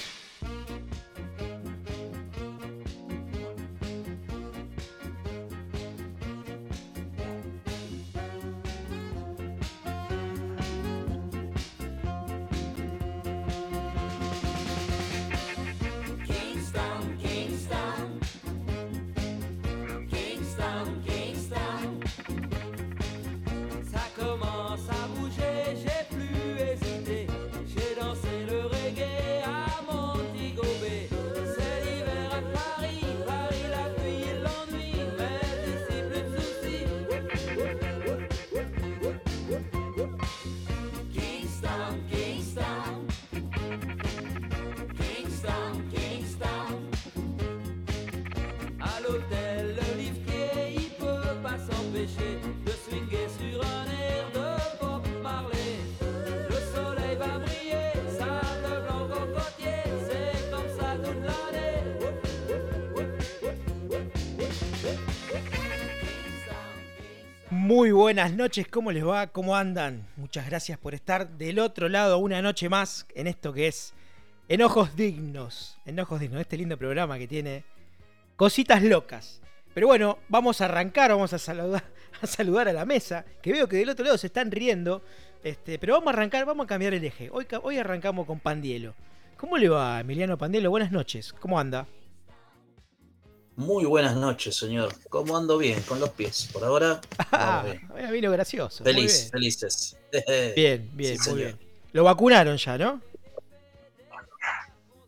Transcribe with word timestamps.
Buenas 68.08 68.32
noches, 68.32 68.66
¿cómo 68.66 68.90
les 68.90 69.06
va? 69.06 69.26
¿Cómo 69.26 69.54
andan? 69.54 70.08
Muchas 70.16 70.46
gracias 70.46 70.78
por 70.78 70.94
estar 70.94 71.28
del 71.28 71.58
otro 71.58 71.90
lado 71.90 72.16
una 72.16 72.40
noche 72.40 72.70
más 72.70 73.04
en 73.14 73.26
esto 73.26 73.52
que 73.52 73.66
es 73.66 73.92
Enojos 74.48 74.96
Dignos. 74.96 75.76
Enojos 75.84 76.18
Dignos, 76.18 76.40
este 76.40 76.56
lindo 76.56 76.78
programa 76.78 77.18
que 77.18 77.28
tiene 77.28 77.64
cositas 78.34 78.82
locas. 78.82 79.42
Pero 79.74 79.88
bueno, 79.88 80.20
vamos 80.30 80.62
a 80.62 80.64
arrancar, 80.64 81.10
vamos 81.10 81.34
a 81.34 81.38
saludar 81.38 82.68
a, 82.68 82.72
la 82.72 82.86
mesa, 82.86 83.26
que 83.42 83.52
veo 83.52 83.68
que 83.68 83.76
del 83.76 83.90
otro 83.90 84.06
lado 84.06 84.16
se 84.16 84.28
están 84.28 84.50
riendo. 84.50 85.02
Este, 85.44 85.78
pero 85.78 85.92
vamos 85.92 86.06
a 86.06 86.16
arrancar, 86.16 86.46
vamos 86.46 86.64
a 86.64 86.66
cambiar 86.66 86.94
el 86.94 87.04
eje. 87.04 87.28
Hoy, 87.30 87.46
hoy 87.62 87.76
arrancamos 87.76 88.24
con 88.24 88.40
Pandielo. 88.40 88.94
¿Cómo 89.36 89.58
le 89.58 89.68
va, 89.68 90.00
Emiliano 90.00 90.38
Pandielo? 90.38 90.70
Buenas 90.70 90.92
noches, 90.92 91.34
¿cómo 91.34 91.60
anda? 91.60 91.86
Muy 93.58 93.86
buenas 93.86 94.14
noches, 94.14 94.54
señor. 94.54 94.94
¿Cómo 95.08 95.36
ando 95.36 95.58
bien? 95.58 95.82
Con 95.82 95.98
los 95.98 96.10
pies. 96.10 96.48
Por 96.52 96.62
ahora. 96.62 97.00
Ah, 97.32 97.64
vino 98.12 98.30
gracioso. 98.30 98.84
Feliz, 98.84 99.30
felices. 99.32 99.96
Bien, 100.56 100.88
bien, 100.94 101.18
muy 101.26 101.34
bien. 101.34 101.58
Lo 101.92 102.04
vacunaron 102.04 102.56
ya, 102.56 102.78
¿no? 102.78 103.02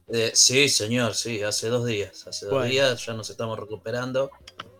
Eh, 0.09 0.33
sí, 0.34 0.69
señor, 0.69 1.15
sí, 1.15 1.42
hace 1.42 1.69
dos 1.69 1.87
días. 1.87 2.27
Hace 2.27 2.47
dos 2.47 2.65
días 2.67 3.07
ya 3.07 3.15
nos 3.15 3.31
estamos 3.31 3.57
recuperando. 3.57 4.33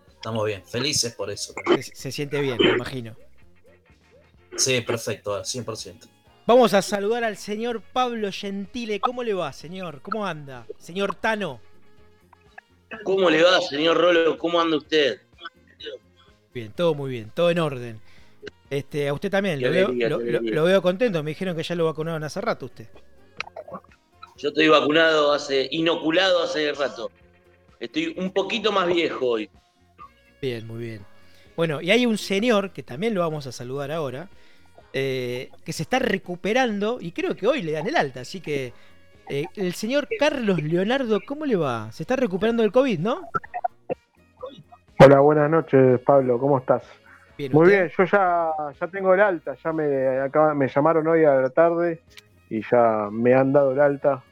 Estamos 0.09 0.45
bien, 0.45 0.65
felices 0.67 1.15
por 1.15 1.31
eso. 1.31 1.55
Se, 1.77 1.83
se 1.95 2.12
siente 2.12 2.41
bien, 2.41 2.59
me 2.59 2.71
imagino. 2.71 3.17
Sí, 4.56 4.81
perfecto, 4.81 5.34
al 5.34 5.44
100%. 5.44 6.09
Vamos 6.44 6.75
a 6.75 6.83
saludar 6.83 7.23
al 7.23 7.37
señor 7.37 7.81
Pablo 7.81 8.31
Gentile. 8.33 8.99
¿Cómo 8.99 9.23
le 9.23 9.33
va, 9.33 9.53
señor? 9.53 10.03
¿Cómo 10.03 10.27
anda? 10.27 10.67
Señor 10.78 11.15
Tano. 11.15 11.61
¿Cómo 13.05 13.31
le 13.31 13.43
va, 13.43 13.61
señor 13.61 13.97
Rolo? 13.97 14.39
¿Cómo 14.39 14.61
anda 14.61 14.77
usted? 14.77 15.21
Bien, 16.53 16.73
todo 16.73 16.95
muy 16.95 17.11
bien, 17.11 17.31
todo 17.34 17.51
en 17.51 17.59
orden. 17.59 18.01
Este, 18.69 19.09
a 19.09 19.15
usted 19.15 19.31
también, 19.31 19.61
lo, 19.61 20.65
veo, 20.65 20.83
contento. 20.83 21.23
Me 21.23 21.31
dijeron 21.31 21.56
que 21.56 21.62
ya 21.62 21.75
lo 21.75 21.87
vacunaron 21.87 22.23
hace 22.23 22.41
rato 22.41 22.67
usted. 22.67 22.89
Yo 24.37 24.49
estoy 24.49 24.69
vacunado 24.69 25.33
hace, 25.33 25.69
inoculado 25.71 26.43
hace 26.43 26.73
rato. 26.73 27.11
Estoy 27.79 28.15
un 28.17 28.31
poquito 28.33 28.73
más 28.73 28.87
viejo 28.87 29.27
hoy. 29.27 29.50
Bien, 30.41 30.67
muy 30.67 30.79
bien. 30.79 31.06
Bueno, 31.56 31.81
y 31.81 31.91
hay 31.91 32.06
un 32.06 32.17
señor, 32.17 32.73
que 32.73 32.83
también 32.83 33.15
lo 33.15 33.21
vamos 33.21 33.47
a 33.47 33.53
saludar 33.53 33.91
ahora, 33.91 34.31
eh, 34.93 35.50
que 35.65 35.73
se 35.73 35.83
está 35.83 35.99
recuperando 35.99 36.99
y 37.00 37.12
creo 37.12 37.37
que 37.37 37.47
hoy 37.47 37.62
le 37.62 37.73
dan 37.73 37.87
el 37.87 37.97
alta, 37.97 38.21
así 38.21 38.41
que 38.41 38.73
eh, 39.31 39.47
el 39.55 39.75
señor 39.75 40.09
Carlos 40.19 40.61
Leonardo, 40.61 41.21
¿cómo 41.25 41.47
le 41.47 41.55
va? 41.55 41.93
Se 41.93 42.03
está 42.03 42.17
recuperando 42.17 42.63
del 42.63 42.73
COVID, 42.73 42.99
¿no? 42.99 43.29
Hola, 44.99 45.21
buenas 45.21 45.49
noches, 45.49 46.01
Pablo, 46.01 46.39
¿cómo 46.39 46.59
estás? 46.59 46.83
Muy 47.53 47.69
bien, 47.69 47.91
yo 47.97 48.05
ya, 48.05 48.51
ya 48.79 48.87
tengo 48.89 49.15
el 49.15 49.21
alta, 49.21 49.57
ya 49.63 49.73
me, 49.73 49.89
me 50.57 50.69
llamaron 50.69 51.07
hoy 51.07 51.25
a 51.25 51.35
la 51.37 51.49
tarde 51.49 52.03
y 52.51 52.61
ya 52.71 53.09
me 53.11 53.33
han 53.33 53.53
dado 53.53 53.73
el 53.73 53.81
alta, 53.81 54.23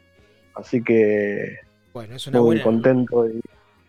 así 0.55 0.83
que 0.83 1.59
bueno, 1.93 2.17
es 2.17 2.27
una 2.27 2.41
muy 2.41 2.61
contento 2.61 3.27
y 3.29 3.41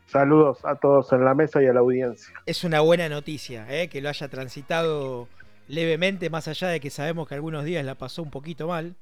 saludos 0.05 0.63
a 0.63 0.75
todos 0.75 1.11
en 1.11 1.25
la 1.25 1.33
mesa 1.33 1.61
y 1.61 1.65
a 1.65 1.73
la 1.73 1.79
audiencia. 1.79 2.33
Es 2.45 2.63
una 2.63 2.81
buena 2.81 3.09
noticia, 3.09 3.65
¿eh? 3.69 3.89
que 3.89 3.99
lo 3.99 4.09
haya 4.09 4.29
transitado 4.29 5.27
levemente, 5.67 6.29
más 6.29 6.47
allá 6.47 6.67
de 6.67 6.79
que 6.79 6.91
sabemos 6.91 7.27
que 7.27 7.35
algunos 7.35 7.65
días 7.65 7.83
la 7.83 7.95
pasó 7.95 8.21
un 8.21 8.29
poquito 8.29 8.67
mal 8.67 8.95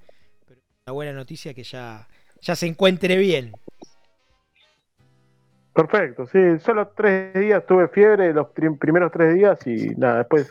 una 0.88 0.94
buena 0.94 1.12
noticia 1.12 1.54
que 1.54 1.64
ya, 1.64 2.08
ya 2.42 2.56
se 2.56 2.66
encuentre 2.66 3.18
bien. 3.18 3.52
Perfecto, 5.74 6.26
sí, 6.28 6.40
solo 6.64 6.88
tres 6.96 7.34
días 7.34 7.66
tuve 7.68 7.90
fiebre 7.90 8.34
los 8.34 8.48
primeros 8.80 9.12
tres 9.12 9.36
días 9.36 9.60
y 9.68 9.90
nada, 9.98 10.20
después 10.20 10.50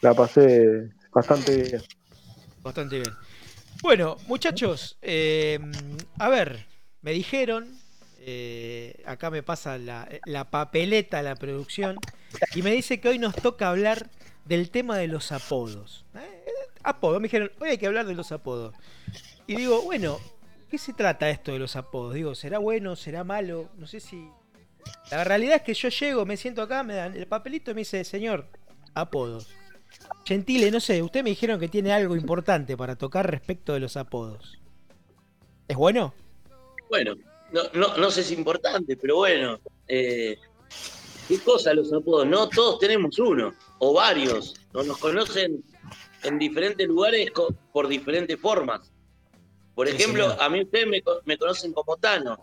la 0.00 0.14
pasé 0.14 0.90
bastante 1.12 1.56
bien. 1.56 1.82
Bastante 2.62 3.00
bien. 3.00 3.12
Bueno, 3.82 4.16
muchachos, 4.28 4.96
eh, 5.02 5.58
a 6.20 6.28
ver, 6.28 6.66
me 7.02 7.10
dijeron, 7.10 7.66
eh, 8.20 9.02
acá 9.06 9.28
me 9.30 9.42
pasa 9.42 9.76
la, 9.76 10.08
la 10.24 10.50
papeleta, 10.50 11.20
la 11.20 11.34
producción, 11.34 11.96
y 12.54 12.62
me 12.62 12.70
dice 12.70 13.00
que 13.00 13.08
hoy 13.08 13.18
nos 13.18 13.34
toca 13.34 13.70
hablar 13.70 14.08
del 14.44 14.70
tema 14.70 14.96
de 14.96 15.08
los 15.08 15.32
apodos. 15.32 16.06
¿eh? 16.14 16.44
Apodos, 16.84 17.20
me 17.20 17.24
dijeron, 17.24 17.50
hoy 17.58 17.70
hay 17.70 17.78
que 17.78 17.88
hablar 17.88 18.06
de 18.06 18.14
los 18.14 18.30
apodos. 18.30 18.72
Y 19.46 19.56
digo, 19.56 19.82
bueno, 19.82 20.18
¿qué 20.70 20.78
se 20.78 20.92
trata 20.92 21.28
esto 21.28 21.52
de 21.52 21.58
los 21.58 21.76
apodos? 21.76 22.14
Digo, 22.14 22.34
¿será 22.34 22.58
bueno? 22.58 22.96
¿Será 22.96 23.24
malo? 23.24 23.68
No 23.76 23.86
sé 23.86 24.00
si. 24.00 24.28
La 25.10 25.24
realidad 25.24 25.56
es 25.56 25.62
que 25.62 25.74
yo 25.74 25.88
llego, 25.88 26.26
me 26.26 26.36
siento 26.36 26.62
acá, 26.62 26.82
me 26.82 26.94
dan 26.94 27.16
el 27.16 27.26
papelito 27.26 27.70
y 27.70 27.74
me 27.74 27.80
dice, 27.82 28.04
señor, 28.04 28.48
apodos. 28.94 29.48
Gentile, 30.24 30.70
no 30.70 30.80
sé, 30.80 31.02
ustedes 31.02 31.24
me 31.24 31.30
dijeron 31.30 31.60
que 31.60 31.68
tiene 31.68 31.92
algo 31.92 32.16
importante 32.16 32.76
para 32.76 32.96
tocar 32.96 33.30
respecto 33.30 33.72
de 33.72 33.80
los 33.80 33.96
apodos. 33.96 34.58
¿Es 35.68 35.76
bueno? 35.76 36.14
Bueno, 36.88 37.14
no, 37.52 37.96
no, 37.96 38.10
sé 38.10 38.22
si 38.22 38.32
es 38.32 38.38
importante, 38.38 38.96
pero 38.96 39.16
bueno. 39.16 39.58
Eh, 39.88 40.36
¿Qué 41.28 41.38
cosa 41.38 41.72
los 41.72 41.92
apodos? 41.92 42.26
No 42.26 42.48
todos 42.48 42.78
tenemos 42.78 43.18
uno, 43.18 43.54
o 43.78 43.94
varios. 43.94 44.54
No 44.74 44.82
nos 44.82 44.98
conocen 44.98 45.64
en 46.22 46.38
diferentes 46.38 46.86
lugares 46.86 47.30
por 47.72 47.88
diferentes 47.88 48.38
formas. 48.38 48.92
Por 49.74 49.88
ejemplo, 49.88 50.36
a 50.40 50.48
mí 50.48 50.62
ustedes 50.62 50.86
me, 51.24 51.36
conocen 51.36 51.72
como 51.72 51.96
Tano, 51.96 52.38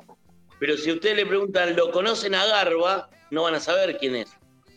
pero 0.59 0.75
si 0.75 0.91
ustedes 0.91 1.15
le 1.15 1.25
preguntan, 1.25 1.75
¿lo 1.75 1.91
conocen 1.91 2.35
a 2.35 2.45
Garba? 2.45 3.09
No 3.29 3.43
van 3.43 3.55
a 3.55 3.59
saber 3.59 3.97
quién 3.97 4.15
es. 4.17 4.29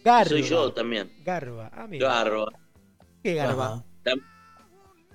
Garba. 0.05 0.29
Soy 0.29 0.43
yo 0.43 0.73
también. 0.73 1.13
Garba, 1.25 1.71
ah, 1.75 1.87
Garba. 1.91 2.53
¿Qué 3.23 3.35
Garba? 3.35 3.85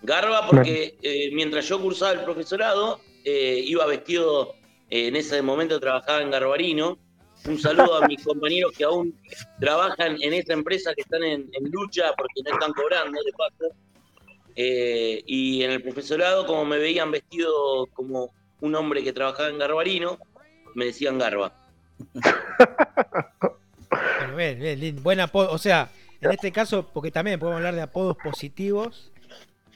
Garba 0.02 0.48
porque 0.48 0.98
eh, 1.02 1.30
mientras 1.34 1.68
yo 1.68 1.82
cursaba 1.82 2.14
el 2.14 2.22
profesorado, 2.22 3.00
eh, 3.24 3.62
iba 3.66 3.86
vestido, 3.86 4.56
eh, 4.90 5.08
en 5.08 5.16
ese 5.16 5.42
momento 5.42 5.80
trabajaba 5.80 6.22
en 6.22 6.32
Garbarino. 6.32 6.98
Un 7.46 7.58
saludo 7.58 7.96
a 7.96 8.08
mis 8.08 8.22
compañeros 8.26 8.74
que 8.78 8.84
aún 8.84 9.18
trabajan 9.60 10.18
en 10.22 10.34
esa 10.34 10.54
empresa, 10.54 10.94
que 10.94 11.02
están 11.02 11.24
en, 11.24 11.50
en 11.54 11.72
lucha 11.72 12.12
porque 12.18 12.42
no 12.46 12.54
están 12.54 12.74
cobrando 12.74 13.18
de 13.24 13.32
paso 13.32 13.76
eh, 14.62 15.24
y 15.26 15.64
en 15.64 15.72
el 15.72 15.82
profesorado, 15.82 16.46
como 16.46 16.66
me 16.66 16.78
veían 16.80 17.12
vestido 17.12 17.86
como 17.94 18.34
un 18.60 18.76
hombre 18.76 19.02
que 19.06 19.14
trabajaba 19.14 19.48
en 19.48 19.58
Garbarino, 19.58 20.20
me 20.76 20.84
decían 20.84 21.18
Garba. 21.18 21.54
bueno, 24.34 24.36
bien, 24.36 24.78
bien, 24.78 25.02
buen 25.02 25.22
apodo. 25.22 25.54
O 25.54 25.58
sea, 25.58 25.90
en 26.20 26.32
este 26.32 26.52
caso, 26.52 26.86
porque 26.94 27.10
también 27.10 27.40
podemos 27.40 27.60
hablar 27.60 27.74
de 27.74 27.84
apodos 27.84 28.18
positivos, 28.22 29.14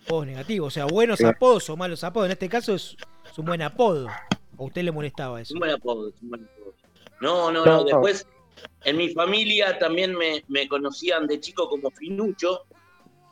apodos 0.03 0.27
negativos. 0.27 0.67
O 0.67 0.71
sea, 0.71 0.83
buenos 0.83 1.21
apodos 1.21 1.69
o 1.69 1.77
malos 1.77 2.03
apodos. 2.03 2.25
En 2.25 2.33
este 2.33 2.49
caso 2.49 2.75
es, 2.75 2.97
un 3.37 3.45
buen 3.45 3.61
apodo. 3.61 4.09
¿O 4.57 4.65
usted 4.65 4.83
le 4.83 4.91
molestaba 4.91 5.39
eso? 5.39 5.53
Un 5.53 5.61
buen 5.61 5.71
apodo, 5.71 6.11
un 6.21 6.29
buen 6.29 6.43
apodo. 6.43 6.73
No, 7.21 7.51
no, 7.53 7.65
no. 7.65 7.85
Después, 7.85 8.27
en 8.83 8.97
mi 8.97 9.13
familia 9.13 9.79
también 9.79 10.13
me, 10.13 10.43
me 10.49 10.67
conocían 10.67 11.25
de 11.25 11.39
chico 11.39 11.69
como 11.69 11.89
Finucho, 11.89 12.65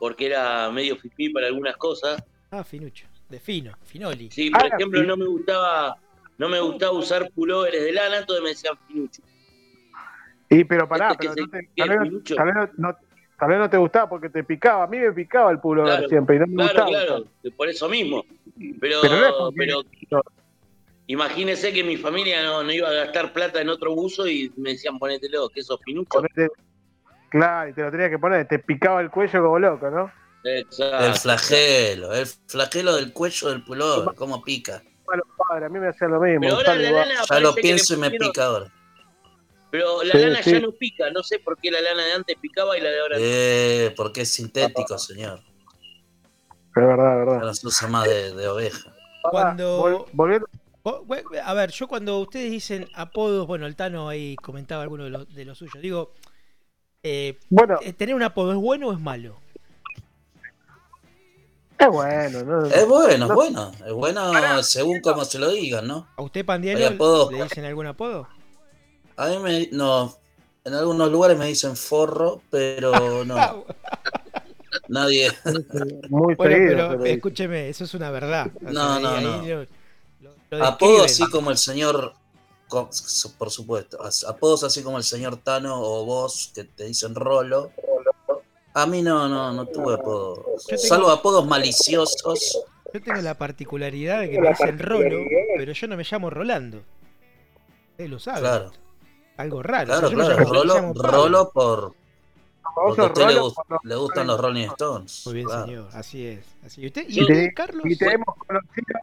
porque 0.02 0.26
era 0.26 0.68
medio 0.72 0.96
fifí 0.96 1.28
para 1.28 1.46
algunas 1.46 1.76
cosas. 1.76 2.20
Ah, 2.50 2.64
Finucho. 2.64 3.06
De 3.28 3.38
fino, 3.38 3.72
Finoli. 3.84 4.32
Sí, 4.32 4.50
por 4.50 4.64
ah, 4.64 4.66
ejemplo, 4.66 5.00
no 5.04 5.16
me 5.16 5.26
gustaba 5.26 5.96
no 6.38 6.48
me 6.48 6.58
gustaba 6.58 6.90
usar 6.90 7.30
pulóveres 7.30 7.84
de 7.84 7.92
lana, 7.92 8.18
entonces 8.18 8.42
me 8.42 8.48
decían 8.48 8.74
Finucho. 8.88 9.22
Y 10.50 10.64
pero 10.64 10.88
pará, 10.88 11.14
pero 11.16 11.32
no 11.36 11.46
te, 11.46 11.68
tal, 11.76 11.88
vez, 11.88 12.68
no, 12.78 12.96
tal, 13.38 13.48
vez 13.48 13.58
no, 13.60 13.70
te 13.70 13.76
gustaba 13.76 14.08
porque 14.08 14.28
te 14.28 14.42
picaba. 14.42 14.82
A 14.82 14.86
mí 14.88 14.98
me 14.98 15.12
picaba 15.12 15.52
el 15.52 15.60
pullover 15.60 16.08
siempre 16.08 16.34
y 16.34 16.38
no 16.40 16.46
me 16.48 16.54
claro, 16.56 16.84
gustaba. 16.84 17.06
Claro, 17.06 17.56
por 17.56 17.68
eso 17.68 17.88
mismo. 17.88 18.24
Pero, 18.80 19.02
pero, 19.56 19.84
imagínese 21.06 21.72
que 21.72 21.84
mi 21.84 21.96
familia 21.96 22.42
no, 22.42 22.72
iba 22.72 22.88
a 22.88 22.92
gastar 22.92 23.32
plata 23.32 23.60
en 23.60 23.68
otro 23.68 23.94
buzo 23.94 24.26
y 24.26 24.52
me 24.56 24.70
decían 24.70 24.98
ponételo, 24.98 25.48
que 25.48 25.60
eso 25.60 25.78
Finucho. 25.78 26.20
Claro, 27.32 27.70
y 27.70 27.72
te 27.72 27.82
lo 27.82 27.90
tenías 27.90 28.10
que 28.10 28.18
poner, 28.18 28.46
te 28.46 28.58
picaba 28.60 29.00
el 29.00 29.10
cuello 29.10 29.42
como 29.42 29.58
loco, 29.58 29.90
¿no? 29.90 30.12
Exacto. 30.44 31.06
El 31.06 31.14
flagelo, 31.14 32.12
el 32.12 32.26
flagelo 32.26 32.96
del 32.96 33.12
cuello 33.12 33.48
del 33.48 33.64
pullover, 33.64 34.14
cómo 34.14 34.42
pica. 34.42 34.82
Bueno, 35.04 35.22
padre, 35.48 35.66
a 35.66 35.68
mí 35.68 35.78
me 35.78 35.88
hacía 35.88 36.08
lo 36.08 36.20
mismo. 36.20 36.40
Pero 36.40 36.56
ahora 36.56 36.74
la 36.74 36.90
lana 36.90 37.14
ya 37.28 37.40
lo 37.40 37.54
pienso 37.54 37.94
y 37.94 37.96
me 37.96 38.10
pica 38.10 38.44
ahora. 38.44 38.72
Pero 39.70 40.02
la 40.02 40.14
lana 40.14 40.40
ya 40.40 40.60
no 40.60 40.72
pica, 40.72 41.10
no 41.10 41.22
sé 41.22 41.38
por 41.38 41.58
qué 41.58 41.70
la 41.70 41.80
lana 41.80 42.04
de 42.04 42.12
antes 42.12 42.36
picaba 42.40 42.76
y 42.76 42.80
la 42.80 42.90
de 42.90 43.00
ahora 43.00 43.16
no. 43.16 43.24
Eh, 43.24 43.94
porque 43.96 44.22
es 44.22 44.32
sintético, 44.32 44.98
señor. 44.98 45.40
Es 45.40 46.74
verdad, 46.74 47.12
es 47.12 47.18
verdad. 47.26 47.34
Ahora 47.40 47.54
se 47.54 47.66
usa 47.66 47.88
más 47.88 48.04
de, 48.06 48.48
oveja. 48.48 48.94
Cuando. 49.30 50.06
Volviendo. 50.12 50.46
A 51.44 51.54
ver, 51.54 51.70
yo 51.70 51.86
cuando 51.86 52.18
ustedes 52.18 52.50
dicen 52.50 52.88
apodos, 52.94 53.46
bueno, 53.46 53.66
el 53.66 53.76
Tano 53.76 54.08
ahí 54.08 54.34
comentaba 54.36 54.82
alguno 54.82 55.04
de 55.04 55.10
los, 55.10 55.32
de 55.32 55.44
los 55.44 55.58
suyos. 55.58 55.80
Digo, 55.80 56.12
eh, 57.02 57.38
bueno, 57.50 57.78
eh, 57.82 57.92
¿tener 57.92 58.14
un 58.14 58.22
apodo 58.22 58.52
es 58.52 58.58
bueno 58.58 58.88
o 58.88 58.92
es 58.92 59.00
malo? 59.00 59.36
Es 61.78 61.88
bueno, 61.88 62.42
¿no? 62.44 62.66
Es 62.66 62.86
bueno, 62.86 63.26
es 63.26 63.34
bueno. 63.34 63.72
Es 63.84 63.92
bueno 63.92 64.62
según 64.62 65.00
como 65.00 65.24
se 65.24 65.38
lo 65.40 65.50
digan, 65.50 65.88
¿no? 65.88 66.06
¿A 66.16 66.22
usted, 66.22 66.44
Pandielo, 66.44 67.30
le 67.30 67.42
dicen 67.42 67.64
algún 67.64 67.86
apodo? 67.86 68.28
A 69.16 69.26
mí 69.28 69.38
me. 69.38 69.68
No. 69.72 70.16
En 70.64 70.74
algunos 70.74 71.10
lugares 71.10 71.36
me 71.36 71.46
dicen 71.46 71.76
forro, 71.76 72.40
pero 72.50 72.92
no. 73.24 73.64
Nadie. 74.88 75.28
Muy 76.08 76.34
bueno, 76.36 76.90
pero 76.90 77.04
escúcheme, 77.04 77.68
eso 77.68 77.82
es 77.84 77.94
una 77.94 78.10
verdad. 78.10 78.50
no, 78.60 79.00
no, 79.00 79.20
no. 79.20 79.66
Apodos 80.64 81.06
así 81.06 81.28
como 81.30 81.50
el 81.50 81.58
señor. 81.58 82.14
Por 83.38 83.50
supuesto. 83.50 83.98
Apodos 84.26 84.64
así 84.64 84.82
como 84.82 84.98
el 84.98 85.04
señor 85.04 85.36
Tano 85.36 85.80
o 85.80 86.04
vos 86.04 86.50
que 86.54 86.64
te 86.64 86.84
dicen 86.84 87.14
Rolo 87.14 87.70
a 88.74 88.86
mí 88.86 89.02
no, 89.02 89.28
no, 89.28 89.52
no 89.52 89.66
tuve 89.66 89.94
apodos. 89.94 90.64
Salvo 90.76 91.10
apodos 91.10 91.46
maliciosos. 91.46 92.64
Yo 92.92 93.02
tengo 93.02 93.20
la 93.20 93.36
particularidad 93.36 94.20
de 94.20 94.30
que 94.30 94.40
me 94.40 94.48
dicen 94.48 94.78
Rolo, 94.78 95.18
pero 95.56 95.72
yo 95.72 95.86
no 95.88 95.96
me 95.96 96.04
llamo 96.10 96.30
Rolando. 96.30 96.82
Él 97.98 98.10
lo 98.10 98.18
sabe. 98.18 98.40
Claro. 98.40 98.72
Algo 99.36 99.62
raro. 99.62 99.86
Claro, 99.86 100.10
claro. 100.10 100.44
Rolo, 100.44 100.92
Rolo 100.94 101.50
por. 101.50 101.94
Porque 102.74 103.00
a 103.02 103.04
usted 103.04 103.28
le, 103.82 103.96
gustan 103.96 104.26
los 104.26 104.40
Rolling 104.40 104.68
Stones. 104.68 105.22
Muy 105.26 105.34
bien, 105.34 105.48
señor. 105.48 105.88
Así 105.92 106.26
es. 106.26 106.44
Así. 106.64 106.80
¿Y 106.80 106.86
usted, 106.86 107.04
y, 107.06 107.52
Carlos? 107.52 107.84
Y 107.84 107.96
te 107.96 108.06
hemos 108.12 108.34
conocido. 108.36 108.98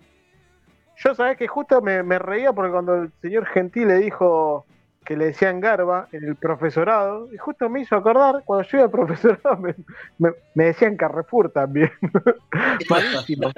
Yo 1.00 1.16
sabés 1.16 1.38
que 1.38 1.48
justo 1.48 1.82
me, 1.82 2.04
me 2.04 2.20
reía 2.20 2.54
porque 2.54 2.72
cuando 2.72 2.96
el 2.96 3.12
señor 3.22 3.46
Gentil 3.46 3.88
le 3.88 3.98
dijo 3.98 4.66
que 5.10 5.18
le 5.18 5.26
decían 5.26 5.60
Garba 5.60 6.08
en 6.12 6.24
el 6.24 6.36
profesorado, 6.36 7.34
y 7.34 7.38
justo 7.38 7.68
me 7.68 7.82
hizo 7.82 7.96
acordar, 7.96 8.44
cuando 8.46 8.68
yo 8.70 8.78
iba 8.78 8.86
al 8.86 8.92
profesorado 8.92 9.58
me, 10.20 10.36
decían 10.54 10.98
Carrefour 10.98 11.52
también. 11.52 11.90
Malísimo. 12.90 13.52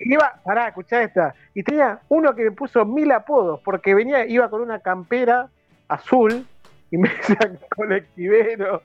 iba, 0.00 0.40
pará, 0.42 0.68
escuchá 0.68 1.02
esta, 1.02 1.34
y 1.52 1.62
tenía 1.62 2.00
uno 2.08 2.34
que 2.34 2.44
me 2.44 2.52
puso 2.52 2.86
mil 2.86 3.12
apodos, 3.12 3.60
porque 3.62 3.94
venía, 3.94 4.24
iba 4.24 4.48
con 4.48 4.62
una 4.62 4.78
campera 4.78 5.50
azul, 5.88 6.46
y 6.90 6.96
me 6.96 7.10
decían 7.10 7.58
colectivero, 7.76 8.82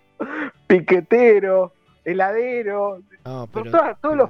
piquetero, 0.67 1.71
heladero. 2.03 2.99
No, 3.27 3.47
pero, 3.47 3.71
todos, 4.01 4.15
los, 4.15 4.29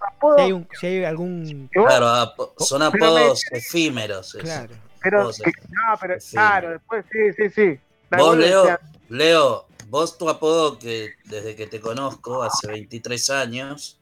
apodos. 0.00 0.36
Si 0.36 0.42
hay, 0.42 0.52
un, 0.52 0.68
si 0.80 0.86
hay 0.86 1.04
algún. 1.04 1.68
Claro, 1.70 2.32
son 2.56 2.82
apodos 2.82 3.44
efímeros. 3.52 4.36
Claro. 4.40 4.74
Pero, 5.02 5.24
no, 5.24 5.98
pero 6.00 6.16
claro, 6.30 6.70
después 6.70 7.04
sí, 7.12 7.32
sí, 7.36 7.50
sí. 7.50 7.80
vos, 8.16 8.36
Leo, 8.36 8.78
Leo, 9.10 9.66
vos 9.88 10.16
tu 10.16 10.28
apodo 10.30 10.78
que 10.78 11.10
desde 11.26 11.54
que 11.54 11.66
te 11.66 11.78
conozco, 11.78 12.42
hace 12.42 12.68
23 12.68 13.30
años, 13.30 14.00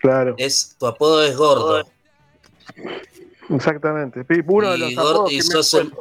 claro. 0.00 0.34
es, 0.36 0.76
tu 0.78 0.86
apodo 0.86 1.24
es 1.24 1.34
gordo. 1.34 1.82
Exactamente. 3.48 4.24
Uno 4.46 4.72
de 4.72 4.78
los 4.78 4.90
y, 4.90 4.94
gordo, 4.94 5.30
y, 5.30 5.40
sos 5.40 5.74
el, 5.74 5.92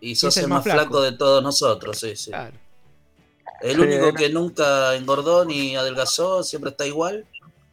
y, 0.00 0.14
sos 0.14 0.36
el, 0.36 0.48
más, 0.48 0.62
flaco. 0.62 1.02
de 1.02 1.12
todos 1.12 1.42
nosotros, 1.42 1.98
sí, 1.98 2.14
sí. 2.14 2.30
Claro. 2.30 2.56
El 3.64 3.80
único 3.80 4.12
que 4.12 4.28
nunca 4.28 4.94
engordó 4.94 5.46
ni 5.46 5.74
adelgazó, 5.74 6.42
siempre 6.42 6.70
está 6.70 6.86
igual. 6.86 7.24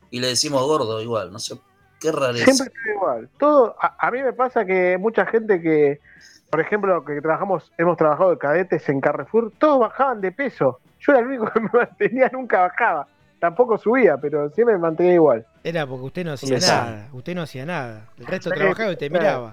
Y 0.09 0.21
le 0.21 0.27
decimos 0.27 0.63
gordo 0.63 1.01
igual, 1.01 1.31
no 1.31 1.39
sé 1.39 1.55
Qué 1.99 2.11
rareza. 2.11 2.45
Siempre 2.45 2.73
está 2.73 2.91
igual. 2.91 3.29
Todo, 3.37 3.75
a, 3.77 4.09
mí 4.09 4.23
me 4.23 4.31
pasa 4.31 4.65
que 4.65 4.97
mucha 4.97 5.25
gente 5.25 5.61
que, 5.61 5.99
por 6.49 6.61
ejemplo, 6.61 7.03
que 7.03 7.21
trabajamos, 7.21 7.71
hemos 7.77 7.97
trabajado 7.97 8.31
de 8.31 8.37
cadetes 8.37 8.87
en 8.87 9.01
Carrefour, 9.01 9.51
todos 9.59 9.79
bajaban 9.81 10.21
de 10.21 10.31
peso. 10.31 10.79
Yo 11.01 11.11
era 11.11 11.21
el 11.21 11.27
único 11.27 11.51
que 11.51 11.59
me 11.59 11.69
mantenía, 11.71 12.29
nunca 12.31 12.61
bajaba. 12.61 13.07
Tampoco 13.39 13.77
subía, 13.77 14.17
pero 14.17 14.49
siempre 14.51 14.75
me 14.75 14.81
mantenía 14.81 15.15
igual. 15.15 15.45
Era 15.63 15.85
porque 15.85 16.05
usted 16.05 16.25
no 16.25 16.31
hacía 16.33 16.57
nada. 16.57 17.09
Usted 17.11 17.35
no 17.35 17.41
hacía 17.41 17.65
nada. 17.65 18.09
El 18.17 18.27
resto 18.27 18.49
trabajaba 18.49 18.93
y 18.93 18.95
te 18.95 19.09
miraba. 19.09 19.51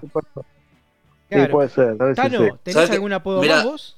Sí, 1.29 1.47
puede 1.51 1.69
ser. 1.69 1.97
Tano, 2.15 2.57
¿tenés 2.63 2.89
algún 2.91 3.11
apodo 3.11 3.43
más 3.43 3.63
vos? 3.65 3.97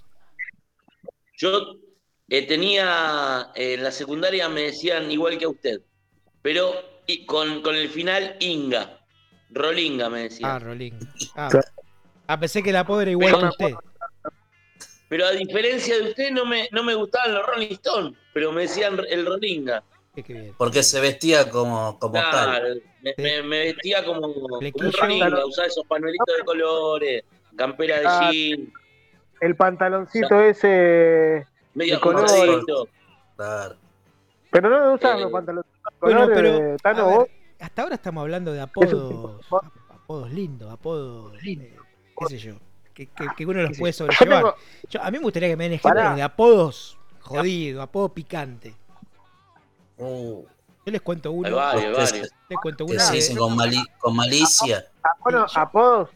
Yo 1.37 1.75
eh, 2.31 2.47
tenía, 2.47 3.51
eh, 3.55 3.73
en 3.73 3.83
la 3.83 3.91
secundaria 3.91 4.47
me 4.47 4.61
decían 4.61 5.11
igual 5.11 5.37
que 5.37 5.43
a 5.43 5.49
usted, 5.49 5.81
pero 6.41 6.73
con, 7.25 7.61
con 7.61 7.75
el 7.75 7.89
final 7.89 8.37
Inga. 8.39 8.99
Rolinga 9.49 10.09
me 10.09 10.23
decía. 10.23 10.55
Ah, 10.55 10.59
Rolinga. 10.59 11.05
Ah, 11.35 11.49
ah 12.27 12.39
pensé 12.39 12.63
que 12.63 12.69
el 12.69 12.77
apodo 12.77 13.01
era 13.01 13.11
igual 13.11 13.37
que 13.37 13.45
usted. 13.45 13.75
Pero 15.09 15.25
a 15.25 15.31
diferencia 15.31 15.97
de 15.97 16.03
usted, 16.03 16.31
no 16.31 16.45
me, 16.45 16.69
no 16.71 16.85
me 16.85 16.95
gustaban 16.95 17.33
los 17.33 17.45
Rolling 17.45 17.73
Stones, 17.73 18.17
pero 18.33 18.53
me 18.53 18.61
decían 18.61 18.97
el 19.09 19.25
Rolinga. 19.25 19.83
Porque 20.57 20.83
se 20.83 21.01
vestía 21.01 21.49
como, 21.49 21.99
como 21.99 22.13
tal. 22.13 22.81
Me, 23.17 23.43
me, 23.43 23.59
vestía 23.73 24.05
como, 24.05 24.27
un 24.27 24.93
Rolinga, 25.01 25.45
usaba 25.45 25.67
esos 25.67 25.85
panuelitos 25.85 26.37
de 26.37 26.43
colores, 26.45 27.23
campera 27.57 27.99
de 27.99 28.05
ah, 28.07 28.29
jean. 28.31 28.73
El 29.41 29.57
pantaloncito 29.57 30.39
ese 30.39 31.45
medio. 31.73 31.99
Claro. 33.35 33.75
Pero 34.51 34.69
no 34.69 34.93
usaba 34.93 35.17
eh, 35.17 35.21
los 35.21 35.31
pantalones 35.31 35.65
bueno, 35.99 36.27
pero 36.33 37.27
hasta 37.59 37.81
ahora 37.83 37.95
estamos 37.95 38.21
hablando 38.21 38.53
de 38.53 38.61
apodos, 38.61 39.45
apodos 39.89 40.31
lindos, 40.31 40.71
apodos, 40.71 41.33
eh, 41.45 41.75
qué 42.17 42.25
sé 42.27 42.37
yo, 42.37 42.55
que, 42.93 43.07
que, 43.07 43.45
uno 43.45 43.61
los 43.61 43.77
puede 43.77 43.93
sobrellevar. 43.93 44.55
Yo, 44.89 45.01
a 45.01 45.11
mí 45.11 45.17
me 45.17 45.23
gustaría 45.23 45.49
que 45.49 45.57
me 45.57 45.65
den 45.65 45.73
ejemplos 45.73 46.15
de 46.15 46.23
apodos 46.23 46.97
jodidos, 47.19 47.83
apodos 47.83 48.11
picantes. 48.11 48.73
Oh. 49.97 50.43
Yo 50.83 50.91
les 50.91 51.01
cuento 51.01 51.31
uno. 51.31 51.47
Les 51.47 52.59
cuento 52.59 52.85
uno. 52.85 52.99
se 52.99 53.13
dicen 53.13 53.37
con, 53.37 54.15
malicia. 54.15 54.87
Bueno, 55.19 55.45
apodos 55.53 56.09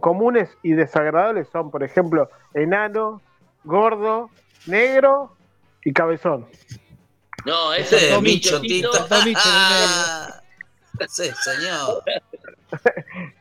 comunes 0.00 0.48
y 0.62 0.72
desagradables 0.72 1.48
son, 1.52 1.70
por 1.70 1.82
ejemplo, 1.82 2.30
enano, 2.54 3.20
gordo, 3.64 4.30
negro 4.66 5.36
y 5.84 5.92
cabezón. 5.92 6.48
No, 7.44 7.72
ese 7.72 8.14
es 8.14 8.22
Micho 8.22 8.60
Tito. 8.60 8.90
sí, 11.08 11.30
señor. 11.42 12.02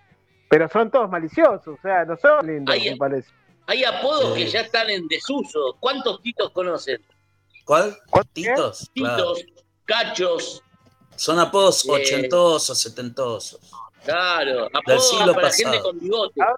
Pero 0.50 0.68
son 0.70 0.90
todos 0.90 1.10
maliciosos, 1.10 1.68
o 1.68 1.82
sea, 1.82 2.06
no 2.06 2.18
son 2.18 2.48
lindos, 2.48 2.76
me 2.76 2.98
parece. 2.98 3.30
Hay 3.68 3.84
apodos 3.84 4.34
que 4.36 4.48
ya 4.48 4.62
están 4.62 4.90
en 4.90 5.08
desuso. 5.08 5.78
¿Cuántos 5.80 6.24
titos 6.24 6.50
conocen? 6.52 7.06
¿Cuál? 7.66 7.96
¿Titos? 8.34 8.90
Titos, 8.94 9.46
cachos. 9.86 10.64
Son 11.16 11.38
apodos 11.38 11.86
eh, 11.86 11.92
ochentosos, 11.92 12.80
setentosos. 12.80 13.60
Claro, 14.04 14.70
apodos 14.74 15.36
para 15.36 15.52
gente 15.52 15.80
con 15.82 16.00
bigote. 16.00 16.42
Ah. 16.42 16.56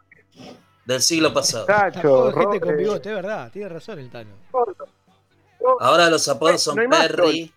Del 0.85 1.01
siglo 1.01 1.33
pasado. 1.33 1.65
Cacho, 1.65 2.31
gente 2.31 2.59
con 2.59 2.75
bigote, 2.75 3.09
es 3.09 3.15
verdad, 3.15 3.51
tiene 3.51 3.69
razón 3.69 3.99
el 3.99 4.09
Tano. 4.09 4.31
Ahora 5.79 6.09
los 6.09 6.27
apodos 6.27 6.61
son 6.61 6.75
Perry, 6.89 7.53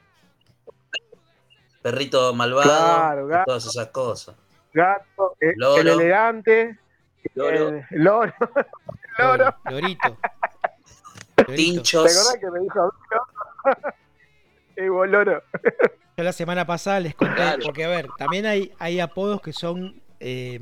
Perrito 1.83 2.35
Malvado, 2.35 3.45
todas 3.47 3.67
esas 3.67 3.89
cosas. 3.89 4.35
Gato, 4.73 5.37
eh, 5.41 5.55
el 5.57 5.89
elegante, 5.89 6.79
loro, 7.35 7.69
el 7.69 7.85
loro, 7.91 8.35
loro. 9.19 9.57
lorito. 9.71 10.19
Tinchos. 11.55 12.05
¿Te 12.05 12.11
acordás 12.11 12.39
que 12.41 12.51
me 12.51 12.61
dijo 12.61 12.95
Evo 14.77 15.07
Loro? 15.07 15.43
Yo 16.17 16.23
la 16.25 16.33
semana 16.33 16.65
pasada 16.65 17.01
les 17.01 17.15
conté, 17.15 17.43
porque 17.63 17.85
a 17.85 17.89
ver, 17.89 18.09
también 18.17 18.47
hay, 18.47 18.73
hay 18.79 19.01
apodos 19.01 19.41
que 19.41 19.53
son 19.53 20.01
eh, 20.21 20.61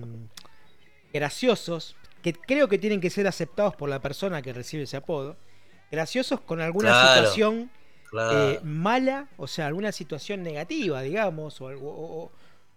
graciosos, 1.13 1.95
que 2.23 2.33
creo 2.33 2.69
que 2.69 2.79
tienen 2.79 3.01
que 3.01 3.11
ser 3.11 3.27
aceptados 3.27 3.77
por 3.77 3.89
la 3.89 4.01
persona 4.01 4.43
que 4.43 4.53
recibe 4.53 4.85
ese 4.85 4.97
apodo. 4.97 5.37
Graciosos 5.91 6.41
con 6.41 6.61
alguna 6.61 7.15
situación 7.15 7.71
eh, 8.33 8.61
mala, 8.63 9.29
o 9.37 9.47
sea, 9.47 9.67
alguna 9.67 9.93
situación 9.93 10.43
negativa, 10.43 11.03
digamos, 11.03 11.61
o, 11.61 12.31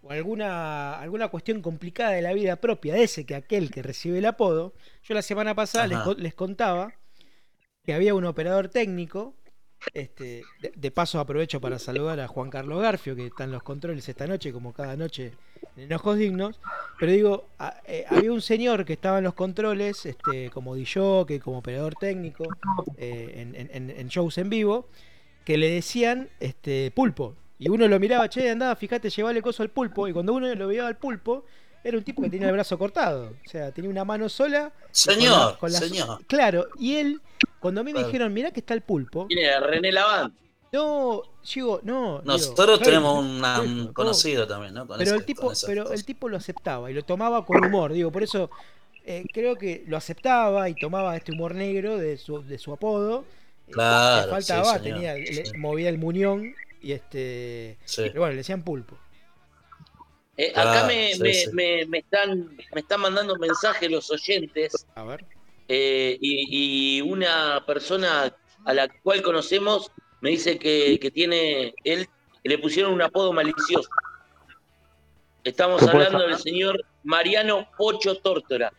alguna, 0.08 0.98
alguna 1.00 1.28
cuestión 1.28 1.62
complicada 1.62 2.10
de 2.12 2.22
la 2.22 2.32
vida 2.32 2.56
propia 2.56 2.94
de 2.94 3.04
ese 3.04 3.24
que 3.24 3.34
aquel 3.34 3.70
que 3.70 3.82
recibe 3.82 4.18
el 4.18 4.26
apodo. 4.26 4.74
Yo 5.02 5.14
la 5.14 5.22
semana 5.22 5.54
pasada 5.54 5.86
les, 5.86 6.18
les 6.18 6.34
contaba 6.34 6.92
que 7.84 7.94
había 7.94 8.14
un 8.14 8.24
operador 8.24 8.68
técnico 8.68 9.34
este, 9.94 10.42
de, 10.74 10.90
paso 10.90 11.20
aprovecho 11.20 11.60
para 11.60 11.78
saludar 11.78 12.20
a 12.20 12.28
Juan 12.28 12.50
Carlos 12.50 12.82
Garfio, 12.82 13.16
que 13.16 13.26
está 13.26 13.44
en 13.44 13.52
los 13.52 13.62
controles 13.62 14.08
esta 14.08 14.26
noche, 14.26 14.52
como 14.52 14.72
cada 14.72 14.96
noche 14.96 15.32
en 15.76 15.84
Enojos 15.84 16.18
Dignos. 16.18 16.60
Pero 16.98 17.12
digo, 17.12 17.46
eh, 17.86 18.04
había 18.08 18.32
un 18.32 18.42
señor 18.42 18.84
que 18.84 18.94
estaba 18.94 19.18
en 19.18 19.24
los 19.24 19.34
controles, 19.34 20.06
este, 20.06 20.50
como 20.50 20.74
DJ, 20.74 21.40
como 21.42 21.58
operador 21.58 21.94
técnico, 21.94 22.44
eh, 22.96 23.68
en, 23.68 24.08
shows 24.08 24.38
en 24.38 24.50
vivo, 24.50 24.88
que 25.44 25.56
le 25.56 25.70
decían 25.70 26.28
este, 26.40 26.90
pulpo. 26.94 27.34
Y 27.58 27.68
uno 27.70 27.88
lo 27.88 27.98
miraba, 27.98 28.28
che, 28.28 28.50
andaba, 28.50 28.76
fíjate, 28.76 29.08
llevale 29.08 29.40
coso 29.40 29.62
al 29.62 29.70
pulpo. 29.70 30.08
Y 30.08 30.12
cuando 30.12 30.34
uno 30.34 30.54
lo 30.54 30.68
veía 30.68 30.86
al 30.86 30.98
pulpo, 30.98 31.44
era 31.86 31.98
un 31.98 32.02
tipo 32.02 32.20
que 32.20 32.28
tenía 32.28 32.48
el 32.48 32.52
brazo 32.52 32.76
cortado. 32.76 33.32
O 33.44 33.48
sea, 33.48 33.70
tenía 33.70 33.88
una 33.88 34.04
mano 34.04 34.28
sola. 34.28 34.72
Señor, 34.90 35.56
señor. 35.70 36.24
Claro, 36.26 36.66
y 36.80 36.96
él, 36.96 37.20
cuando 37.60 37.80
a 37.80 37.84
mí 37.84 37.92
me 37.92 38.02
dijeron, 38.02 38.32
mirá 38.34 38.50
que 38.50 38.60
está 38.60 38.74
el 38.74 38.80
pulpo. 38.80 39.26
Tiene 39.28 39.60
René 39.60 39.92
Lavant. 39.92 40.34
No, 40.72 41.22
digo, 41.54 41.80
no. 41.84 42.22
Nosotros 42.22 42.80
tenemos 42.80 43.24
un 43.24 43.92
conocido 43.92 44.46
también, 44.46 44.74
¿no? 44.74 44.86
pero 44.86 45.14
el 45.14 45.24
tipo, 45.24 45.52
pero 45.64 45.92
el 45.92 46.04
tipo 46.04 46.28
lo 46.28 46.36
aceptaba 46.36 46.90
y 46.90 46.94
lo 46.94 47.04
tomaba 47.04 47.46
con 47.46 47.64
humor, 47.64 47.92
digo, 47.92 48.10
por 48.10 48.24
eso 48.24 48.50
eh, 49.04 49.24
creo 49.32 49.56
que 49.56 49.84
lo 49.86 49.96
aceptaba 49.96 50.68
y 50.68 50.74
tomaba 50.74 51.16
este 51.16 51.32
humor 51.32 51.54
negro 51.54 51.96
de 51.96 52.16
su, 52.16 52.42
de 52.42 52.58
su 52.58 52.72
apodo. 52.72 53.24
Eh, 53.68 53.72
claro. 53.72 54.26
Le 54.26 54.32
faltaba, 54.32 54.82
tenía, 54.82 55.14
movía 55.56 55.88
el 55.88 55.98
muñón 55.98 56.52
y 56.82 56.92
este. 56.92 57.78
Pero 57.94 58.20
bueno, 58.20 58.32
le 58.32 58.38
decían 58.38 58.62
pulpo. 58.62 58.98
Eh, 60.36 60.52
acá 60.54 60.86
me, 60.86 61.12
me, 61.86 61.98
están, 61.98 62.56
me 62.74 62.80
están 62.80 63.00
mandando 63.00 63.36
mensajes 63.36 63.90
los 63.90 64.10
oyentes. 64.10 64.86
A 64.94 65.04
ver. 65.04 65.24
Eh, 65.68 66.18
y, 66.20 67.00
una 67.00 67.64
persona 67.66 68.34
a 68.64 68.74
la 68.74 68.88
cual 69.02 69.22
conocemos 69.22 69.90
me 70.20 70.30
dice 70.30 70.58
que, 70.58 71.10
tiene. 71.12 71.74
Él 71.84 72.08
le 72.44 72.58
pusieron 72.58 72.92
un 72.92 73.02
apodo 73.02 73.32
malicioso. 73.32 73.88
Estamos 75.42 75.82
hablando 75.82 76.26
del 76.26 76.38
señor 76.38 76.84
Mariano 77.04 77.68
Pocho 77.76 78.16
Tórtora. 78.18 78.72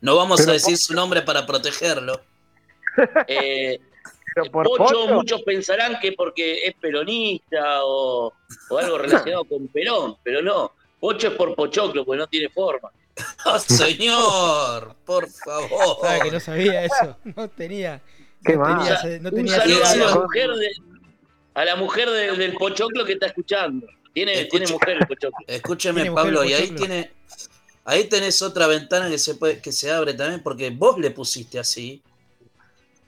No 0.00 0.16
vamos 0.16 0.46
a 0.46 0.52
decir 0.52 0.76
su 0.76 0.94
nombre 0.94 1.22
para 1.22 1.46
protegerlo. 1.46 2.20
Eh, 3.28 3.78
Pocho, 4.52 5.08
muchos 5.08 5.42
pensarán 5.42 5.98
que 6.00 6.12
porque 6.12 6.66
es 6.66 6.74
peronista 6.74 7.84
o, 7.84 8.32
algo 8.78 8.98
relacionado 8.98 9.44
con 9.44 9.68
Perón, 9.68 10.16
pero 10.22 10.42
no. 10.42 10.72
Pocho 11.00 11.28
es 11.28 11.34
por 11.34 11.54
Pochoclo, 11.54 12.04
porque 12.04 12.18
no 12.18 12.26
tiene 12.26 12.48
forma. 12.48 12.90
Oh, 13.46 13.58
señor, 13.58 14.96
por 15.04 15.28
favor. 15.28 15.98
¿Sabe 16.02 16.20
que 16.20 16.30
no 16.30 16.40
sabía 16.40 16.84
eso? 16.84 17.16
No 17.36 17.48
tenía. 17.48 18.02
¿Qué 18.44 18.54
no 18.54 18.60
más? 18.60 19.02
tenía, 19.02 19.18
no 19.20 19.30
tenía 19.30 19.56
a 19.56 19.96
la 19.96 20.14
mujer, 20.14 20.50
a 21.54 21.64
la 21.64 21.76
mujer 21.76 22.10
del 22.10 22.54
Pochoclo 22.54 23.04
que 23.04 23.12
está 23.12 23.26
escuchando. 23.26 23.86
Tiene, 24.12 24.46
tiene 24.46 24.66
mujer 24.68 24.98
el 25.00 25.06
Pochoclo. 25.06 25.38
Escúcheme, 25.46 26.10
Pablo, 26.10 26.44
y 26.44 26.52
ahí 26.52 26.70
tiene. 26.70 27.12
Ahí 27.84 28.04
tenés 28.04 28.42
otra 28.42 28.66
ventana 28.66 29.08
que 29.08 29.18
se 29.18 29.36
puede, 29.36 29.62
que 29.62 29.72
se 29.72 29.90
abre 29.90 30.12
también, 30.12 30.42
porque 30.42 30.68
vos 30.68 30.98
le 30.98 31.10
pusiste 31.10 31.58
así 31.58 32.02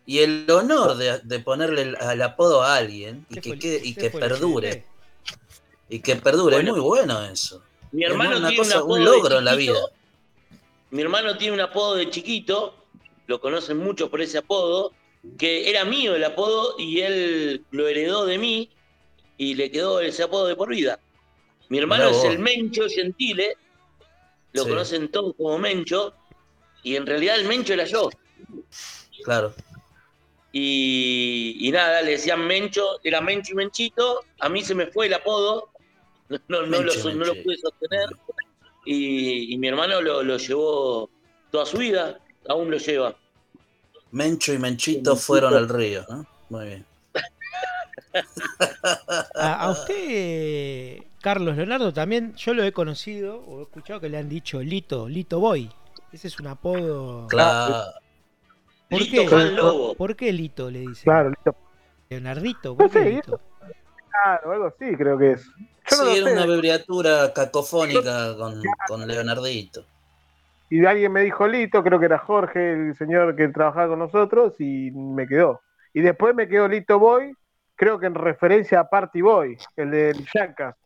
y 0.06 0.18
el 0.18 0.50
honor 0.50 0.96
de, 0.96 1.40
ponerle 1.40 1.94
el, 2.00 2.22
apodo 2.22 2.62
a 2.62 2.76
alguien 2.76 3.26
y 3.28 3.40
que, 3.40 3.58
quede, 3.58 3.80
y 3.84 3.94
que 3.94 4.10
perdure. 4.10 4.84
Y 5.88 6.00
que 6.00 6.16
perdure, 6.16 6.58
es 6.58 6.64
muy 6.64 6.80
bueno 6.80 7.22
eso. 7.24 7.62
Mi 7.92 8.04
hermano 8.04 8.48
tiene 8.48 8.62
un, 8.62 8.72
apodo 8.72 8.98
logro 8.98 9.38
en 9.38 9.44
la 9.44 9.54
vida. 9.54 9.78
Mi 10.90 11.02
hermano 11.02 11.36
tiene 11.36 11.54
un 11.54 11.60
apodo 11.60 11.96
de 11.96 12.10
chiquito, 12.10 12.74
lo 13.26 13.40
conocen 13.40 13.78
mucho 13.78 14.10
por 14.10 14.20
ese 14.20 14.38
apodo, 14.38 14.92
que 15.38 15.68
era 15.68 15.84
mío 15.84 16.14
el 16.14 16.24
apodo 16.24 16.74
y 16.78 17.00
él 17.00 17.64
lo 17.70 17.86
heredó 17.86 18.26
de 18.26 18.38
mí 18.38 18.70
y 19.36 19.54
le 19.54 19.70
quedó 19.70 20.00
ese 20.00 20.22
apodo 20.22 20.46
de 20.46 20.56
por 20.56 20.68
vida. 20.68 20.98
Mi 21.68 21.78
hermano 21.78 22.08
es 22.08 22.24
el 22.24 22.38
Mencho 22.38 22.88
Gentile, 22.88 23.56
lo 24.52 24.64
conocen 24.64 25.10
todos 25.10 25.34
como 25.36 25.56
Mencho, 25.58 26.14
y 26.82 26.96
en 26.96 27.06
realidad 27.06 27.36
el 27.36 27.46
Mencho 27.46 27.74
era 27.74 27.84
yo. 27.84 28.10
Claro. 29.22 29.54
Y, 30.52 31.70
nada, 31.72 32.02
le 32.02 32.12
decían 32.12 32.46
Mencho, 32.46 32.98
era 33.04 33.20
Mencho 33.20 33.52
y 33.52 33.56
Menchito, 33.56 34.24
a 34.40 34.48
mí 34.48 34.62
se 34.62 34.74
me 34.74 34.86
fue 34.86 35.06
el 35.06 35.14
apodo, 35.14 35.70
no, 36.28 36.62
no, 36.66 36.82
lo, 36.82 36.92
pude 36.92 37.56
sostener, 37.56 38.08
y, 38.84 39.56
mi 39.58 39.68
hermano 39.68 40.00
lo, 40.00 40.36
llevó 40.36 41.08
toda 41.50 41.66
su 41.66 41.78
vida, 41.78 42.18
aún 42.48 42.70
lo 42.70 42.78
lleva. 42.78 43.16
Mencho 44.10 44.52
y 44.52 44.58
Menchito 44.58 45.14
fueron 45.14 45.54
al 45.54 45.68
río, 45.68 46.04
¿no? 46.08 46.26
Muy 46.48 46.66
bien. 46.66 46.86
a, 49.34 49.70
usted, 49.70 50.98
Carlos 51.20 51.56
Leonardo, 51.56 51.92
también 51.92 52.34
yo 52.34 52.54
lo 52.54 52.64
he 52.64 52.72
conocido 52.72 53.38
o 53.46 53.60
he 53.60 53.62
escuchado 53.62 54.00
que 54.00 54.08
le 54.08 54.18
han 54.18 54.28
dicho 54.28 54.60
Lito, 54.60 55.08
Lito 55.08 55.38
Boy. 55.38 55.70
Ese 56.12 56.26
es 56.26 56.40
un 56.40 56.48
apodo. 56.48 57.28
Claro. 57.28 57.84
¿Por 58.90 59.00
qué? 59.08 59.94
¿Por 59.96 60.16
qué 60.16 60.32
Lito 60.32 60.70
le 60.70 60.80
dice? 60.80 61.04
Claro, 61.04 61.30
Lito. 61.30 61.54
Leonardito, 62.08 62.76
¿por 62.76 62.90
qué 62.90 63.04
Lito? 63.04 63.40
Claro, 64.10 64.52
algo 64.52 64.66
así 64.66 64.96
creo 64.96 65.16
que 65.16 65.32
es. 65.32 65.46
Yo 65.90 65.96
sí, 65.96 66.18
era 66.18 66.32
una 66.32 66.42
abreviatura 66.42 67.32
cacofónica 67.32 68.36
con, 68.36 68.60
con, 68.88 69.06
Leonardito. 69.06 69.84
Y 70.68 70.84
alguien 70.84 71.12
me 71.12 71.22
dijo 71.22 71.46
Lito, 71.46 71.82
creo 71.82 72.00
que 72.00 72.06
era 72.06 72.18
Jorge, 72.18 72.72
el 72.72 72.96
señor 72.96 73.36
que 73.36 73.48
trabajaba 73.48 73.88
con 73.88 74.00
nosotros, 74.00 74.54
y 74.58 74.90
me 74.90 75.26
quedó. 75.26 75.60
Y 75.94 76.00
después 76.00 76.34
me 76.34 76.48
quedó 76.48 76.68
Lito 76.68 76.98
Boy, 76.98 77.32
creo 77.76 77.98
que 77.98 78.06
en 78.06 78.14
referencia 78.14 78.80
a 78.80 78.88
Party 78.90 79.20
Boy, 79.20 79.56
el 79.76 79.90
de 79.90 80.14
Yancas. 80.34 80.76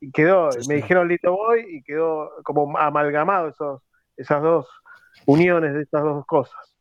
Y 0.00 0.10
quedó, 0.10 0.50
me 0.68 0.76
dijeron 0.76 1.08
Lito 1.08 1.32
Boy 1.32 1.64
y 1.68 1.82
quedó 1.82 2.30
como 2.44 2.76
amalgamado 2.78 3.48
esos, 3.48 3.82
esas 4.16 4.42
dos 4.42 4.66
uniones 5.26 5.74
de 5.74 5.82
estas 5.82 6.02
dos 6.02 6.24
cosas. 6.26 6.75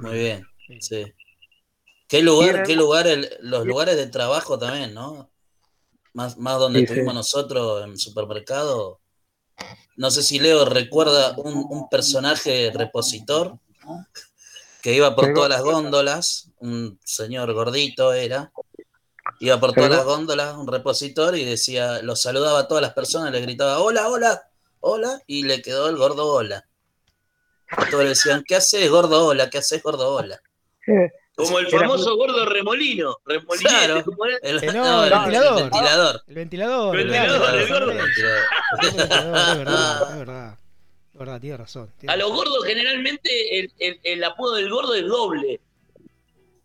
Muy 0.00 0.18
bien, 0.18 0.46
sí. 0.80 1.14
¿Qué 2.08 2.20
lugar, 2.20 2.64
qué 2.64 2.74
lugar, 2.74 3.06
los 3.40 3.64
lugares 3.64 3.96
de 3.96 4.08
trabajo 4.08 4.58
también, 4.58 4.92
¿no? 4.92 5.30
Más, 6.12 6.36
más 6.36 6.58
donde 6.58 6.82
estuvimos 6.82 7.14
nosotros 7.14 7.84
en 7.84 7.96
supermercado. 7.96 9.00
No 9.96 10.10
sé 10.10 10.22
si 10.22 10.40
Leo 10.40 10.64
recuerda 10.64 11.36
un, 11.36 11.88
personaje 11.88 12.72
repositor 12.74 13.58
que 14.82 14.94
iba 14.94 15.14
por 15.14 15.32
todas 15.32 15.48
las 15.48 15.62
góndolas, 15.62 16.50
un 16.58 16.98
señor 17.04 17.52
gordito 17.52 18.12
era, 18.12 18.52
iba 19.38 19.60
por 19.60 19.72
todas 19.72 19.90
las 19.90 20.04
góndolas, 20.04 20.56
un 20.56 20.66
repositor, 20.66 21.36
y 21.38 21.44
decía, 21.44 22.02
lo 22.02 22.16
saludaba 22.16 22.60
a 22.60 22.68
todas 22.68 22.82
las 22.82 22.94
personas, 22.94 23.30
le 23.30 23.40
gritaba, 23.40 23.78
hola, 23.78 24.08
hola, 24.08 24.50
hola, 24.80 25.22
y 25.26 25.44
le 25.44 25.62
quedó 25.62 25.88
el 25.88 25.96
gordo 25.96 26.26
hola. 26.26 26.68
Todos 27.90 28.02
le 28.02 28.10
decían, 28.10 28.44
¿qué 28.46 28.56
haces, 28.56 28.90
gordo 28.90 29.26
hola? 29.26 29.50
¿Qué 29.50 29.58
haces, 29.58 29.82
gordo 29.82 30.14
hola? 30.14 30.40
Como 31.36 31.58
el 31.58 31.66
famoso 31.68 32.16
gordo 32.16 32.44
remolino. 32.46 33.16
remolino 33.24 33.68
claro, 33.68 34.04
el, 34.42 34.74
no, 34.74 35.04
el, 35.04 35.10
ventilador. 35.10 36.22
El 36.28 36.34
ventilador. 36.34 36.96
El 36.96 37.04
ventilador, 37.08 37.54
el 37.56 37.68
gordo. 37.68 37.92
Es 37.92 38.96
verdad, 38.96 40.10
es 40.10 40.18
verdad. 40.18 40.58
Es 41.12 41.18
verdad, 41.18 41.40
tiene 41.40 41.56
razón. 41.56 41.92
a 42.08 42.16
los 42.16 42.32
gordos 42.32 42.64
generalmente 42.66 43.60
el, 43.60 43.72
el, 43.78 44.00
el, 44.02 44.24
apodo 44.24 44.56
del 44.56 44.68
gordo 44.68 44.94
es 44.94 45.06
doble. 45.06 45.60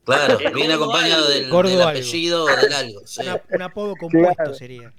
Claro, 0.06 0.40
viene 0.56 0.74
acompañado 0.74 1.28
del, 1.28 1.52
del, 1.52 1.82
apellido 1.82 2.46
o 2.46 2.48
del 2.48 2.74
algo. 2.74 3.02
Sí. 3.06 3.22
un 3.52 3.62
apodo 3.62 3.96
compuesto 3.96 4.54
sería. 4.56 4.92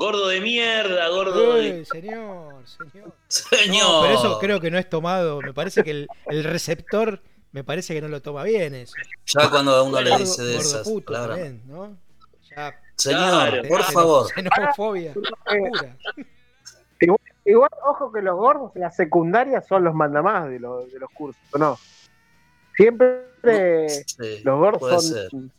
Gordo 0.00 0.28
de 0.28 0.40
mierda, 0.40 1.08
gordo 1.08 1.56
de. 1.56 1.84
Señor, 1.84 2.66
señor. 2.66 3.12
Señor. 3.28 4.06
pero 4.06 4.14
eso 4.14 4.38
creo 4.38 4.58
que 4.58 4.70
no 4.70 4.78
es 4.78 4.88
tomado. 4.88 5.42
Me 5.42 5.52
parece 5.52 5.84
que 5.84 5.90
el, 5.90 6.08
el, 6.28 6.42
receptor, 6.42 7.20
me 7.52 7.64
parece 7.64 7.92
que 7.92 8.00
no 8.00 8.08
lo 8.08 8.22
toma 8.22 8.42
bien 8.44 8.74
eso. 8.74 8.94
Ya 9.26 9.50
cuando 9.50 9.84
uno 9.84 10.00
le 10.00 10.16
dice 10.16 10.42
de 10.42 10.56
esas. 10.56 10.88
Puto, 10.88 11.12
¿no? 11.66 11.98
Ya 12.56 12.80
Señor, 12.96 13.68
por 13.68 13.82
favor. 13.82 14.26
Xenofobia. 14.32 15.12
Igual, 17.44 17.70
ojo 17.84 18.10
que 18.10 18.22
los 18.22 18.36
gordos 18.36 18.72
en 18.76 18.80
la 18.80 18.90
secundaria 18.90 19.60
son 19.60 19.84
los 19.84 19.94
mandamás 19.94 20.48
de 20.48 20.60
los, 20.60 20.90
de 20.90 20.98
los 20.98 21.10
cursos, 21.10 21.42
¿no? 21.58 21.78
Siempre 22.74 23.26
los 24.44 24.58
gordos 24.58 25.08
son 25.30 25.52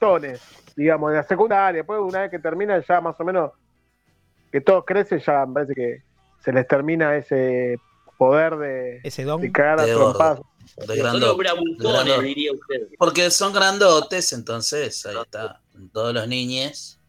tones, 0.00 0.42
digamos, 0.74 1.12
de 1.12 1.18
la 1.18 1.22
secundaria. 1.22 1.78
Después, 1.78 2.00
una 2.00 2.22
vez 2.22 2.32
que 2.32 2.40
termina, 2.40 2.84
ya 2.84 3.00
más 3.00 3.14
o 3.20 3.24
menos, 3.24 3.52
que 4.54 4.60
todos 4.60 4.84
crecen, 4.86 5.18
ya 5.18 5.44
me 5.46 5.54
parece 5.54 5.74
que 5.74 6.02
se 6.44 6.52
les 6.52 6.68
termina 6.68 7.16
ese 7.16 7.76
poder 8.16 8.56
de, 8.56 9.00
ese 9.02 9.24
don 9.24 9.40
de 9.40 9.50
cagar 9.50 9.80
a 9.80 9.84
trompadas. 9.84 10.40
diría 12.22 12.52
usted. 12.52 12.86
Porque 12.96 13.32
son 13.32 13.52
grandotes, 13.52 14.32
entonces 14.32 15.04
ahí 15.06 15.16
está. 15.20 15.60
Todos 15.92 16.14
los 16.14 16.28
niños 16.28 17.00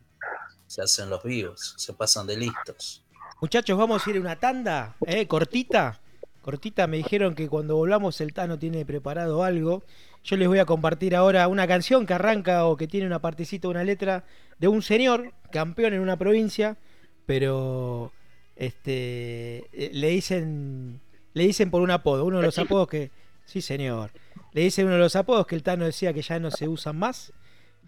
se 0.65 0.81
hacen 0.81 1.11
los 1.11 1.21
vivos, 1.21 1.75
se 1.77 1.93
pasan 1.93 2.25
de 2.25 2.35
listos. 2.35 3.05
Muchachos, 3.39 3.77
vamos 3.77 4.07
a 4.07 4.09
ir 4.09 4.17
a 4.17 4.21
una 4.21 4.39
tanda, 4.39 4.95
¿eh? 5.05 5.27
Cortita. 5.27 6.01
Cortita, 6.41 6.87
me 6.87 6.97
dijeron 6.97 7.35
que 7.35 7.47
cuando 7.47 7.75
volvamos 7.75 8.19
el 8.21 8.33
Tano 8.33 8.57
tiene 8.57 8.85
preparado 8.85 9.43
algo. 9.43 9.83
Yo 10.23 10.35
les 10.35 10.47
voy 10.47 10.57
a 10.57 10.65
compartir 10.65 11.15
ahora 11.15 11.47
una 11.47 11.67
canción 11.67 12.07
que 12.07 12.15
arranca 12.15 12.65
o 12.65 12.75
que 12.75 12.87
tiene 12.87 13.05
una 13.05 13.19
partecita, 13.19 13.67
una 13.67 13.83
letra 13.83 14.23
de 14.57 14.67
un 14.67 14.81
señor, 14.81 15.31
campeón 15.51 15.93
en 15.93 15.99
una 15.99 16.17
provincia, 16.17 16.77
pero 17.25 18.12
este 18.55 19.67
eh, 19.74 19.91
le 19.94 20.10
dicen 20.10 21.01
le 21.34 21.44
dicen 21.44 21.70
por 21.70 21.82
un 21.82 21.91
apodo, 21.91 22.25
uno 22.25 22.38
de 22.38 22.46
los 22.46 22.58
apodos 22.60 22.88
que 22.88 23.12
sí 23.46 23.62
señor, 23.62 24.12
le 24.53 24.62
dicen 24.62 24.86
uno 24.86 24.96
de 24.96 25.01
los 25.01 25.15
apodos 25.15 25.48
que 25.48 25.55
el 25.55 25.63
Tano 25.63 25.86
decía 25.86 26.13
que 26.13 26.22
ya 26.22 26.39
no 26.39 26.51
se 26.51 26.67
usan 26.67 26.98
más, 26.98 27.34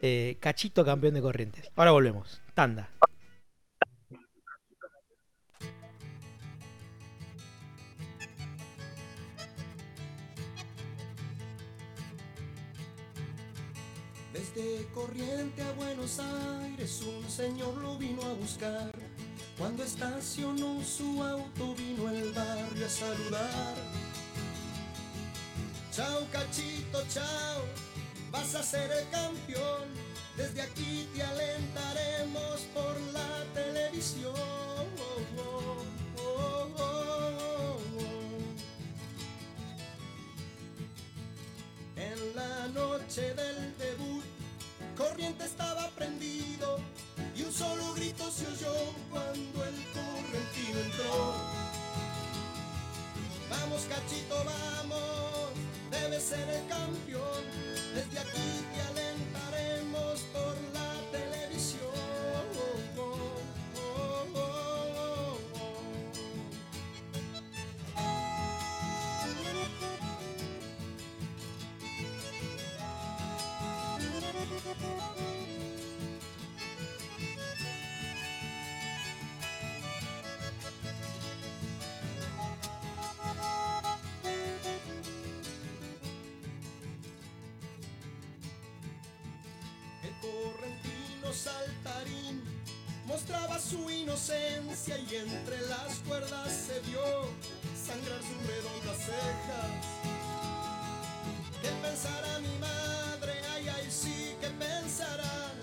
eh, 0.01 0.37
Cachito 0.39 0.85
campeón 0.85 1.15
de 1.15 1.21
Corrientes. 1.21 1.71
Ahora 1.75 1.91
volvemos, 1.91 2.41
tanda. 2.53 2.89
Desde 14.33 14.85
Corriente 14.93 15.63
a 15.63 15.71
Buenos 15.71 16.19
Aires 16.19 17.01
un 17.01 17.27
señor 17.29 17.75
lo 17.77 17.97
vino 17.97 18.21
a 18.21 18.33
buscar. 18.33 18.91
Cuando 19.67 19.83
estacionó 19.83 20.81
su 20.81 21.21
auto 21.21 21.75
vino 21.75 22.09
el 22.09 22.31
barrio 22.31 22.85
a 22.85 22.89
saludar. 22.89 23.75
Chao 25.91 26.25
cachito, 26.31 27.03
chao, 27.09 27.65
vas 28.31 28.55
a 28.55 28.63
ser 28.63 28.89
el 28.89 29.09
campeón. 29.09 29.83
Desde 30.37 30.61
aquí 30.61 31.09
te 31.13 31.21
alentaremos 31.21 32.61
por 32.73 32.97
la 33.11 33.43
televisión. 33.53 34.33
en 41.97 42.35
la 42.35 42.67
noche 42.69 43.33
del 43.33 43.77
debut, 43.77 44.23
corriente 44.95 45.43
estaba 45.43 45.76
solo 47.57 47.93
grito 47.95 48.29
se 48.29 48.45
oyó 48.45 48.75
cuando 49.09 49.65
el 49.65 49.75
correntino 49.91 50.79
entró. 50.79 51.33
Vamos 53.49 53.81
cachito, 53.89 54.35
vamos, 54.45 55.51
debe 55.89 56.19
ser 56.19 56.47
el 56.49 56.67
campeón, 56.67 57.43
desde 57.95 58.19
aquí 58.19 58.65
te 58.73 58.81
y 95.09 95.15
entre 95.15 95.61
las 95.67 95.99
cuerdas 96.07 96.51
se 96.51 96.79
vio 96.81 96.99
sangrar 97.75 98.19
sus 98.21 98.45
redondas 98.45 98.97
cejas. 98.97 99.85
¿Qué 101.61 101.69
pensará 101.81 102.39
mi 102.39 102.57
madre? 102.59 103.33
Ay, 103.53 103.69
ay, 103.69 103.87
sí, 103.89 104.35
¿qué 104.41 104.49
pensará? 104.49 105.53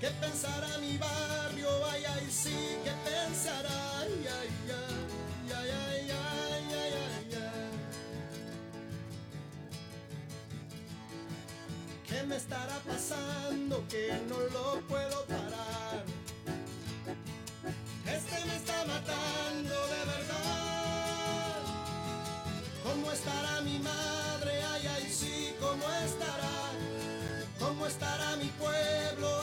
¿Qué 0.00 0.08
pensará 0.20 0.76
mi 0.78 0.98
barrio? 0.98 1.68
Ay, 1.86 2.04
ay, 2.04 2.28
sí, 2.30 2.76
¿qué 2.84 2.92
pensará? 3.08 4.00
Ay, 4.00 4.26
ay, 4.38 4.48
ay, 4.68 5.50
ay, 5.50 5.70
ay, 5.70 6.10
ay, 6.10 6.72
ay, 6.72 6.92
ay, 7.16 7.34
ay. 7.34 7.70
¿Qué 12.06 12.22
me 12.24 12.36
estará 12.36 12.78
pasando 12.86 13.82
que 13.88 14.12
no 14.28 14.38
lo 14.38 14.80
puedo 14.88 15.17
mi 23.64 23.78
madre? 23.78 24.62
Ay, 24.72 24.86
ay, 24.96 25.10
sí, 25.10 25.54
¿cómo 25.60 25.84
estará? 26.04 26.72
¿Cómo 27.58 27.86
estará 27.86 28.36
mi 28.36 28.48
pueblo? 28.62 29.37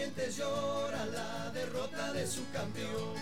Corrientes, 0.00 0.36
llora 0.38 1.04
la 1.04 1.50
derrota 1.50 2.10
de 2.14 2.26
su 2.26 2.50
campeón. 2.52 3.14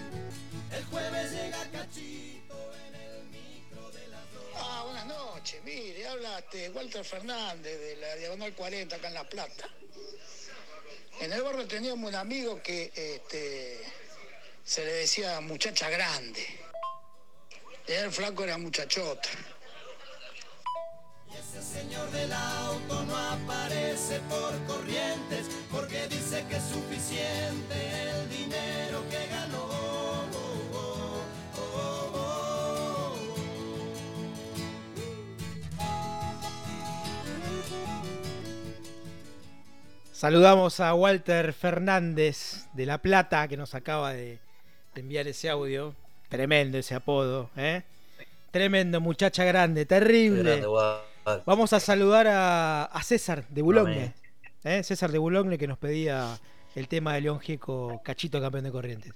El 0.71 0.85
jueves 0.85 1.33
llega 1.33 1.69
Cachito 1.73 2.73
en 2.87 2.95
el 2.95 3.25
micro 3.25 3.91
de 3.91 4.07
las 4.07 4.33
dos. 4.33 4.45
Ah, 4.55 4.85
buenas 4.85 5.07
noches. 5.07 5.61
Mire, 5.64 6.07
hablaste 6.07 6.71
Walter 6.71 7.05
Fernández 7.05 7.81
de 7.81 7.97
la 7.97 8.14
Diagonal 8.14 8.55
40 8.55 8.95
acá 8.95 9.09
en 9.09 9.14
La 9.14 9.29
Plata. 9.29 9.69
En 11.21 11.33
el 11.33 11.43
barrio 11.43 11.67
teníamos 11.67 12.11
un 12.11 12.14
amigo 12.14 12.62
que 12.62 12.93
este, 12.95 13.81
se 14.62 14.85
le 14.85 14.93
decía 14.93 15.41
muchacha 15.41 15.91
grande. 15.91 16.47
Y 17.88 17.93
el 17.93 18.12
flaco 18.12 18.45
era 18.45 18.57
muchachota. 18.57 19.29
Y 21.29 21.37
ese 21.38 21.61
señor 21.61 22.09
del 22.12 22.33
auto 22.33 23.03
no 23.03 23.17
aparece 23.17 24.21
por 24.29 24.64
corrientes 24.67 25.47
porque 25.70 26.09
dice 26.09 26.44
que 26.48 26.57
es 26.57 26.62
suficiente 26.64 27.74
el 28.11 28.28
dinero 28.31 29.02
que 29.11 29.26
ganó. 29.28 29.68
Saludamos 40.12 40.81
a 40.81 40.94
Walter 40.94 41.52
Fernández 41.52 42.66
de 42.72 42.87
La 42.87 42.98
Plata 42.98 43.46
que 43.46 43.57
nos 43.57 43.76
acaba 43.76 44.12
de, 44.12 44.40
de 44.94 45.00
enviar 45.00 45.28
ese 45.28 45.48
audio. 45.48 45.94
Tremendo 46.28 46.76
ese 46.76 46.96
apodo, 46.96 47.50
¿eh? 47.57 47.83
Tremendo, 48.50 49.00
muchacha 49.00 49.44
grande, 49.44 49.87
terrible. 49.87 50.61
Grande. 50.61 51.42
Vamos 51.46 51.72
a 51.72 51.78
saludar 51.78 52.26
a, 52.26 52.85
a 52.87 53.02
César 53.02 53.44
de 53.48 53.62
Boulogne. 53.62 54.12
¿Eh? 54.64 54.83
César 54.83 55.12
de 55.12 55.18
Boulogne 55.18 55.59
que 55.59 55.66
nos 55.66 55.79
pedía 55.79 56.38
el 56.75 56.88
tema 56.88 57.14
de 57.14 57.23
León 57.23 57.40
Gieco, 57.40 58.01
Cachito 58.05 58.40
campeón 58.40 58.64
de 58.64 58.71
Corrientes. 58.71 59.12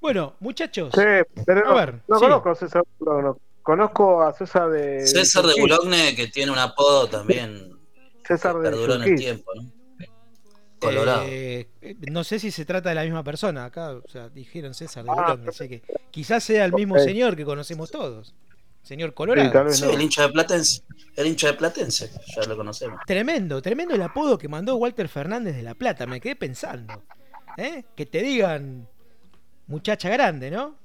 Bueno, 0.00 0.34
muchachos. 0.40 0.92
Sí, 0.94 1.02
pero 1.46 1.66
a 1.66 1.70
no, 1.70 1.74
ver, 1.74 1.94
no 2.08 2.18
sí. 2.18 2.24
conozco 2.24 2.50
a 2.50 2.54
César 2.54 2.82
de 2.82 3.04
Boulogne. 3.04 3.40
Conozco 3.62 4.22
a 4.22 4.32
César 4.32 4.70
de. 4.70 5.06
César 5.06 5.44
de. 5.46 5.54
Boulogne, 5.58 6.14
que 6.14 6.28
tiene 6.28 6.52
un 6.52 6.58
apodo 6.58 7.08
también 7.08 7.78
César 8.26 8.52
que 8.52 8.58
de 8.58 8.70
perduró 8.70 8.94
en 8.94 9.02
el 9.02 9.14
tiempo, 9.16 9.52
¿no? 9.54 9.72
Eh, 11.26 11.66
no 12.10 12.24
sé 12.24 12.38
si 12.38 12.50
se 12.50 12.64
trata 12.64 12.90
de 12.90 12.94
la 12.94 13.04
misma 13.04 13.24
persona. 13.24 13.64
Acá, 13.64 13.92
o 13.92 14.08
sea, 14.08 14.28
dijeron 14.28 14.74
César 14.74 15.04
de 15.04 15.10
ah, 15.10 15.38
sé 15.52 15.68
que 15.68 15.82
quizás 16.10 16.44
sea 16.44 16.64
el 16.64 16.72
mismo 16.72 16.98
señor 16.98 17.36
que 17.36 17.44
conocemos 17.44 17.90
todos. 17.90 18.34
Señor 18.84 19.14
Colorado. 19.14 19.72
Sí, 19.72 19.84
el 19.90 20.00
hincha 20.00 20.22
de 20.22 20.28
Platense. 20.28 20.82
El 21.16 21.26
hincha 21.26 21.48
de 21.48 21.54
Platense, 21.54 22.10
ya 22.36 22.44
lo 22.44 22.56
conocemos. 22.56 23.00
Tremendo, 23.06 23.60
tremendo 23.62 23.94
el 23.94 24.02
apodo 24.02 24.38
que 24.38 24.46
mandó 24.46 24.76
Walter 24.76 25.08
Fernández 25.08 25.56
de 25.56 25.62
La 25.62 25.74
Plata. 25.74 26.06
Me 26.06 26.20
quedé 26.20 26.36
pensando. 26.36 27.02
¿eh? 27.56 27.84
Que 27.96 28.06
te 28.06 28.22
digan 28.22 28.86
muchacha 29.66 30.08
grande, 30.10 30.50
¿no? 30.50 30.76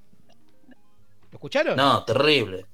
¿Lo 1.32 1.36
escucharon? 1.36 1.76
No, 1.76 2.04
terrible. 2.06 2.66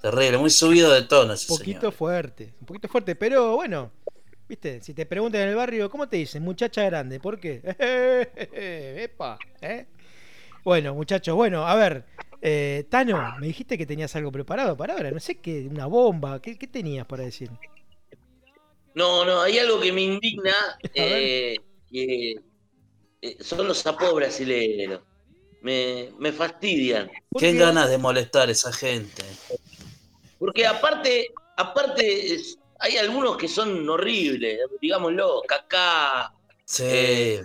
Terrible, 0.00 0.38
muy 0.38 0.50
subido 0.50 0.92
de 0.92 1.02
tono 1.02 1.32
ese 1.32 1.52
Un 1.52 1.58
poquito 1.58 1.90
fuerte, 1.90 2.54
un 2.60 2.66
poquito 2.66 2.86
fuerte, 2.86 3.16
pero 3.16 3.56
bueno, 3.56 3.90
viste, 4.48 4.80
si 4.80 4.94
te 4.94 5.04
preguntan 5.06 5.40
en 5.40 5.48
el 5.48 5.56
barrio, 5.56 5.90
¿cómo 5.90 6.08
te 6.08 6.16
dicen? 6.18 6.44
Muchacha 6.44 6.84
grande, 6.84 7.18
¿por 7.18 7.40
qué? 7.40 7.60
Epa, 9.02 9.38
¿eh? 9.60 9.86
Bueno, 10.62 10.94
muchachos, 10.94 11.34
bueno, 11.34 11.66
a 11.66 11.74
ver, 11.74 12.04
eh, 12.40 12.84
Tano, 12.88 13.36
me 13.40 13.46
dijiste 13.46 13.78
que 13.78 13.86
tenías 13.86 14.14
algo 14.16 14.30
preparado 14.32 14.76
para 14.76 14.94
ahora, 14.94 15.10
no 15.10 15.20
sé 15.20 15.36
qué, 15.40 15.66
una 15.70 15.86
bomba, 15.86 16.40
¿qué, 16.40 16.54
tenías 16.54 17.06
para 17.06 17.24
decir? 17.24 17.50
No, 18.94 19.24
no, 19.24 19.40
hay 19.40 19.58
algo 19.58 19.80
que 19.80 19.92
me 19.92 20.02
indigna, 20.02 20.54
eh, 20.94 21.56
que 21.90 22.36
eh, 23.22 23.36
son 23.40 23.66
los 23.68 23.78
sapos 23.78 24.14
brasileños. 24.14 25.00
Me, 25.62 26.10
me 26.18 26.32
fastidian. 26.32 27.10
Qué 27.36 27.52
ganas 27.54 27.90
de 27.90 27.98
molestar 27.98 28.48
a 28.48 28.52
esa 28.52 28.72
gente. 28.72 29.24
Porque 30.38 30.66
aparte, 30.66 31.32
aparte 31.56 32.38
hay 32.78 32.96
algunos 32.98 33.36
que 33.36 33.48
son 33.48 33.88
horribles, 33.88 34.60
digámoslo, 34.80 35.42
Kaká, 35.48 36.32
sí. 36.64 36.84
Eh, 36.86 37.44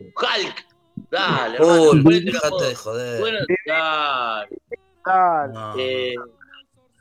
Hulk, 0.00 0.66
dale, 1.10 1.58
de 1.58 2.74
joder. 2.74 3.20
Bueno, 3.20 3.38
dale. 5.04 5.76
Eh, 5.78 6.14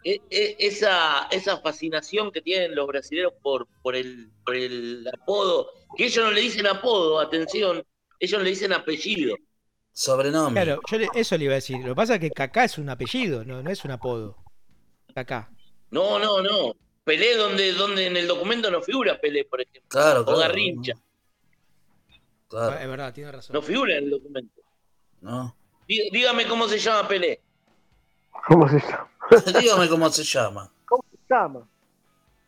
e, 0.04 0.22
e, 0.30 0.56
esa, 0.60 1.28
esa 1.32 1.58
fascinación 1.58 2.32
que 2.32 2.42
tienen 2.42 2.76
los 2.76 2.86
brasileños 2.86 3.34
por, 3.42 3.68
por, 3.82 3.96
el, 3.96 4.30
por 4.46 4.56
el 4.56 5.08
apodo, 5.12 5.72
que 5.98 6.06
ellos 6.06 6.24
no 6.24 6.32
le 6.32 6.42
dicen 6.42 6.68
apodo, 6.68 7.20
atención, 7.20 7.84
ellos 8.20 8.44
le 8.44 8.50
dicen 8.50 8.72
apellido. 8.72 9.36
Sobrenombre. 9.92 10.64
Claro, 10.64 10.82
yo 10.92 10.98
eso 11.16 11.38
le 11.38 11.46
iba 11.46 11.54
a 11.54 11.56
decir. 11.56 11.78
Lo 11.80 11.90
que 11.90 11.96
pasa 11.96 12.16
es 12.16 12.20
que 12.20 12.30
Kaká 12.30 12.66
es 12.66 12.78
un 12.78 12.90
apellido, 12.90 13.44
no, 13.46 13.64
no 13.64 13.70
es 13.72 13.84
un 13.84 13.92
apodo. 13.92 14.38
Kaká. 15.16 15.50
No, 15.90 16.20
no, 16.20 16.42
no. 16.42 16.76
Pelé 17.04 17.36
donde, 17.38 17.72
donde 17.74 18.08
en 18.08 18.18
el 18.18 18.28
documento 18.28 18.70
no 18.70 18.82
figura 18.82 19.20
Pelé, 19.20 19.46
por 19.46 19.62
ejemplo. 19.62 19.88
Claro, 19.88 20.26
o 20.28 20.38
Garrincha. 20.38 20.94
Claro. 22.48 22.78
Es 22.80 22.88
verdad, 22.88 23.14
tiene 23.14 23.32
razón. 23.32 23.54
No 23.54 23.62
figura 23.62 23.98
en 23.98 24.06
el 24.06 24.10
documento. 24.12 24.62
No. 25.22 25.56
dígame 25.88 26.48
cómo 26.48 26.68
se 26.68 26.80
llama 26.80 27.08
Pelé. 27.08 27.42
¿Cómo 28.48 28.70
se 28.70 28.80
llama? 28.80 29.10
dígame 29.60 29.90
cómo 29.90 30.10
se 30.10 30.24
llama. 30.24 30.72
¿Cómo 30.86 31.04
se 31.12 31.34
llama? 31.34 31.68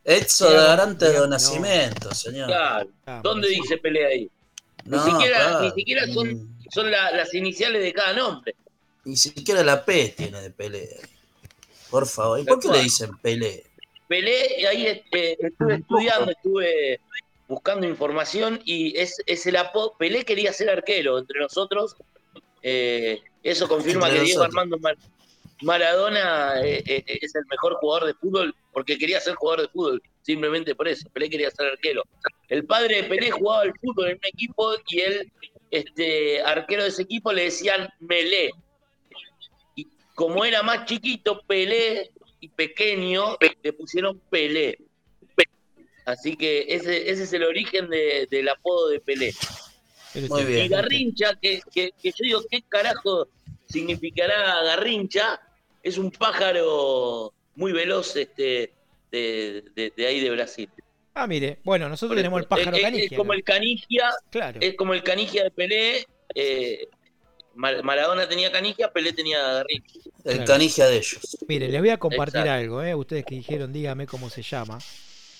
Edson 0.03 0.49
de 0.49 0.55
Garante 0.55 1.05
de 1.09 1.27
Nacimiento, 1.27 2.13
señor. 2.13 2.47
Claro. 2.47 2.89
Ah, 3.05 3.19
¿Dónde 3.23 3.49
dice 3.49 3.77
Pelé 3.77 4.05
ahí? 4.05 4.31
ni 4.85 4.99
siquiera, 4.99 5.61
ni 5.61 5.71
siquiera 5.71 6.07
son, 6.07 6.33
mm. 6.33 6.65
son 6.73 6.91
las 6.91 7.33
iniciales 7.33 7.83
de 7.83 7.93
cada 7.93 8.13
nombre. 8.13 8.55
Ni 9.03 9.17
siquiera 9.17 9.63
la 9.63 9.83
P 9.83 10.13
tiene 10.15 10.41
de 10.41 10.49
Pelé. 10.51 10.89
Por 11.89 12.07
favor, 12.07 12.39
¿y 12.39 12.43
por 12.43 12.59
qué 12.59 12.69
le 12.69 12.83
dicen 12.83 13.17
Pelé? 13.17 13.65
Pelé, 14.07 14.67
ahí 14.67 14.87
este, 14.87 15.45
estuve 15.45 15.75
estudiando, 15.75 16.31
estuve 16.31 16.99
buscando 17.47 17.87
información 17.87 18.59
y 18.65 18.97
es, 18.97 19.21
es 19.25 19.45
el 19.45 19.55
apodo. 19.55 19.95
Pelé 19.97 20.25
quería 20.25 20.53
ser 20.53 20.69
arquero 20.69 21.17
entre 21.17 21.39
nosotros. 21.39 21.95
Eh, 22.61 23.21
eso 23.43 23.67
confirma 23.67 24.09
que 24.09 24.21
Diego 24.21 24.43
Armando 24.43 24.77
Maradona 25.61 26.61
eh, 26.63 26.83
eh, 26.85 27.03
es 27.07 27.33
el 27.35 27.45
mejor 27.49 27.75
jugador 27.75 28.07
de 28.07 28.13
fútbol 28.15 28.53
porque 28.71 28.97
quería 28.97 29.19
ser 29.19 29.35
jugador 29.35 29.61
de 29.61 29.69
fútbol, 29.69 30.03
simplemente 30.21 30.75
por 30.75 30.87
eso. 30.87 31.09
Pelé 31.09 31.29
quería 31.29 31.49
ser 31.51 31.67
arquero. 31.67 32.03
El 32.49 32.65
padre 32.65 33.01
de 33.01 33.03
Pelé 33.05 33.31
jugaba 33.31 33.61
al 33.61 33.73
fútbol 33.79 34.09
en 34.09 34.17
un 34.17 34.25
equipo 34.25 34.73
y 34.87 34.99
él, 34.99 35.31
este 35.71 36.41
arquero 36.41 36.83
de 36.83 36.89
ese 36.89 37.03
equipo, 37.03 37.33
le 37.33 37.45
decían 37.45 37.89
Melé. 37.99 38.51
Y 39.75 39.87
como 40.13 40.45
era 40.45 40.61
más 40.61 40.85
chiquito, 40.85 41.41
Pelé 41.47 42.11
y 42.39 42.49
pequeño, 42.49 43.37
le 43.63 43.73
pusieron 43.73 44.19
Pelé. 44.29 44.77
Así 46.07 46.37
que 46.37 46.65
ese, 46.69 47.11
ese 47.11 47.23
es 47.23 47.33
el 47.33 47.43
origen 47.43 47.89
del 47.89 48.47
apodo 48.47 48.87
de 48.87 49.01
Pelé. 49.01 49.33
Muy 50.29 50.45
bien. 50.45 50.65
Y 50.65 50.69
Garrincha, 50.69 51.35
que, 51.35 51.61
que, 51.69 51.91
que 52.01 52.11
yo 52.11 52.23
digo, 52.23 52.41
¿qué 52.49 52.61
carajo 52.61 53.27
significará 53.67 54.63
Garrincha? 54.63 55.41
Es 55.83 55.97
un 55.97 56.09
pájaro 56.09 57.33
muy 57.55 57.73
veloz 57.73 58.15
este, 58.15 58.71
de, 59.11 59.93
ahí 59.97 60.21
de 60.21 60.29
Brasil. 60.29 60.69
Ah, 61.13 61.27
mire, 61.27 61.59
bueno, 61.65 61.89
nosotros 61.89 62.15
tenemos 62.15 62.39
el 62.39 62.47
pájaro 62.47 62.77
canigia. 62.79 63.07
Es 63.11 63.17
como 63.17 63.33
el 63.33 63.43
canigia, 63.43 64.09
claro. 64.29 64.59
es 64.61 64.75
como 64.75 64.93
el 64.93 65.03
canigia 65.03 65.43
de 65.43 65.51
Pelé. 65.51 66.07
Eh, 66.33 66.87
Maradona 67.53 68.29
tenía 68.29 68.49
canigia, 68.49 68.93
Pelé 68.93 69.11
tenía 69.11 69.41
Garrincha. 69.41 69.99
El 70.23 70.45
canigia 70.45 70.87
de 70.87 70.97
ellos. 70.99 71.37
Mire, 71.49 71.67
les 71.67 71.81
voy 71.81 71.89
a 71.89 71.97
compartir 71.97 72.47
algo, 72.47 72.81
¿eh? 72.81 72.95
Ustedes 72.95 73.25
que 73.25 73.35
dijeron, 73.35 73.73
dígame 73.73 74.07
cómo 74.07 74.29
se 74.29 74.41
llama. 74.41 74.79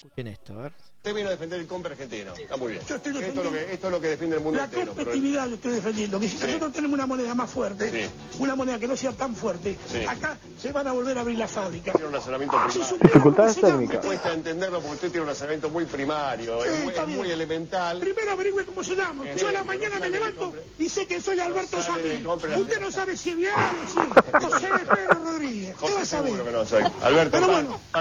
Escuchen 0.08 0.28
esto, 0.28 0.54
a 0.54 0.62
ver. 0.64 0.87
Usted 0.98 1.16
vino 1.16 1.30
a 1.30 1.32
defender 1.32 1.60
el 1.60 1.68
compra 1.68 1.92
argentino. 1.92 2.34
Está 2.34 2.58
muy 2.58 2.74
bien. 2.74 2.82
esto, 2.82 2.96
es 2.96 3.14
lo 3.14 3.22
que, 3.22 3.74
esto 3.74 3.88
es 3.88 3.92
lo 3.94 4.02
que 4.02 4.08
defiende 4.10 4.36
el 4.38 4.44
mundo 4.44 4.62
entero. 4.62 4.82
La 4.82 4.88
competitividad 4.88 5.48
lo 5.48 5.56
estoy 5.56 5.72
defendiendo. 5.74 6.20
Que 6.20 6.28
si 6.28 6.38
nosotros 6.38 6.74
tenemos 6.74 6.96
una 6.96 7.06
moneda 7.06 7.34
más 7.34 7.50
fuerte, 7.50 8.10
una 8.40 8.56
moneda 8.56 8.78
que 8.78 8.88
no 8.90 8.98
sea 8.98 9.14
tan 9.14 9.34
fuerte, 9.34 9.78
acá 10.08 10.38
se 10.60 10.72
van 10.74 10.88
a 10.88 10.92
volver 10.92 11.18
a 11.18 11.22
abrir 11.22 11.38
las 11.38 11.52
fábricas. 11.52 11.94
Tiene 11.94 12.08
un 12.08 12.14
razonamiento 12.14 12.58
primario. 12.58 12.98
Dificultades 13.02 13.56
técnicas. 13.56 14.06
Cuesta 14.06 14.34
entenderlo 14.34 14.82
porque 14.82 14.96
usted 14.96 15.12
tiene 15.12 15.22
un 15.22 15.28
razonamiento 15.30 15.70
muy 15.70 15.86
primario, 15.86 16.66
es, 16.66 17.08
muy, 17.08 17.32
elemental. 17.32 18.00
Primero 18.00 18.32
averigüe 18.32 18.66
cómo 18.66 18.84
se 18.84 18.96
llama. 18.96 19.24
Yo 19.34 19.48
a 19.48 19.52
la 19.52 19.64
mañana 19.64 20.00
me 20.00 20.10
levanto 20.10 20.54
y 20.78 20.90
sé 20.90 21.08
que 21.08 21.22
soy 21.22 21.40
Alberto 21.40 21.82
Sapin. 21.82 22.26
Usted 22.28 22.82
no 22.82 22.92
sabe 22.92 23.16
si 23.16 23.30
es 23.30 23.38
bien 23.38 23.54
o 23.54 23.90
si 23.90 24.46
José 24.46 24.68
Pedro 24.68 25.24
Rodríguez. 25.24 25.76
¿Qué 25.80 25.94
va 25.94 26.02
a 26.02 26.06
saber? 26.06 26.44
que 26.44 26.52
no 26.52 26.66
soy. 26.66 26.84
Alberto, 27.02 27.38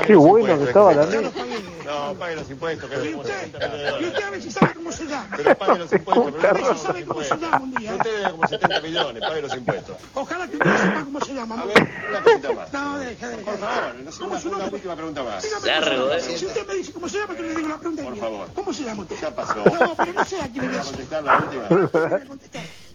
Qué 0.05 0.17
bueno 0.17 0.59
que 0.59 0.65
estaba 0.65 0.93
la 0.93 1.07
No, 1.07 2.15
pague 2.19 2.35
los 2.35 2.51
impuestos. 2.51 2.86
Que 2.89 3.11
y 3.11 4.05
usted 4.05 4.23
a 4.23 4.31
ver 4.31 4.43
si 4.43 4.51
sabe 4.51 4.75
cómo 4.75 4.93
se 4.93 5.05
llama. 5.07 5.29
Pero 5.37 5.59
pague 5.59 5.79
los 5.79 5.93
impuestos. 5.93 6.35
Pero 6.41 6.59
no 6.59 6.77
sabe 6.77 7.05
cómo 7.05 7.23
se 7.23 7.37
llama 7.37 7.61
un 7.63 7.75
día. 7.75 7.95
Usted 7.95 8.19
debe 8.19 8.31
como 8.31 8.49
70 8.49 8.81
millones, 8.81 9.23
pague 9.23 9.43
los 9.43 9.55
impuestos. 9.57 9.97
Ojalá 10.15 10.49
que 10.49 10.57
no 10.57 10.79
sepa 10.79 11.05
cómo 11.05 11.21
se 11.21 11.35
llama. 11.35 11.61
A 11.61 11.65
ver, 11.65 11.89
una 12.09 12.23
pregunta 12.23 12.53
más. 12.53 12.73
No, 12.73 12.99
deja, 12.99 13.29
deja. 13.29 13.43
Por 13.43 13.59
favor, 13.59 13.95
no 13.95 14.13
sé, 14.13 14.23
una, 14.23 14.57
una 14.57 14.65
última 14.67 14.97
pregunta 14.97 15.23
más. 15.23 15.65
Largo, 15.65 16.13
¿eh? 16.13 16.21
Si 16.21 16.47
usted 16.47 16.67
me 16.67 16.75
dice 16.75 16.93
cómo 16.93 17.09
se 17.09 17.19
llama, 17.19 17.35
yo 17.37 17.43
le 17.43 17.55
digo 17.55 17.69
la 17.69 17.79
pregunta. 17.79 18.03
Por 18.05 18.17
favor. 18.17 18.49
¿Cómo 18.55 18.73
se 18.73 18.83
llama 18.85 19.03
usted? 19.03 19.17
Ya 19.21 19.35
pasó. 19.35 19.57
No, 19.57 19.95
pero 19.97 20.13
no 20.13 20.25
sé 20.25 20.41
a 20.41 20.49
quién 20.49 20.65
le 20.65 20.69
voy 20.69 20.79
a 20.79 20.83
contestar 20.83 21.23
la 21.25 21.39
última. 21.39 21.69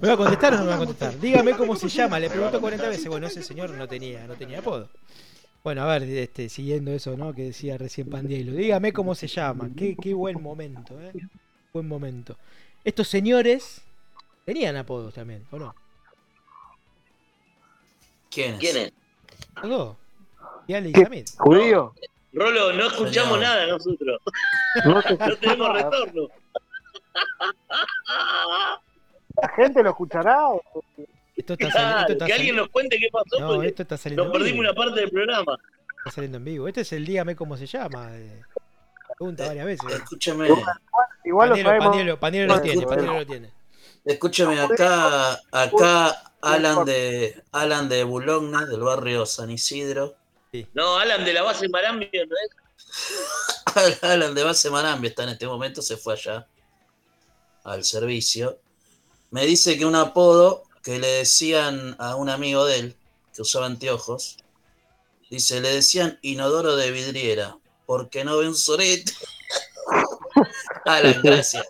¿Me 0.02 0.08
va 0.08 0.14
a 0.14 0.18
contestar 0.18 0.54
o 0.54 0.58
no 0.58 0.64
me 0.64 0.70
va 0.70 0.76
a 0.76 0.80
contestar? 0.80 1.20
Dígame 1.20 1.54
cómo 1.54 1.76
se 1.76 1.90
llama, 1.90 2.20
le 2.20 2.30
pregunto 2.30 2.60
40 2.60 2.88
veces. 2.90 3.08
Bueno, 3.08 3.28
ese 3.28 3.44
señor 3.44 3.70
no 3.72 3.88
tenía, 3.88 4.26
no 4.26 4.36
tenía 4.36 4.60
apodo. 4.60 4.90
Bueno, 5.64 5.84
a 5.84 5.86
ver, 5.86 6.04
este, 6.04 6.50
siguiendo 6.50 6.92
eso, 6.92 7.16
¿no? 7.16 7.34
Que 7.34 7.44
decía 7.44 7.78
recién 7.78 8.10
Pandielo. 8.10 8.54
Dígame 8.54 8.94
cómo 8.94 9.14
se 9.14 9.28
llama. 9.28 9.70
Qué, 9.78 9.96
qué 10.02 10.14
buen 10.14 10.42
momento, 10.42 11.00
¿eh? 11.00 11.14
Buen 11.72 11.88
momento. 11.88 12.36
Estos 12.84 13.08
señores 13.08 13.82
tenían 14.44 14.76
apodos 14.76 15.14
también, 15.14 15.46
¿o 15.52 15.60
no? 15.60 15.76
¿Quiénes? 18.32 18.60
¿Quiénes? 18.60 18.94
Los 19.62 19.70
dos. 19.70 19.98
Y 20.68 20.74
Ale 20.74 20.90
y 20.90 20.94
Samir. 20.94 21.26
¿Judío? 21.38 21.94
Rolo, 22.34 22.74
no 22.74 22.88
escuchamos 22.88 23.40
nada 23.40 23.68
nosotros. 23.68 24.22
No, 24.86 25.02
tenemos 25.36 25.74
retorno. 25.74 26.30
¿La 29.42 29.50
gente 29.50 29.84
lo 29.84 29.90
escuchará? 29.90 30.38
Esto 31.42 31.54
está 31.54 31.72
saliendo, 31.72 32.14
esto 32.14 32.26
que 32.26 32.34
alguien 32.34 32.56
nos 32.56 32.70
cuente 32.70 33.00
qué 33.00 33.10
pasó. 33.12 33.40
No, 33.40 33.64
esto 33.64 33.82
está 33.82 33.98
saliendo 33.98 34.26
nos 34.26 34.34
perdimos 34.34 34.60
una 34.60 34.74
parte 34.74 35.00
del 35.00 35.10
programa. 35.10 35.58
Está 35.98 36.12
saliendo 36.12 36.38
en 36.38 36.46
vivo. 36.46 36.68
Este 36.68 36.82
es 36.82 36.94
el 36.94 37.04
dígame 37.04 37.36
cómo 37.36 37.58
se 37.58 37.66
llama. 37.66 38.16
Eh, 38.16 38.44
pregunta 39.18 39.48
varias 39.48 39.66
veces. 39.66 39.92
Escúchame. 39.92 40.50
Igual 41.24 41.50
lo 41.50 41.56
Panielo, 41.80 42.20
Panielo 42.20 42.56
lo 42.56 42.62
tiene, 42.62 42.86
Panielo 42.86 43.14
lo 43.14 43.26
tiene. 43.26 43.52
Escúchame, 44.06 44.60
acá, 44.60 45.40
acá 45.52 46.34
Alan 46.42 46.86
de 46.86 47.44
Alan 47.52 47.90
de 47.90 48.04
Bulogna, 48.04 48.66
del 48.66 48.82
barrio 48.82 49.26
San 49.26 49.50
Isidro. 49.50 50.16
Sí. 50.52 50.68
No, 50.74 50.98
Alan 50.98 51.26
de 51.26 51.34
la 51.34 51.42
base 51.42 51.70
Marambio, 51.70 52.26
¿no 52.28 52.36
es? 52.36 54.04
Alan 54.04 54.36
de 54.36 54.44
base 54.44 54.70
Marambio 54.70 55.10
está 55.10 55.24
en 55.24 55.30
este 55.30 55.48
momento, 55.48 55.82
se 55.82 55.98
fue 55.98 56.14
allá 56.14 56.48
al 57.64 57.84
servicio. 57.84 58.60
Me 59.32 59.46
dice 59.46 59.78
que 59.78 59.86
un 59.86 59.96
apodo 59.96 60.66
que 60.84 61.00
le 61.00 61.08
decían 61.08 61.96
a 62.00 62.16
un 62.16 62.30
amigo 62.30 62.66
de 62.66 62.80
él, 62.80 62.96
que 63.34 63.42
usaba 63.42 63.66
anteojos, 63.66 64.38
dice, 65.30 65.62
le 65.62 65.70
decían 65.70 66.20
inodoro 66.22 66.76
de 66.76 66.92
vidriera, 66.92 67.58
porque 67.86 68.24
no 68.24 68.38
ve 68.38 68.48
un 68.48 68.56
sorete. 68.56 69.12
Alan, 70.86 71.22
gracias. 71.22 71.68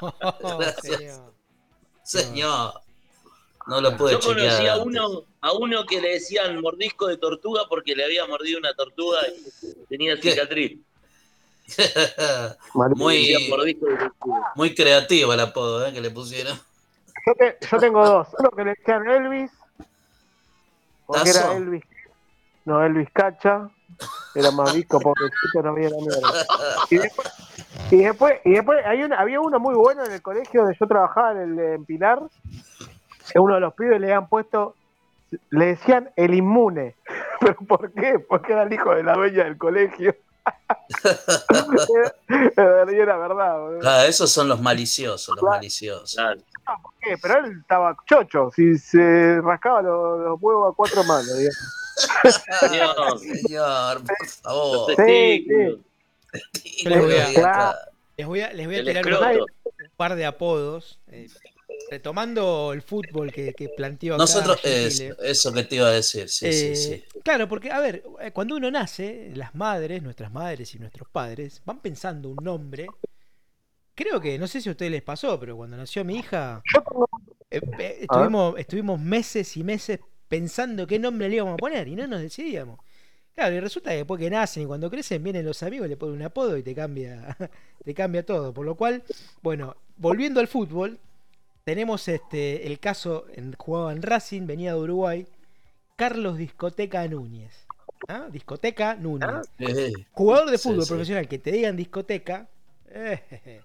gracias. 0.40 1.20
Señor. 2.02 2.74
No 3.66 3.80
lo 3.80 3.96
pude 3.96 4.12
Yo 4.12 4.20
conocí 4.20 4.66
a 4.66 4.76
uno, 4.76 5.24
a 5.40 5.52
uno 5.52 5.86
que 5.86 6.00
le 6.00 6.14
decían 6.14 6.60
mordisco 6.60 7.06
de 7.06 7.16
tortuga 7.16 7.62
porque 7.68 7.94
le 7.94 8.04
había 8.04 8.26
mordido 8.26 8.58
una 8.58 8.74
tortuga 8.74 9.20
y 9.26 9.86
tenía 9.86 10.16
cicatriz. 10.16 10.78
muy, 12.94 13.34
muy 14.54 14.74
creativo 14.74 15.32
el 15.32 15.40
apodo 15.40 15.86
¿eh? 15.86 15.94
que 15.94 16.00
le 16.02 16.10
pusieron. 16.10 16.60
Yo, 17.70 17.78
tengo 17.78 18.04
dos. 18.06 18.28
Uno 18.38 18.50
que 18.50 18.64
le 18.64 18.70
decían 18.70 19.08
Elvis. 19.08 19.50
Porque 21.06 21.30
era 21.30 21.56
Elvis. 21.56 21.84
No, 22.64 22.84
Elvis 22.84 23.08
Cacha. 23.12 23.68
Era 24.34 24.50
más 24.50 24.74
disco, 24.74 24.98
pobrecito, 24.98 25.62
no 25.62 25.70
había 25.70 25.90
la 25.90 25.96
mierda. 25.96 26.28
Y 26.90 26.96
después, 26.96 27.32
y 27.90 27.96
después, 27.98 28.34
y 28.44 28.50
después 28.52 28.84
hay 28.84 29.04
una, 29.04 29.20
había 29.20 29.40
uno 29.40 29.60
muy 29.60 29.74
bueno 29.74 30.04
en 30.04 30.10
el 30.10 30.22
colegio 30.22 30.62
donde 30.62 30.76
yo 30.78 30.86
trabajaba 30.88 31.32
en, 31.32 31.38
el, 31.38 31.58
en 31.58 31.84
Pilar 31.84 32.22
uno 33.40 33.54
de 33.54 33.60
los 33.60 33.74
pibes 33.74 34.00
le 34.00 34.12
han 34.12 34.28
puesto, 34.28 34.74
le 35.50 35.66
decían 35.66 36.10
el 36.16 36.34
inmune. 36.34 36.96
¿Pero 37.40 37.56
por 37.66 37.92
qué? 37.92 38.18
Porque 38.18 38.52
era 38.52 38.62
el 38.64 38.72
hijo 38.72 38.94
de 38.94 39.02
la 39.02 39.14
dueña 39.14 39.44
del 39.44 39.58
colegio. 39.58 40.14
era 42.56 43.16
verdad. 43.16 43.80
Claro, 43.80 44.08
esos 44.08 44.30
son 44.30 44.48
los 44.48 44.60
maliciosos, 44.60 45.34
los 45.36 45.44
maliciosos. 45.44 46.16
¿Por 46.64 46.92
qué? 47.00 47.16
Pero 47.20 47.44
él 47.44 47.58
estaba 47.60 47.96
chocho, 48.06 48.50
si 48.54 48.78
se 48.78 49.40
rascaba 49.40 49.82
los, 49.82 50.40
huevos 50.40 50.72
a 50.72 50.76
cuatro 50.76 51.04
manos. 51.04 51.26
señor, 52.60 53.18
señor, 53.18 54.04
por 54.04 54.26
favor. 54.26 54.94
Sí, 54.96 55.46
sí. 55.48 56.88
Les 56.88 57.00
voy 57.00 57.14
a, 57.14 57.76
les 58.16 58.26
voy 58.26 58.40
a, 58.40 58.52
les 58.52 58.66
voy 58.66 58.76
a 58.76 58.84
tirar 58.84 59.06
un, 59.06 59.46
par 59.96 60.16
de 60.16 60.26
apodos. 60.26 60.98
Eh, 61.08 61.28
retomando 61.90 62.72
el 62.72 62.82
fútbol 62.82 63.32
que, 63.32 63.52
que 63.52 63.68
planteó 63.68 64.14
acá 64.14 64.22
Nosotros, 64.22 64.60
eso 64.64 65.52
que 65.52 65.64
te 65.64 65.76
iba 65.76 65.88
a 65.88 65.92
decir, 65.92 66.28
sí, 66.28 66.52
sí, 66.52 66.66
eh, 66.66 66.76
sí. 66.76 67.04
Claro, 67.22 67.48
porque, 67.48 67.70
a 67.70 67.80
ver, 67.80 68.02
eh, 68.20 68.30
cuando 68.32 68.56
uno 68.56 68.70
nace, 68.70 69.30
las 69.34 69.54
madres, 69.54 70.02
nuestras 70.02 70.32
madres 70.32 70.74
y 70.74 70.78
nuestros 70.78 71.08
padres, 71.08 71.62
van 71.64 71.80
pensando 71.80 72.30
un 72.30 72.42
nombre. 72.42 72.86
Creo 73.94 74.20
que, 74.20 74.38
no 74.38 74.46
sé 74.46 74.60
si 74.60 74.68
a 74.68 74.72
ustedes 74.72 74.90
les 74.90 75.02
pasó, 75.02 75.38
pero 75.38 75.56
cuando 75.56 75.76
nació 75.76 76.04
mi 76.04 76.16
hija, 76.16 76.62
eh, 77.50 77.60
estuvimos, 78.00 78.58
estuvimos 78.58 79.00
meses 79.00 79.56
y 79.56 79.62
meses 79.62 80.00
pensando 80.28 80.86
qué 80.86 80.98
nombre 80.98 81.28
le 81.28 81.36
íbamos 81.36 81.54
a 81.54 81.58
poner 81.58 81.86
y 81.86 81.94
no 81.94 82.06
nos 82.06 82.20
decidíamos. 82.20 82.80
Claro, 83.34 83.54
y 83.54 83.60
resulta 83.60 83.90
que 83.90 83.96
después 83.98 84.20
que 84.20 84.30
nacen 84.30 84.62
y 84.62 84.66
cuando 84.66 84.90
crecen 84.90 85.22
vienen 85.22 85.44
los 85.44 85.62
amigos, 85.62 85.88
le 85.88 85.96
ponen 85.96 86.16
un 86.16 86.22
apodo 86.22 86.56
y 86.56 86.62
te 86.62 86.74
cambia, 86.74 87.36
te 87.84 87.94
cambia 87.94 88.24
todo. 88.24 88.52
Por 88.52 88.64
lo 88.64 88.76
cual, 88.76 89.02
bueno, 89.42 89.76
volviendo 89.96 90.40
al 90.40 90.48
fútbol, 90.48 90.98
tenemos 91.64 92.06
este, 92.08 92.66
el 92.66 92.78
caso, 92.78 93.26
en, 93.32 93.54
jugaba 93.54 93.92
en 93.92 94.02
Racing, 94.02 94.46
venía 94.46 94.74
de 94.74 94.80
Uruguay, 94.80 95.26
Carlos 95.96 96.36
Discoteca 96.38 97.06
Núñez. 97.08 97.66
¿Ah? 98.08 98.28
Discoteca 98.30 98.94
Núñez. 98.96 99.28
Ah, 99.28 99.42
Jugador 100.12 100.50
de 100.50 100.58
fútbol 100.58 100.86
profesional 100.86 101.28
que 101.28 101.38
te 101.38 101.52
digan 101.52 101.76
discoteca. 101.76 102.48
Eh, 102.88 103.62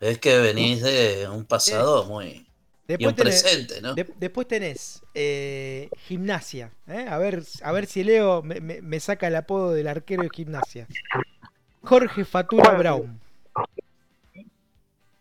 es 0.00 0.18
que 0.18 0.38
venís 0.38 0.82
de 0.82 1.28
un 1.28 1.44
pasado 1.44 2.04
muy. 2.04 2.46
Después 2.88 3.14
presente, 3.14 3.80
¿no? 3.80 3.94
después 3.94 4.48
tenés 4.48 5.00
eh, 5.14 5.88
gimnasia. 6.08 6.72
¿eh? 6.88 7.06
A, 7.08 7.18
ver, 7.18 7.44
a 7.62 7.70
ver 7.70 7.86
si 7.86 8.02
Leo 8.02 8.42
me, 8.42 8.60
me, 8.60 8.98
saca 8.98 9.28
el 9.28 9.36
apodo 9.36 9.70
del 9.72 9.86
arquero 9.86 10.24
de 10.24 10.30
gimnasia. 10.34 10.88
Jorge 11.84 12.24
Fatura 12.24 12.72
Brown. 12.72 13.20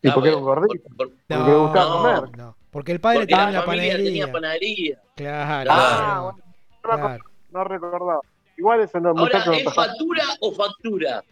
¿Y 0.01 0.09
por 0.09 0.23
qué 0.23 0.33
un 0.33 0.43
gordito? 0.43 0.89
porque 0.97 1.13
le 1.29 1.55
gustaba 1.57 1.91
comer. 1.91 2.37
No, 2.37 2.55
porque 2.71 2.91
el 2.91 2.99
padre 2.99 3.27
tenía 3.27 3.51
la 3.51 3.65
panadería. 3.65 4.03
tenía 4.03 4.31
panadería. 4.31 5.01
Claro. 5.15 5.71
Ah, 5.71 6.33
claro. 6.81 7.19
no, 7.51 7.63
recordaba. 7.65 8.21
Igual 8.57 8.81
eso 8.81 8.99
no, 8.99 9.09
Ahora, 9.09 9.43
¿es 9.55 9.73
factura 9.73 10.23
o 10.39 10.51
factura? 10.53 11.23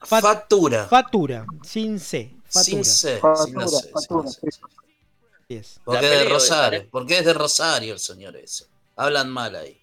factura. 0.00 0.84
Factura, 0.86 1.46
sin 1.62 2.00
C. 2.00 2.37
Sin 2.48 2.84
C. 2.84 3.18
Factura, 3.18 3.66
sí. 3.68 4.50
Porque 5.84 6.12
es 6.12 6.24
de 6.24 6.28
Rosario. 6.28 6.86
Porque 6.90 7.18
es 7.18 7.24
de 7.24 7.34
Rosario 7.34 7.92
el 7.94 7.98
señor 7.98 8.36
ese. 8.36 8.66
Hablan 8.96 9.30
mal 9.30 9.54
ahí. 9.54 9.80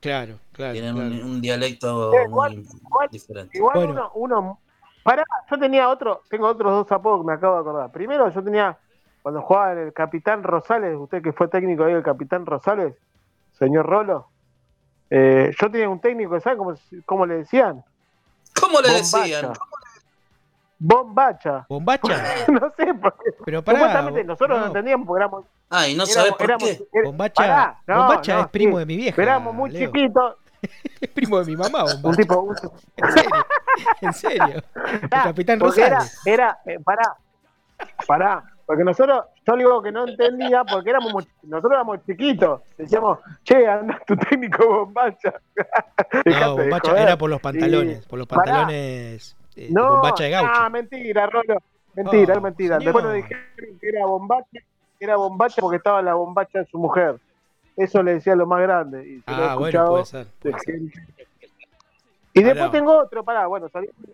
Claro, 0.00 0.38
claro. 0.52 0.72
Tienen 0.72 0.96
Un, 0.96 1.22
un, 1.24 1.40
dialecto 1.40 2.12
muy 2.12 2.22
igual, 2.24 3.10
diferente. 3.10 3.58
Igual 3.58 3.86
bueno. 3.86 4.10
uno, 4.14 4.36
uno 4.36 4.60
Pará, 5.02 5.24
yo 5.50 5.58
tenía 5.58 5.88
otro, 5.88 6.22
tengo 6.28 6.46
otros 6.46 6.72
dos 6.72 6.92
apodos 6.92 7.20
que 7.20 7.26
me 7.26 7.32
acabo 7.32 7.54
de 7.54 7.60
acordar. 7.60 7.90
Primero, 7.90 8.30
yo 8.30 8.44
tenía, 8.44 8.78
cuando 9.22 9.40
jugaba 9.42 9.72
en 9.72 9.78
el 9.78 9.92
Capitán 9.92 10.42
Rosales, 10.42 10.96
usted 10.96 11.22
que 11.22 11.32
fue 11.32 11.48
técnico 11.48 11.84
ahí 11.84 11.94
del 11.94 12.02
Capitán 12.02 12.44
Rosales, 12.44 12.94
señor 13.58 13.86
Rolo, 13.86 14.28
eh, 15.08 15.52
yo 15.58 15.70
tenía 15.70 15.88
un 15.88 16.00
técnico, 16.00 16.38
¿sabe 16.40 16.58
cómo, 16.58 16.74
cómo 17.06 17.26
le 17.26 17.38
decían? 17.38 17.82
¿Cómo 18.60 18.80
le 18.80 18.92
decían? 18.92 19.52
Bombacha. 20.82 21.66
¿Bombacha? 21.68 22.08
no 22.48 22.72
sé, 22.74 22.94
porque 22.94 23.32
Pero 23.44 23.62
pará, 23.62 24.10
nosotros 24.24 24.58
no. 24.58 24.66
entendíamos 24.66 25.06
porque 25.06 25.20
éramos... 25.20 25.44
Ay, 25.68 25.94
no 25.94 26.06
sabes 26.06 26.32
por 26.32 26.56
qué. 26.56 26.82
bombacha, 27.04 27.76
bombacha 27.86 28.40
es 28.40 28.48
primo 28.48 28.78
de 28.78 28.86
mi 28.86 28.96
vieja. 28.96 29.22
Éramos 29.22 29.54
muy 29.54 29.70
chiquitos 29.70 30.36
es 31.00 31.08
primo 31.10 31.38
de 31.38 31.46
mi 31.46 31.56
mamá, 31.56 31.84
Un 32.02 32.16
tipo. 32.16 32.54
En 32.96 33.12
serio. 33.12 33.30
En 34.00 34.12
serio. 34.12 34.62
El 35.02 35.08
capitán 35.08 35.60
Rosales. 35.60 36.18
Era, 36.24 36.58
era 36.64 36.74
eh, 36.74 36.78
pará. 36.82 37.14
Pará. 38.06 38.44
Porque 38.66 38.84
nosotros, 38.84 39.24
yo 39.46 39.56
digo 39.56 39.82
que 39.82 39.90
no 39.90 40.06
entendía 40.06 40.64
porque 40.64 40.90
éramos 40.90 41.26
nosotros 41.42 41.72
éramos 41.72 41.98
chiquitos. 42.06 42.60
Decíamos, 42.78 43.18
che, 43.42 43.66
anda 43.66 44.00
tu 44.06 44.16
técnico 44.16 44.66
bombacha. 44.66 45.34
no, 46.24 46.56
bombacha 46.56 47.02
era 47.02 47.16
por 47.18 47.28
los 47.28 47.40
pantalones. 47.40 48.06
por 48.06 48.18
los 48.18 48.28
pantalones 48.28 49.36
eh, 49.60 49.68
no, 49.70 49.90
bombacha 49.90 50.24
de 50.24 50.30
gaucho. 50.30 50.50
Ah, 50.54 50.68
mentira, 50.70 51.26
Rolo. 51.26 51.58
Mentira, 51.94 52.34
oh, 52.34 52.36
es 52.36 52.42
mentira. 52.42 52.78
Después 52.78 53.04
nos 53.04 53.14
dijeron 53.14 53.44
que 53.80 53.88
era 53.88 54.06
bombacha, 54.06 54.60
era 54.98 55.16
bombacha 55.16 55.60
porque 55.60 55.76
estaba 55.76 56.00
la 56.00 56.14
bombacha 56.14 56.60
de 56.60 56.66
su 56.66 56.78
mujer. 56.78 57.20
Eso 57.76 58.02
le 58.02 58.14
decía 58.14 58.34
lo 58.36 58.46
más 58.46 58.60
grande. 58.62 59.06
Y 59.06 59.22
ah, 59.26 59.56
bueno, 59.58 59.86
puede 59.86 60.04
ser. 60.04 60.26
Y 62.32 62.42
después 62.42 62.70
tengo 62.70 62.96
otro, 62.96 63.24
pará, 63.24 63.46
bueno, 63.46 63.68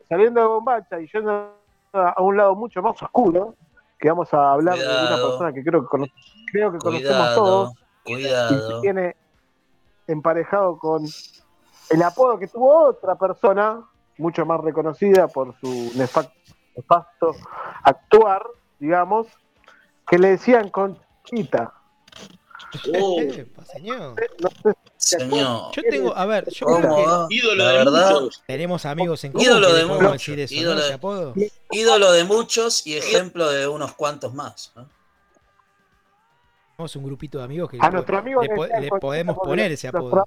saliendo 0.09 0.41
de 0.41 0.47
Bombacha 0.47 0.99
y 1.01 1.09
yendo 1.13 1.53
a 1.93 2.23
un 2.23 2.37
lado 2.37 2.55
mucho 2.55 2.83
más 2.83 3.01
oscuro, 3.03 3.55
que 3.99 4.09
vamos 4.09 4.33
a 4.33 4.53
hablar 4.53 4.79
de 4.79 4.85
una 4.85 5.17
persona 5.17 5.53
que 5.53 5.63
creo 5.63 5.87
que, 5.87 6.11
creo 6.51 6.73
que 6.73 6.79
conocemos 6.79 7.35
todos. 7.35 7.73
Cuidado. 8.05 8.79
Y 8.79 8.81
tiene 8.83 9.17
emparejado 10.07 10.79
con 10.79 11.05
el 11.91 12.03
apodo 12.03 12.39
que 12.39 12.47
tuvo 12.47 12.89
otra 12.89 13.17
persona, 13.17 13.83
mucho 14.19 14.47
más 14.47 14.61
reconocida 14.61 15.29
por 15.29 15.55
su 15.61 15.93
nefasto 15.97 17.35
actuar, 17.83 18.43
digamos, 18.79 19.27
que 20.07 20.19
le 20.19 20.29
decían 20.29 20.71
Conchita. 20.71 21.73
Oh. 23.01 23.17
señor. 23.73 24.17
Señor. 24.97 25.73
Yo 25.73 25.83
tengo, 25.89 26.15
a 26.15 26.27
ver, 26.27 26.51
yo 26.51 26.67
creo 26.67 27.27
que 27.29 27.35
ídolo 27.35 27.65
de 27.65 27.85
muchos. 27.85 28.43
Tenemos 28.47 28.85
amigos 28.85 29.25
en 29.25 29.33
común. 29.33 29.47
Ídolo 29.47 29.73
de 29.73 29.87
muchos. 29.87 30.53
ídolo, 30.53 30.81
de, 31.33 31.53
ídolo 31.71 32.13
de 32.13 32.25
muchos 32.25 32.87
y 32.87 32.97
ejemplo 32.97 33.49
de 33.51 33.69
unos 33.69 33.95
cuantos 33.95 34.35
más. 34.35 34.73
Tenemos 36.77 36.97
un 36.97 37.05
grupito 37.05 37.39
de 37.39 37.45
amigos 37.45 37.71
que 37.71 37.79
a 37.81 37.89
nuestro 37.89 38.19
amigo 38.19 38.43
le, 38.43 38.81
le, 38.81 38.89
podemos 38.91 39.37
poner 39.39 39.73
ese 39.73 39.89
apodo. 39.89 40.25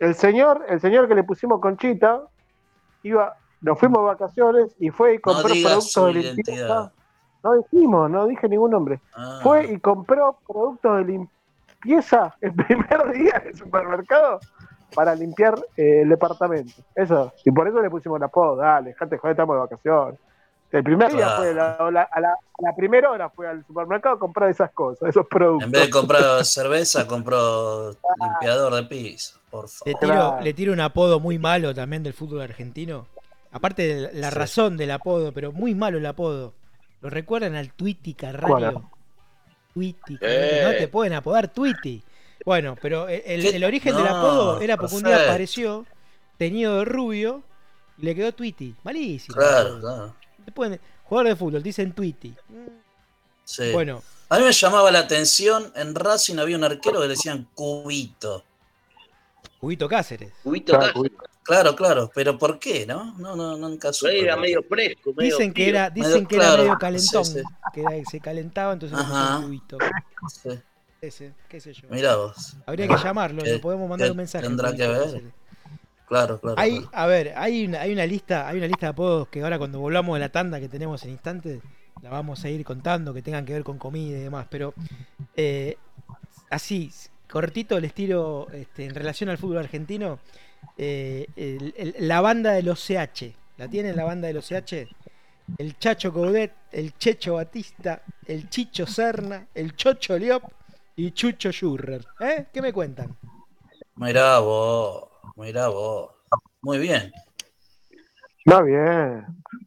El 0.00 0.14
señor, 0.16 0.64
el 0.68 0.80
señor 0.80 1.06
que 1.06 1.14
le 1.14 1.22
pusimos 1.22 1.60
Conchita, 1.60 2.22
iba, 3.04 3.36
nos 3.60 3.78
fuimos 3.78 4.00
de 4.00 4.06
vacaciones 4.06 4.74
y 4.80 4.90
fue 4.90 5.14
y 5.14 5.18
compró 5.20 5.54
productos 5.62 6.06
de 6.06 6.12
limpieza 6.14 6.92
no 7.42 7.54
dijimos, 7.54 8.10
no 8.10 8.26
dije 8.26 8.48
ningún 8.48 8.70
nombre. 8.70 9.00
Ah. 9.14 9.40
Fue 9.42 9.72
y 9.72 9.78
compró 9.78 10.38
productos 10.46 10.98
de 10.98 11.04
limpieza 11.84 12.34
el 12.40 12.52
primer 12.54 13.12
día 13.12 13.40
en 13.42 13.48
el 13.48 13.56
supermercado 13.56 14.40
para 14.94 15.14
limpiar 15.14 15.58
eh, 15.76 16.02
el 16.02 16.08
departamento. 16.08 16.82
Eso. 16.94 17.32
Y 17.44 17.50
por 17.50 17.68
eso 17.68 17.80
le 17.80 17.90
pusimos 17.90 18.18
la 18.18 18.26
apodo. 18.26 18.56
Dale, 18.56 18.94
gente, 18.94 19.16
joder, 19.18 19.32
estamos 19.32 19.56
de 19.56 19.60
vacaciones. 19.60 20.20
El 20.72 20.84
primer 20.84 21.12
día 21.12 21.30
fue, 21.36 21.52
la, 21.52 21.72
a, 21.72 22.20
la, 22.20 22.76
primera 22.76 23.10
hora 23.10 23.28
fue 23.28 23.48
al 23.48 23.66
supermercado 23.66 24.14
a 24.14 24.18
comprar 24.18 24.50
esas 24.50 24.70
cosas, 24.70 25.08
esos 25.08 25.26
productos. 25.26 25.66
En 25.66 25.72
vez 25.72 25.86
de 25.86 25.90
comprar 25.90 26.22
cerveza, 26.44 27.06
compró 27.08 27.90
limpiador 28.20 28.74
de 28.74 28.84
piso, 28.84 29.40
por 29.50 29.68
favor. 29.68 30.42
Le 30.44 30.54
tiro, 30.54 30.72
un 30.72 30.80
apodo 30.80 31.18
muy 31.18 31.38
malo 31.38 31.74
también 31.74 32.04
del 32.04 32.12
fútbol 32.12 32.42
argentino. 32.42 33.08
Aparte 33.50 33.82
de 33.82 34.12
la 34.12 34.30
razón 34.30 34.76
del 34.76 34.92
apodo, 34.92 35.32
pero 35.32 35.50
muy 35.50 35.74
malo 35.74 35.98
el 35.98 36.06
apodo. 36.06 36.54
¿Lo 37.00 37.10
recuerdan 37.10 37.56
al 37.56 37.72
Twitty 37.72 38.14
Carrario? 38.14 38.88
Twitty, 39.74 40.18
eh. 40.20 40.62
no 40.64 40.70
te 40.70 40.86
pueden 40.86 41.14
apodar 41.14 41.48
Twitty. 41.48 42.02
Bueno, 42.44 42.76
pero 42.80 43.08
el, 43.08 43.64
origen 43.64 43.96
del 43.96 44.06
apodo 44.06 44.60
era 44.60 44.76
porque 44.76 44.94
un 44.94 45.02
día 45.02 45.24
apareció 45.24 45.84
teñido 46.38 46.78
de 46.78 46.84
rubio 46.84 47.42
y 47.98 48.04
le 48.04 48.14
quedó 48.14 48.32
Tweety. 48.32 48.74
Malísimo. 48.82 49.36
Claro, 49.36 49.80
claro. 49.80 50.14
Te 50.44 50.80
jugador 51.04 51.28
de 51.28 51.36
fútbol, 51.36 51.62
dicen 51.62 51.92
Tweety. 51.92 52.34
Sí. 53.44 53.72
Bueno. 53.72 54.02
A 54.28 54.38
mí 54.38 54.44
me 54.44 54.52
llamaba 54.52 54.90
la 54.92 55.00
atención, 55.00 55.72
en 55.74 55.94
Racing 55.94 56.38
había 56.38 56.56
un 56.56 56.64
arquero 56.64 57.00
que 57.00 57.06
le 57.06 57.14
decían 57.14 57.48
Cubito. 57.54 58.44
Cubito 59.58 59.88
Cáceres. 59.88 60.32
Cubito 60.42 60.78
Cáceres. 60.78 61.12
Claro, 61.42 61.74
claro, 61.74 62.10
pero 62.14 62.38
¿por 62.38 62.60
qué, 62.60 62.86
no? 62.86 63.14
No, 63.18 63.34
no, 63.34 63.56
nunca 63.56 63.92
supe. 63.92 64.20
Era 64.20 64.36
medio 64.36 64.62
fresco, 64.62 65.12
Dicen 65.16 65.52
que 65.52 65.68
era, 65.68 65.90
dicen 65.90 66.26
que 66.26 66.36
era 66.36 66.56
medio 66.56 66.78
calentón, 66.78 67.24
que 67.74 68.04
se 68.08 68.20
calentaba, 68.20 68.74
entonces 68.74 68.96
Ajá. 68.96 69.40
cubito. 69.42 69.78
Sí. 70.28 70.50
Ese, 71.00 71.32
qué 71.48 71.60
sé 71.60 71.72
yo. 71.72 71.88
Mirá 71.88 72.14
vos. 72.14 72.56
Habría 72.66 72.86
que 72.86 72.96
llamarlo, 73.02 73.42
le 73.42 73.58
podemos 73.58 73.88
mandar 73.88 74.10
un 74.10 74.16
mensaje. 74.18 74.46
Tendrá 74.46 74.72
que 74.74 74.86
ver. 74.86 75.22
Claro, 76.10 76.40
claro. 76.40 76.58
Hay, 76.58 76.84
A 76.92 77.06
ver, 77.06 77.34
hay 77.36 77.66
una, 77.66 77.82
hay 77.82 77.92
una 77.92 78.04
lista, 78.04 78.48
hay 78.48 78.58
una 78.58 78.66
lista 78.66 78.86
de 78.86 78.90
apodos 78.90 79.28
que 79.28 79.44
ahora 79.44 79.58
cuando 79.58 79.78
volvamos 79.78 80.16
de 80.16 80.18
la 80.18 80.28
tanda 80.28 80.58
que 80.58 80.68
tenemos 80.68 81.04
en 81.04 81.10
instantes, 81.10 81.62
la 82.02 82.10
vamos 82.10 82.44
a 82.44 82.50
ir 82.50 82.64
contando, 82.64 83.14
que 83.14 83.22
tengan 83.22 83.44
que 83.44 83.52
ver 83.52 83.62
con 83.62 83.78
comida 83.78 84.18
y 84.18 84.22
demás, 84.22 84.48
pero 84.50 84.74
eh, 85.36 85.76
así, 86.50 86.90
cortito 87.30 87.76
el 87.76 87.84
estilo 87.84 88.48
este, 88.52 88.86
en 88.86 88.94
relación 88.96 89.30
al 89.30 89.38
fútbol 89.38 89.58
argentino, 89.58 90.18
eh, 90.76 91.28
la 92.00 92.20
banda 92.20 92.54
de 92.54 92.64
los 92.64 92.84
CH. 92.84 93.32
¿La 93.56 93.68
tienen 93.68 93.94
la 93.94 94.02
banda 94.02 94.26
de 94.26 94.34
los 94.34 94.48
CH? 94.48 94.88
El 95.58 95.78
Chacho 95.78 96.12
Coudet, 96.12 96.54
el 96.72 96.98
Checho 96.98 97.34
Batista, 97.34 98.02
el 98.26 98.50
Chicho 98.50 98.84
Serna, 98.84 99.46
el 99.54 99.76
Chocho 99.76 100.18
Liop 100.18 100.42
y 100.96 101.12
Chucho 101.12 101.52
Schurrer. 101.52 102.04
¿Eh? 102.18 102.46
¿Qué 102.52 102.60
me 102.60 102.72
cuentan? 102.72 103.16
Mirá 103.94 104.40
vos, 104.40 105.09
mirá 105.40 105.68
vos. 105.68 106.10
Muy 106.62 106.78
bien. 106.78 107.12
Está 108.44 108.62
bien. 108.62 109.26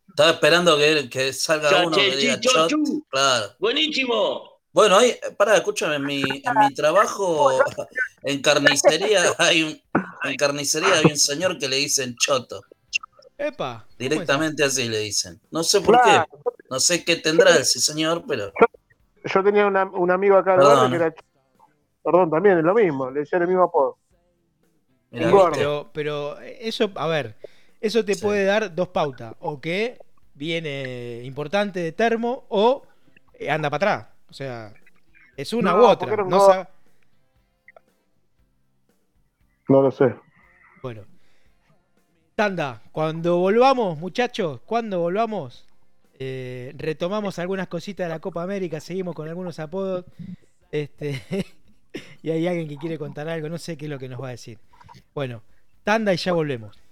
Estaba 0.10 0.32
esperando 0.32 0.78
que, 0.78 1.34
salga 1.34 1.86
uno 1.86 1.96
que 1.96 2.16
diga 2.16 2.40
Chot. 2.40 2.72
Claro. 3.10 3.48
Buenísimo. 3.60 4.60
Bueno, 4.72 4.98
ahí, 4.98 5.16
para, 5.38 5.56
escúchame, 5.58 5.96
en 5.96 6.06
mi, 6.06 6.22
en 6.22 6.60
mi 6.60 6.74
trabajo 6.74 7.52
en 8.24 8.42
carnicería 8.42 9.22
hay 9.38 9.64
un, 9.64 9.82
en 10.24 10.36
carnicería 10.36 10.94
hay 10.96 11.12
un 11.12 11.18
señor 11.18 11.58
que 11.58 11.68
le 11.68 11.78
dicen 11.78 12.16
choto. 12.16 12.62
Epa. 13.38 13.86
Directamente 13.98 14.64
así 14.64 14.88
le 14.88 15.00
dicen. 15.00 15.40
No 15.52 15.64
sé 15.64 15.82
por 15.82 16.02
qué. 16.02 16.24
No 16.70 16.80
sé 16.80 17.04
qué 17.04 17.18
tendrá 17.18 17.56
ese 17.58 17.80
señor, 17.80 18.24
pero. 18.28 18.52
Yo, 19.26 19.44
tenía 19.44 19.68
un 19.68 20.12
amigo 20.12 20.38
acá 20.38 20.56
Perdón. 20.56 20.92
que 20.92 20.96
era 20.98 21.14
Perdón, 22.04 22.30
también 22.30 22.58
es 22.58 22.64
lo 22.66 22.74
mismo, 22.74 23.10
le 23.10 23.22
decía 23.22 23.40
el 23.40 23.48
mismo 23.48 23.64
apodo. 23.64 23.98
Pero, 25.13 25.89
pero 25.93 26.39
eso, 26.39 26.91
a 26.95 27.08
ver, 27.08 27.36
eso 27.80 28.04
te 28.04 28.15
puede 28.15 28.45
dar 28.45 28.73
dos 28.73 28.89
pautas. 28.89 29.36
O 29.39 29.62
que 29.62 29.99
viene 30.34 31.21
importante 31.23 31.80
de 31.80 31.91
termo 31.91 32.45
o 32.49 32.84
anda 33.47 33.69
para 33.69 33.93
atrás. 33.93 34.08
O 34.30 34.34
sea, 34.34 34.73
es 35.38 35.54
una 35.54 35.76
u 35.76 35.86
otra. 35.86 36.15
No, 36.17 36.67
no 39.69 39.82
lo 39.82 39.91
sé. 39.91 40.15
Bueno. 40.82 41.04
Tanda, 42.36 42.82
cuando 42.91 43.38
volvamos, 43.38 43.99
muchachos, 43.99 44.60
cuando 44.65 44.99
volvamos, 44.99 45.67
eh, 46.17 46.73
retomamos 46.76 47.38
algunas 47.38 47.67
cositas 47.67 48.08
de 48.08 48.13
la 48.13 48.19
Copa 48.19 48.41
América, 48.41 48.80
seguimos 48.80 49.13
con 49.13 49.30
algunos 49.30 49.60
apodos. 49.60 50.06
Este, 50.71 51.21
y 52.23 52.32
hay 52.32 52.47
alguien 52.47 52.67
que 52.67 52.78
quiere 52.78 52.97
contar 52.97 53.30
algo, 53.30 53.49
no 53.49 53.60
sé 53.60 53.78
qué 53.78 53.86
es 53.86 53.91
lo 53.91 53.99
que 53.99 54.10
nos 54.10 54.19
va 54.19 54.30
a 54.30 54.32
decir. 54.32 54.58
Bueno, 55.13 55.43
tanda 55.84 56.13
y 56.13 56.17
ya 56.17 56.34
volvemos. 56.34 56.83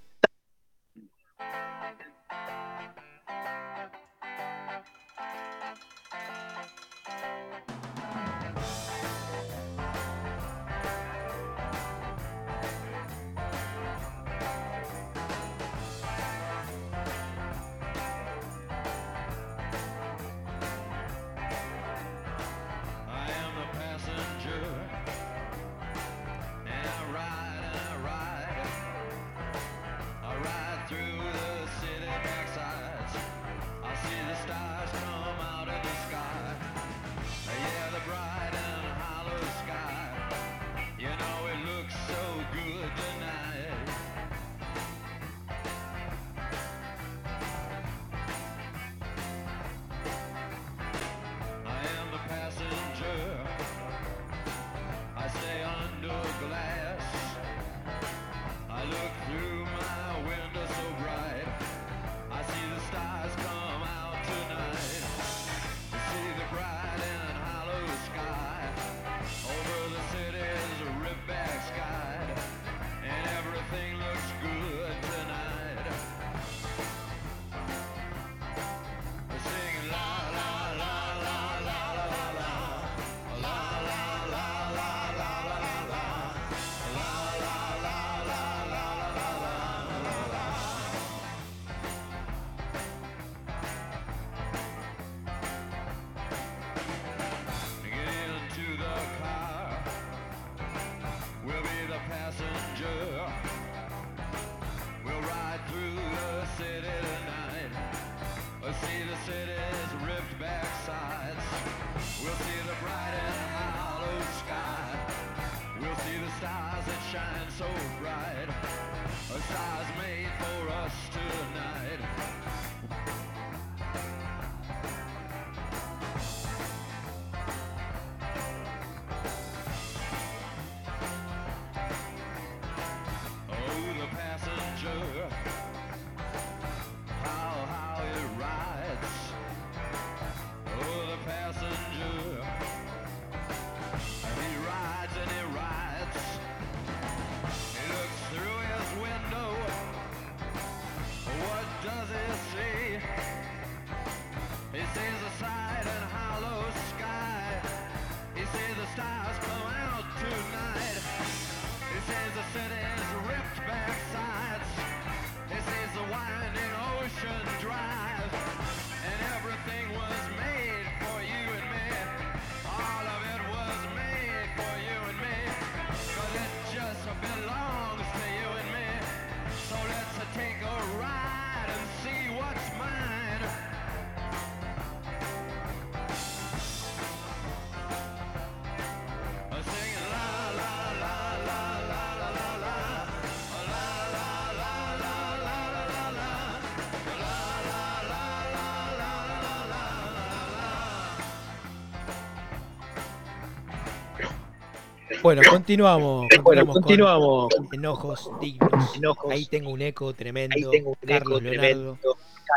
Bueno, 205.23 205.41
continuamos. 205.49 206.27
Continuamos, 206.43 207.53
enojos 207.71 208.31
dignos. 208.39 209.17
Ahí 209.29 209.45
tengo 209.45 209.69
un 209.69 209.81
eco 209.81 210.13
tremendo. 210.13 210.55
Ahí 210.55 210.63
tengo 210.71 210.89
un 210.89 211.07
Carlos 211.07 211.39
eco 211.39 211.51
Leonardo. 211.51 211.97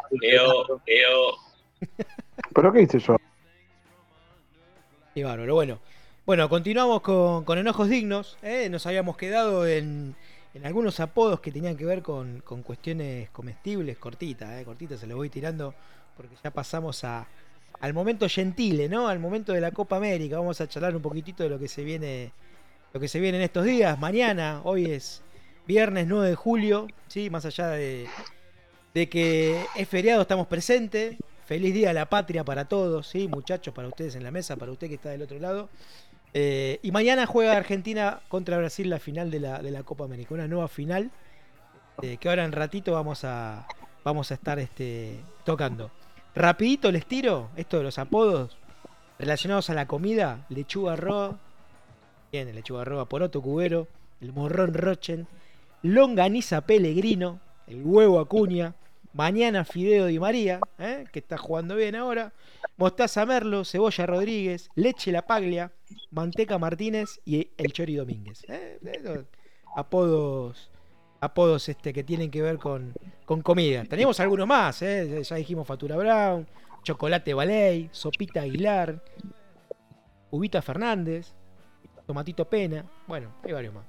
Tremendo. 0.09 1.39
¿Pero 2.55 2.73
qué 2.73 2.83
hice 2.83 2.99
yo? 2.99 3.17
Y 5.15 5.23
bárbaro, 5.23 5.55
bueno. 5.55 5.79
Bueno, 6.27 6.49
continuamos 6.49 7.03
con, 7.03 7.45
con 7.45 7.59
enojos 7.59 7.89
dignos. 7.89 8.39
¿eh? 8.43 8.69
Nos 8.71 8.87
habíamos 8.87 9.19
quedado 9.19 9.67
en, 9.67 10.17
en, 10.55 10.67
algunos 10.67 11.01
apodos 11.01 11.41
que 11.41 11.53
tenían 11.53 11.77
que 11.77 11.85
ver 11.85 12.03
con, 12.03 12.41
con 12.41 12.63
cuestiones 12.63 13.29
comestibles, 13.31 13.99
cortitas, 13.99 14.59
¿eh? 14.59 14.65
cortitas, 14.65 15.01
se 15.01 15.07
los 15.07 15.17
voy 15.17 15.29
tirando 15.29 15.75
porque 16.17 16.35
ya 16.43 16.51
pasamos 16.51 17.05
a, 17.05 17.27
al 17.81 17.93
momento 17.93 18.27
gentile, 18.29 18.89
¿no? 18.89 19.09
Al 19.09 19.19
momento 19.19 19.53
de 19.53 19.61
la 19.61 19.71
Copa 19.71 19.97
América. 19.97 20.39
Vamos 20.39 20.61
a 20.61 20.69
charlar 20.69 20.97
un 20.97 21.03
poquitito 21.03 21.43
de 21.43 21.51
lo 21.51 21.59
que 21.59 21.69
se 21.69 21.85
viene, 21.85 22.33
lo 22.95 23.01
que 23.01 23.09
se 23.09 23.19
viene 23.19 23.39
en 23.39 23.43
estos 23.43 23.65
días. 23.65 23.99
Mañana, 23.99 24.61
hoy 24.63 24.87
es 24.87 25.21
viernes 25.67 26.07
9 26.07 26.29
de 26.29 26.35
julio, 26.37 26.87
¿sí? 27.09 27.29
Más 27.29 27.45
allá 27.45 27.71
de, 27.71 28.07
de 28.95 29.09
que 29.09 29.61
es 29.75 29.89
feriado, 29.89 30.23
estamos 30.23 30.47
presentes. 30.47 31.17
Feliz 31.45 31.75
día 31.75 31.91
a 31.91 31.93
la 31.93 32.09
patria 32.09 32.45
para 32.45 32.67
todos, 32.67 33.09
¿sí? 33.09 33.27
Muchachos, 33.27 33.75
para 33.75 33.89
ustedes 33.89 34.15
en 34.15 34.23
la 34.23 34.31
mesa, 34.31 34.55
para 34.55 34.71
usted 34.71 34.87
que 34.87 34.95
está 34.95 35.11
del 35.11 35.23
otro 35.23 35.41
lado. 35.41 35.69
Eh, 36.35 36.79
y 36.83 36.93
mañana 36.93 37.27
juega 37.27 37.57
Argentina 37.57 38.21
contra 38.29 38.59
Brasil 38.59 38.89
la 38.89 39.01
final 39.01 39.29
de 39.29 39.41
la, 39.41 39.59
de 39.61 39.73
la 39.73 39.83
Copa 39.83 40.05
América, 40.05 40.33
una 40.33 40.47
nueva 40.47 40.69
final 40.69 41.11
eh, 42.01 42.17
que 42.19 42.29
ahora 42.29 42.45
en 42.45 42.53
ratito 42.53 42.93
vamos 42.93 43.25
a, 43.25 43.67
vamos 44.05 44.31
a 44.31 44.35
estar 44.35 44.61
este, 44.61 45.19
tocando. 45.45 45.91
Rapidito 46.37 46.93
les 46.93 47.07
tiro 47.07 47.51
esto 47.57 47.79
de 47.79 47.83
los 47.83 47.99
apodos 47.99 48.57
relacionados 49.19 49.69
a 49.69 49.75
la 49.75 49.87
comida. 49.87 50.47
Lechuga 50.49 50.95
roja. 50.95 51.37
Bien, 52.35 52.53
lechuga 52.53 52.83
roja, 52.83 53.05
poroto 53.05 53.41
cubero, 53.41 53.87
el 54.21 54.33
morrón 54.33 54.75
rochen, 54.75 55.29
longaniza 55.83 56.63
pellegrino, 56.63 57.39
el 57.69 57.85
huevo 57.85 58.19
acuña, 58.19 58.75
mañana 59.13 59.65
fideo 59.65 60.07
di 60.07 60.19
María, 60.19 60.59
¿eh? 60.81 61.05
que 61.13 61.21
está 61.21 61.39
jugando 61.39 61.77
bien 61.77 61.95
ahora, 61.95 62.33
mostaza 62.77 63.25
merlo, 63.25 63.65
cebolla 63.65 64.05
Rodríguez, 64.05 64.69
leche 64.75 65.13
la 65.13 65.23
paglia, 65.23 65.71
manteca 66.11 66.59
Martínez 66.59 67.21
y 67.25 67.51
el 67.57 67.73
chori 67.73 67.95
Domínguez. 67.95 68.45
¿eh? 68.49 68.81
Apodos 69.77 70.73
apodos 71.21 71.69
este, 71.69 71.93
que 71.93 72.03
tienen 72.03 72.33
que 72.33 72.43
ver 72.43 72.59
con, 72.59 72.95
con 73.27 73.43
comida. 73.43 73.85
Tenemos 73.85 74.19
algunos 74.19 74.49
más, 74.49 74.83
¿eh? 74.83 75.23
ya 75.23 75.37
dijimos 75.37 75.69
Fatura 75.69 75.97
Brown, 75.97 76.49
Chocolate 76.83 77.33
Ballet, 77.33 77.91
Sopita 77.93 78.41
Aguilar, 78.41 79.01
Ubita 80.33 80.63
Fernández, 80.63 81.33
Tomatito 82.07 82.45
Pena, 82.45 82.85
bueno, 83.07 83.33
hay 83.43 83.53
varios 83.53 83.75
más. 83.75 83.85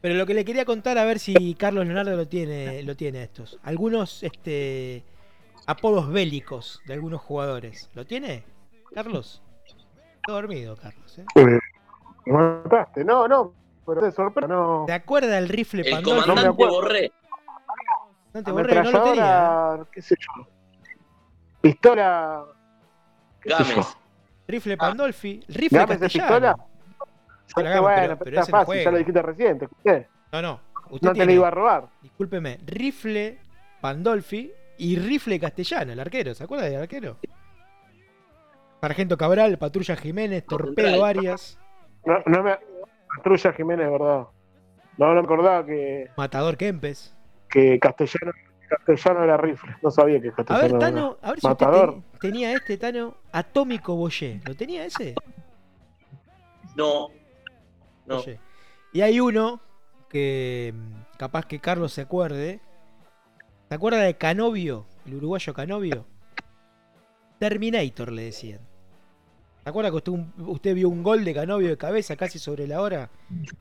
Pero 0.00 0.14
lo 0.14 0.26
que 0.26 0.34
le 0.34 0.44
quería 0.44 0.64
contar 0.64 0.96
a 0.98 1.04
ver 1.04 1.18
si 1.18 1.54
Carlos 1.54 1.84
Leonardo 1.84 2.16
lo 2.16 2.26
tiene, 2.26 2.82
lo 2.82 2.96
tiene 2.96 3.22
estos. 3.22 3.58
Algunos 3.62 4.22
este, 4.22 5.04
apodos 5.66 6.10
bélicos 6.10 6.80
de 6.86 6.94
algunos 6.94 7.20
jugadores. 7.20 7.90
¿Lo 7.94 8.06
tiene, 8.06 8.44
Carlos? 8.94 9.42
Está 10.16 10.32
dormido, 10.32 10.76
Carlos. 10.76 11.18
¿eh? 11.18 11.24
No, 12.26 13.28
no, 13.28 13.54
pero 13.86 14.00
de 14.02 14.12
sorpresa 14.12 14.48
no. 14.48 14.84
¿Te 14.86 14.92
acuerdas 14.92 15.32
del 15.32 15.48
rifle 15.48 15.82
El 15.82 15.90
Pandolfi? 15.90 16.20
comandante 16.20 16.48
no 16.48 16.54
me 16.54 16.70
Borré. 16.70 17.12
Comandante 18.32 18.52
Borré, 18.52 18.82
no 18.82 18.90
lo 18.90 19.02
tenía. 19.04 19.78
¿Qué 19.92 20.02
sé 20.02 20.16
yo? 20.18 20.46
Pistola. 21.60 22.44
Gámez. 23.42 23.96
Rifle 24.48 24.76
Pandolfi. 24.78 25.44
Rifle 25.48 25.78
¿Gámez 25.78 25.98
castellano. 25.98 26.34
de 26.34 26.54
pistola? 26.54 26.69
Bueno, 27.54 27.84
pero, 27.84 28.18
pero 28.18 28.40
está 28.40 28.64
fácil, 28.64 28.82
ya 28.84 28.90
lo 28.90 28.98
dijiste 28.98 29.22
reciente. 29.22 29.68
¿Qué? 29.82 30.06
No, 30.32 30.42
no. 30.42 30.60
Usted 30.90 31.08
no 31.08 31.14
te 31.14 31.26
lo 31.26 31.32
iba 31.32 31.48
a 31.48 31.50
robar. 31.50 31.88
Discúlpeme. 32.02 32.58
Rifle 32.66 33.38
Pandolfi 33.80 34.52
y 34.78 34.96
rifle 34.96 35.38
castellano, 35.38 35.92
el 35.92 36.00
arquero. 36.00 36.34
¿Se 36.34 36.44
acuerda 36.44 36.64
del 36.64 36.80
arquero? 36.80 37.16
Sargento 38.80 39.16
Cabral, 39.16 39.58
Patrulla 39.58 39.96
Jiménez, 39.96 40.44
Torpedo 40.46 41.04
Arias. 41.04 41.58
No, 42.04 42.18
no 42.26 42.42
me, 42.42 42.58
Patrulla 43.14 43.52
Jiménez, 43.52 43.90
verdad. 43.90 44.26
No, 44.96 45.14
me 45.14 45.20
acordaba 45.20 45.64
que. 45.66 46.08
Matador 46.16 46.56
Kempes. 46.56 47.14
Que 47.48 47.78
Castellano, 47.78 48.32
Castellano 48.68 49.24
era 49.24 49.36
rifle. 49.36 49.76
No 49.82 49.90
sabía 49.90 50.20
que 50.20 50.32
Castellano 50.32 50.64
A 50.64 50.68
ver, 50.68 50.78
Tano, 50.78 51.16
a 51.20 51.30
ver 51.30 51.40
si 51.40 51.46
usted 51.46 51.66
tenía 52.20 52.52
este 52.52 52.76
Tano 52.78 53.16
Atómico 53.32 53.94
Boyé. 53.96 54.40
¿Lo 54.46 54.54
tenía 54.54 54.84
ese? 54.84 55.14
No. 56.76 57.08
No. 58.06 58.22
Y 58.92 59.00
hay 59.02 59.20
uno 59.20 59.60
que 60.08 60.74
mm, 60.74 61.16
capaz 61.16 61.46
que 61.46 61.60
Carlos 61.60 61.92
se 61.92 62.02
acuerde. 62.02 62.60
¿Se 63.68 63.74
acuerda 63.74 64.00
de 64.00 64.16
Canovio? 64.16 64.86
El 65.06 65.14
uruguayo 65.14 65.54
Canovio. 65.54 66.06
Terminator 67.38 68.12
le 68.12 68.24
decían. 68.24 68.60
¿Se 69.62 69.68
acuerda 69.68 69.90
que 69.90 70.10
usted, 70.42 70.74
vio 70.74 70.88
un 70.88 71.02
gol 71.02 71.24
de 71.24 71.34
Canovio 71.34 71.68
de 71.68 71.76
cabeza 71.76 72.16
casi 72.16 72.38
sobre 72.38 72.66
la 72.66 72.80
hora? 72.80 73.10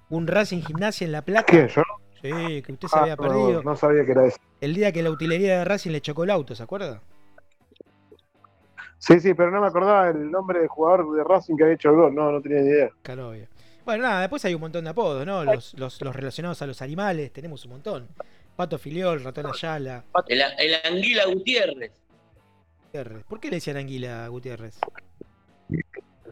Un 0.09 0.27
Racing 0.27 0.61
Gimnasia 0.61 1.05
en 1.05 1.11
La 1.11 1.21
Plata. 1.23 1.45
¿Quién, 1.45 1.67
yo? 1.67 1.83
Sí, 2.21 2.61
que 2.63 2.71
usted 2.73 2.87
se 2.87 2.97
había 2.97 3.13
ah, 3.13 3.17
perdido. 3.17 3.63
No, 3.63 3.75
sabía 3.75 4.05
que 4.05 4.11
era 4.11 4.25
eso. 4.25 4.37
El 4.59 4.73
día 4.73 4.91
que 4.91 5.03
la 5.03 5.11
utilería 5.11 5.59
de 5.59 5.65
Racing 5.65 5.91
le 5.91 6.01
chocó 6.01 6.23
el 6.23 6.31
auto, 6.31 6.55
¿se 6.55 6.63
acuerda? 6.63 7.01
Sí, 8.97 9.19
sí, 9.19 9.33
pero 9.33 9.51
no 9.51 9.61
me 9.61 9.67
acordaba 9.67 10.09
el 10.09 10.29
nombre 10.29 10.59
del 10.59 10.67
jugador 10.67 11.15
de 11.15 11.23
Racing 11.23 11.55
que 11.55 11.63
había 11.63 11.75
hecho 11.75 11.89
el 11.89 11.95
gol. 11.95 12.15
No, 12.15 12.31
no 12.31 12.41
tenía 12.41 12.61
ni 12.61 12.67
idea. 12.67 12.89
Canovio. 13.01 13.47
Bueno, 13.89 14.03
nada, 14.03 14.21
después 14.21 14.45
hay 14.45 14.53
un 14.53 14.61
montón 14.61 14.83
de 14.83 14.91
apodos, 14.91 15.25
¿no? 15.25 15.43
Los, 15.43 15.73
los, 15.79 15.99
relacionados 15.99 16.61
a 16.61 16.67
los 16.67 16.79
animales, 16.83 17.33
tenemos 17.33 17.65
un 17.65 17.71
montón. 17.71 18.07
Pato 18.55 18.77
Filiol, 18.77 19.23
Ratón 19.23 19.47
Ayala. 19.47 20.05
El, 20.27 20.43
el 20.59 20.75
Anguila 20.83 21.25
Gutiérrez. 21.25 21.91
¿Por 23.27 23.39
qué 23.39 23.49
le 23.49 23.55
decían 23.55 23.77
Anguila 23.77 24.27
Gutiérrez? 24.27 24.79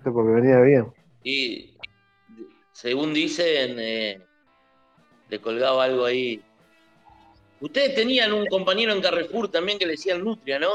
porque 0.04 0.32
venía 0.34 0.60
bien. 0.60 0.94
Y 1.24 1.76
según 2.74 3.12
dicen, 3.12 3.78
eh, 3.80 4.22
le 5.28 5.42
colgaba 5.42 5.86
algo 5.86 6.06
ahí. 6.06 6.40
Ustedes 7.60 7.96
tenían 7.96 8.34
un 8.34 8.46
compañero 8.46 8.94
en 8.94 9.02
Carrefour 9.02 9.50
también 9.50 9.80
que 9.80 9.88
le 9.88 9.94
decían 9.94 10.24
Nutria, 10.24 10.60
¿no? 10.60 10.70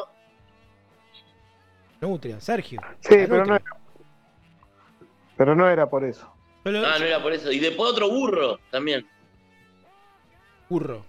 Nutria, 2.01 2.41
Sergio. 2.41 2.80
Sí, 2.99 3.11
pero 3.28 3.47
no, 3.47 3.55
era, 3.55 3.64
pero 5.37 5.55
no 5.55 5.68
era 5.68 5.89
por 5.89 6.03
eso. 6.03 6.32
Ah, 6.64 6.96
no 6.98 7.04
era 7.04 7.22
por 7.22 7.32
eso. 7.32 7.50
Y 7.50 7.58
después 7.58 7.90
otro 7.92 8.08
burro 8.08 8.58
también. 8.70 9.06
Burro. 10.68 11.04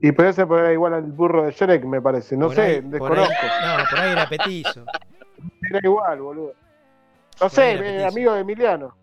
Y 0.00 0.12
puede 0.12 0.32
ser 0.32 0.46
igual 0.72 0.94
al 0.94 1.02
burro 1.02 1.44
de 1.44 1.52
Shrek, 1.52 1.84
me 1.84 2.00
parece. 2.00 2.36
No 2.36 2.50
sé, 2.52 2.82
desconozco. 2.82 3.32
no, 3.32 3.84
por 3.90 3.98
ahí 3.98 4.12
era 4.12 4.28
petizo. 4.28 4.84
Era 5.68 5.80
igual, 5.82 6.20
boludo. 6.20 6.54
No 7.40 7.48
sé, 7.48 7.74
eh, 7.74 8.04
amigo 8.04 8.32
de 8.32 8.40
Emiliano. 8.40 8.94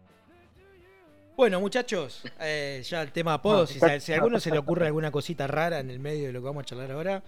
Bueno, 1.35 1.59
muchachos, 1.59 2.23
eh, 2.39 2.81
ya 2.85 3.01
el 3.01 3.11
tema 3.11 3.33
apodos. 3.33 3.69
si, 3.71 4.11
a 4.13 4.15
alguno 4.15 4.39
se 4.39 4.51
le 4.51 4.57
ocurre 4.57 4.87
alguna 4.87 5.11
cosita 5.11 5.47
rara 5.47 5.79
en 5.79 5.89
el 5.89 5.99
medio 5.99 6.27
de 6.27 6.33
lo 6.33 6.39
que 6.39 6.45
vamos 6.45 6.61
a 6.61 6.65
charlar 6.65 6.91
ahora, 6.91 7.23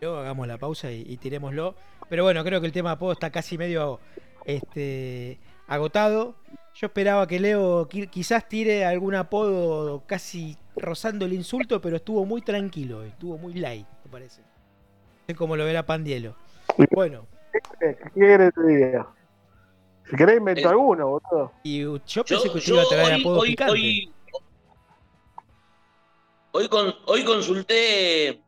luego 0.00 0.18
hagamos 0.18 0.48
la 0.48 0.58
pausa 0.58 0.90
y, 0.90 1.04
y 1.06 1.16
tirémoslo. 1.18 1.76
Pero 2.08 2.24
bueno, 2.24 2.42
creo 2.42 2.60
que 2.60 2.66
el 2.66 2.72
tema 2.72 2.92
apodo 2.92 3.12
está 3.12 3.30
casi 3.30 3.56
medio 3.56 4.00
este, 4.44 5.38
agotado. 5.68 6.34
Yo 6.74 6.86
esperaba 6.86 7.26
que 7.26 7.38
Leo 7.38 7.88
quizás 7.88 8.48
tire 8.48 8.84
algún 8.84 9.14
apodo 9.14 10.02
casi 10.06 10.56
rozando 10.76 11.26
el 11.26 11.34
insulto, 11.34 11.80
pero 11.80 11.96
estuvo 11.96 12.24
muy 12.24 12.40
tranquilo, 12.42 13.02
estuvo 13.02 13.36
muy 13.36 13.54
light, 13.54 13.86
me 14.04 14.10
parece. 14.10 14.40
No 14.40 15.26
sé 15.26 15.34
cómo 15.34 15.56
lo 15.56 15.64
verá 15.64 15.84
Pandielo. 15.84 16.34
Bueno, 16.90 17.26
¿Qué 17.52 17.94
quieres 18.14 18.52
que 18.54 18.62
diga? 18.62 19.08
Si 20.08 20.16
querés 20.16 20.38
invento 20.38 20.62
eh, 20.62 20.70
alguno, 20.70 21.08
boludo. 21.08 21.52
Y 21.62 21.82
yo 21.82 22.24
pensé 22.24 22.50
que 22.50 22.58
usted 22.58 22.72
iba 22.72 22.82
a 22.82 22.86
traer 22.86 23.20
apodo 23.20 23.40
hoy, 23.40 23.50
picante. 23.50 23.72
Hoy, 23.72 24.12
hoy, 26.52 26.68
con, 26.68 26.94
hoy 27.06 27.24
consulté 27.24 28.42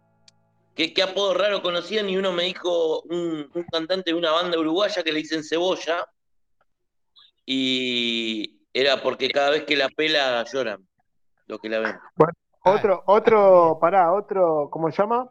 qué, 0.75 0.93
qué, 0.93 1.03
apodo 1.03 1.35
raro 1.35 1.63
conocían 1.63 2.09
y 2.09 2.17
uno 2.17 2.33
me 2.33 2.45
dijo 2.45 3.03
un, 3.03 3.51
un, 3.53 3.63
cantante 3.71 4.13
de 4.13 4.19
una 4.19 4.33
banda 4.33 4.59
uruguaya 4.59 5.03
que 5.03 5.13
le 5.13 5.21
dicen 5.21 5.45
cebolla 5.45 6.07
y 7.47 8.61
era 8.73 9.03
porque 9.03 9.29
cada 9.31 9.51
vez 9.51 9.65
que 9.65 9.77
la 9.77 9.89
pela 9.89 10.45
lloran 10.53 10.87
lo 11.47 11.59
que 11.59 11.69
la 11.69 11.79
ven. 11.81 11.97
Bueno, 12.17 12.33
otro, 12.65 13.03
otro, 13.07 13.79
pará, 13.81 14.13
otro, 14.13 14.69
¿cómo 14.71 14.91
se 14.91 14.97
llama? 15.03 15.29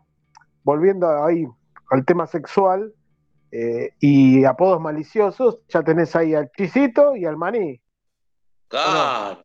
Volviendo 0.64 1.08
ahí 1.24 1.46
al 1.90 2.06
tema 2.06 2.28
sexual, 2.28 2.94
eh, 3.56 3.92
y 4.00 4.44
apodos 4.46 4.82
maliciosos, 4.82 5.60
ya 5.68 5.84
tenés 5.84 6.16
ahí 6.16 6.34
al 6.34 6.50
Chisito 6.58 7.16
y 7.16 7.26
al 7.26 7.38
Maní. 7.38 7.80
Claro. 8.68 9.44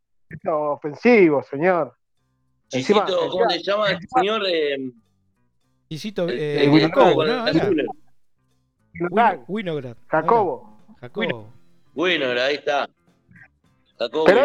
ofensivo, 0.72 1.42
señor. 1.42 1.94
Chisito, 2.68 3.04
¿cómo 3.30 3.50
se 3.50 3.62
llama 3.62 3.90
el 3.90 3.98
señor? 4.14 4.42
Eh, 4.46 4.92
Chisito, 5.90 6.26
eh, 6.30 6.70
Jacobo, 6.80 7.24
¿no? 7.26 7.44
Winograd. 9.46 9.96
Jacobo. 10.06 10.80
Jacobo. 11.98 12.04
Winograd, 12.04 12.46
ahí 12.46 12.54
está. 12.56 12.88
Pero 13.98 14.44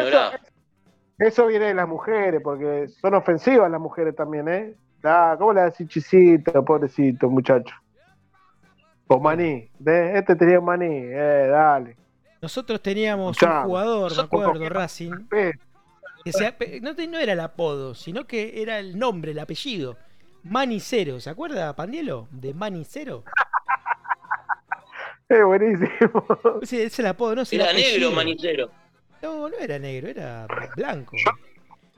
eso, 1.19 1.47
viene 1.47 1.67
de 1.67 1.73
las 1.73 1.87
mujeres, 1.87 2.41
porque 2.43 2.87
son 2.99 3.13
ofensivas 3.13 3.69
las 3.69 3.79
mujeres 3.79 4.15
también, 4.15 4.47
¿eh? 4.47 4.75
Ah, 5.03 5.35
¿Cómo 5.37 5.53
le 5.53 5.61
decís 5.61 5.87
chisito, 5.87 6.65
pobrecito 6.65 7.29
muchacho? 7.29 7.75
O 9.07 9.19
maní, 9.19 9.69
¿ves? 9.79 10.15
Este 10.15 10.35
tenía 10.35 10.59
un 10.59 10.65
maní, 10.65 10.87
eh, 10.87 11.47
dale. 11.49 11.97
Nosotros 12.41 12.81
teníamos 12.81 13.41
un 13.41 13.63
jugador, 13.63 14.15
me 14.15 14.23
acuerdo, 14.23 14.69
Racing. 14.69 15.11
Que 15.29 15.53
no, 16.81 16.93
no, 16.93 17.19
era 17.19 17.33
el 17.33 17.39
apodo, 17.39 17.93
sino 17.95 18.25
que 18.25 18.61
era 18.61 18.79
el 18.79 18.97
nombre, 18.97 19.31
el 19.31 19.39
apellido. 19.39 19.97
Manicero, 20.43 21.19
¿se 21.19 21.29
acuerda, 21.29 21.73
Pandielo? 21.75 22.27
De 22.31 22.53
Manicero. 22.53 23.23
Es 25.33 25.43
buenísimo. 25.45 26.25
Sí, 26.63 26.81
es 26.81 26.99
el 26.99 27.07
apodo, 27.07 27.35
no 27.35 27.45
sé. 27.45 27.55
Era 27.55 27.73
negro, 27.73 28.11
Manicero. 28.11 28.69
No, 29.21 29.49
no 29.49 29.57
era 29.57 29.79
negro, 29.79 30.09
era 30.09 30.45
blanco. 30.75 31.15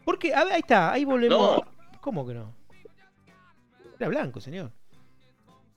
Porque, 0.03 0.33
a 0.33 0.43
ver, 0.43 0.53
ahí 0.53 0.59
está, 0.59 0.93
ahí 0.93 1.05
volvemos. 1.05 1.61
¿Cómo 1.99 2.25
que 2.25 2.35
no? 2.35 2.53
Era 3.99 4.09
blanco, 4.09 4.39
señor. 4.39 4.71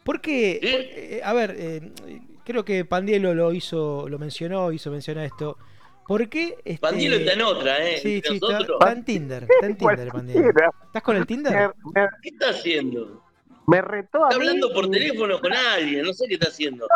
Porque, 0.05 0.61
eh, 0.63 1.21
a 1.25 1.33
ver, 1.33 1.55
eh, 1.59 1.93
creo 2.45 2.65
que 2.65 2.85
Pandielo 2.85 3.35
lo 3.35 3.53
hizo, 3.53 4.09
lo 4.09 4.19
mencionó, 4.19 4.71
hizo 4.73 4.91
mencionar 4.91 5.25
esto. 5.25 5.57
¿Por 6.07 6.29
qué? 6.29 6.57
Este... 6.65 6.79
Pandielo 6.79 7.17
está 7.17 7.33
en 7.33 7.43
otra, 7.43 7.87
¿eh? 7.87 7.99
Sí, 7.99 8.23
sí, 8.25 8.41
está, 8.43 8.93
en 8.93 9.05
Tinder. 9.05 9.47
Está 9.49 9.67
en 9.67 9.77
Tinder, 9.77 10.09
Pandielo. 10.09 10.51
¿Estás 10.87 11.03
con 11.03 11.17
el 11.17 11.27
Tinder? 11.27 11.73
¿Qué 12.23 12.29
está 12.29 12.51
haciendo? 12.51 13.28
Me 13.69 13.83
retó 13.83 14.25
a 14.25 14.31
Está 14.31 14.41
hablando 14.41 14.73
por 14.73 14.89
teléfono 14.89 15.39
con 15.43 15.53
alguien, 15.53 16.03
no 16.03 16.15
sé 16.15 16.27
qué 16.27 16.35
está 16.35 16.49
haciendo. 16.49 16.87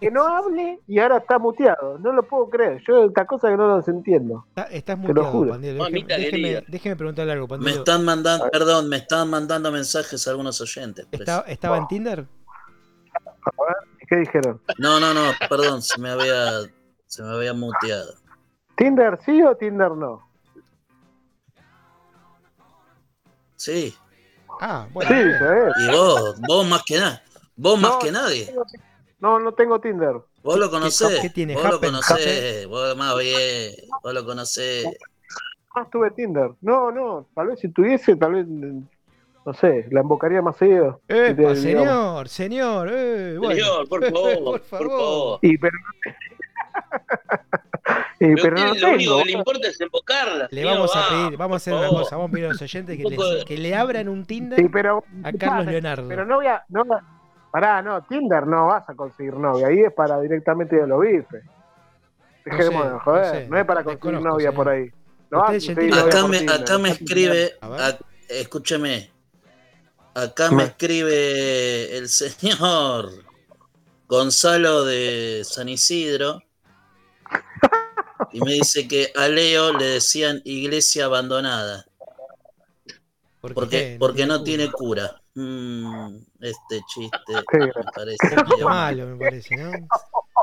Que 0.00 0.10
no 0.10 0.26
hable 0.26 0.80
y 0.88 0.98
ahora 0.98 1.18
está 1.18 1.38
muteado. 1.38 1.96
No 2.00 2.12
lo 2.12 2.24
puedo 2.24 2.50
creer. 2.50 2.82
Yo 2.88 3.04
esta 3.04 3.24
cosa 3.24 3.48
que 3.48 3.56
no 3.56 3.68
los 3.68 3.86
entiendo. 3.86 4.44
estás 4.68 4.98
muteado, 4.98 5.46
Pandielo. 5.48 5.84
Déjeme, 5.84 6.64
déjeme, 6.66 6.96
preguntarle 6.96 7.32
algo. 7.32 7.56
Me 7.58 7.70
están 7.70 8.04
mandando, 8.04 8.50
perdón, 8.50 8.88
me 8.88 8.96
están 8.96 9.30
mandando 9.30 9.70
mensajes 9.70 10.26
a 10.26 10.30
algunos 10.32 10.60
oyentes. 10.60 11.06
¿Estaba 11.46 11.78
en 11.78 11.86
Tinder? 11.86 12.18
A 12.18 13.64
ver, 13.64 13.76
¿qué 14.08 14.16
dijeron? 14.16 14.60
No, 14.76 14.98
no, 14.98 15.14
no, 15.14 15.30
perdón, 15.48 15.82
se 15.82 16.00
me 16.00 16.10
había, 16.10 16.62
se 17.06 17.22
me 17.22 17.30
había 17.30 17.54
muteado. 17.54 18.14
¿Tinder 18.76 19.20
sí 19.24 19.40
o 19.44 19.56
Tinder 19.56 19.92
no? 19.92 20.28
Sí. 23.54 23.94
Ah, 24.60 24.86
bueno. 24.92 25.10
Sí, 25.10 25.84
y 25.84 25.90
vos, 25.90 26.40
vos 26.46 26.66
más 26.66 26.82
que 26.84 26.98
nada. 26.98 27.22
Vos 27.56 27.80
más 27.80 27.96
que 27.96 28.12
nadie. 28.12 28.54
No, 29.20 29.40
no 29.40 29.52
tengo 29.52 29.80
Tinder. 29.80 30.16
Vos 30.42 30.58
lo 30.58 30.70
conocés. 30.70 31.20
¿Qué, 31.20 31.30
tiene? 31.30 31.54
Vos 31.54 31.70
lo 31.70 31.80
conocés. 31.80 32.66
Vos 32.68 32.96
más 32.96 33.18
bien. 33.18 33.72
Vos 34.02 34.14
lo 34.14 34.24
conocés. 34.24 34.86
Más 35.74 35.90
tuve 35.90 36.10
Tinder. 36.12 36.52
No, 36.60 36.90
no. 36.90 37.26
Tal 37.34 37.48
vez 37.48 37.60
si 37.60 37.68
tuviese, 37.68 38.16
tal 38.16 38.32
vez. 38.32 38.46
No 38.48 39.54
sé, 39.54 39.86
la 39.90 40.02
invocaría 40.02 40.42
más 40.42 40.56
seguido. 40.56 41.00
Eh, 41.08 41.34
señor, 41.56 42.28
señor. 42.28 42.88
Eh, 42.92 43.38
Señor, 43.40 43.88
por 43.88 44.04
favor. 44.04 44.44
por 44.44 44.60
favor. 44.60 45.38
Y 45.42 45.58
pero. 45.58 45.76
Eh, 48.20 48.34
pero, 48.42 48.56
no 48.56 48.74
lo, 48.74 48.88
único 48.94 49.18
que 49.18 49.24
le 49.26 49.32
importa 49.32 49.68
es 49.68 49.80
invocarla. 49.80 50.48
Le 50.50 50.64
vamos 50.64 50.90
a 50.94 51.08
pedir, 51.08 51.38
vamos 51.38 51.54
a 51.54 51.56
hacer 51.56 51.74
una 51.74 51.88
cosa, 51.88 52.16
vamos 52.16 52.30
a 52.30 52.32
pedir 52.32 52.46
a 52.46 52.48
los 52.48 52.62
oyentes 52.62 52.96
que, 52.96 53.04
que 53.46 53.58
le 53.58 53.74
abran 53.76 54.08
un 54.08 54.24
Tinder 54.24 54.60
a 55.22 55.32
Carlos 55.32 55.66
Leonardo. 55.66 56.08
Pero 56.08 56.24
no 56.24 56.36
voy 56.36 56.46
a, 56.46 56.64
no, 56.68 56.82
pará, 57.52 57.80
no, 57.80 58.02
Tinder 58.02 58.44
no 58.46 58.66
vas 58.66 58.88
a 58.88 58.94
conseguir 58.94 59.34
novia, 59.34 59.68
ahí 59.68 59.80
es 59.80 59.92
para 59.92 60.20
directamente 60.20 60.76
de 60.76 60.86
los 60.88 61.00
bifes. 61.00 61.44
Dejemos 62.44 62.92
de 62.92 62.98
joder, 62.98 63.48
no, 63.48 63.56
es 63.56 63.64
para 63.64 63.84
conseguir 63.84 64.20
novia 64.20 64.50
por 64.50 64.68
ahí. 64.68 64.90
acá, 65.30 66.26
me, 66.26 66.38
acá 66.38 66.78
me 66.78 66.88
escribe, 66.88 67.52
escúcheme, 68.28 69.12
acá 70.14 70.50
me 70.50 70.64
escribe 70.64 71.96
el 71.96 72.08
señor 72.08 73.10
Gonzalo 74.08 74.84
de 74.84 75.42
San 75.44 75.68
Isidro 75.68 76.40
y 78.32 78.40
me 78.40 78.52
dice 78.52 78.88
que 78.88 79.12
a 79.16 79.28
Leo 79.28 79.72
le 79.72 79.86
decían 79.86 80.40
iglesia 80.44 81.06
abandonada. 81.06 81.86
porque, 83.40 83.96
porque 83.98 84.26
no 84.26 84.42
tiene 84.42 84.70
cura. 84.70 85.20
Mm, 85.34 86.16
este 86.40 86.80
chiste 86.88 87.32
me 87.52 87.70
parece. 87.94 88.18
malo, 88.64 89.06
me 89.06 89.16
parece, 89.16 89.56
¿no? 89.56 89.70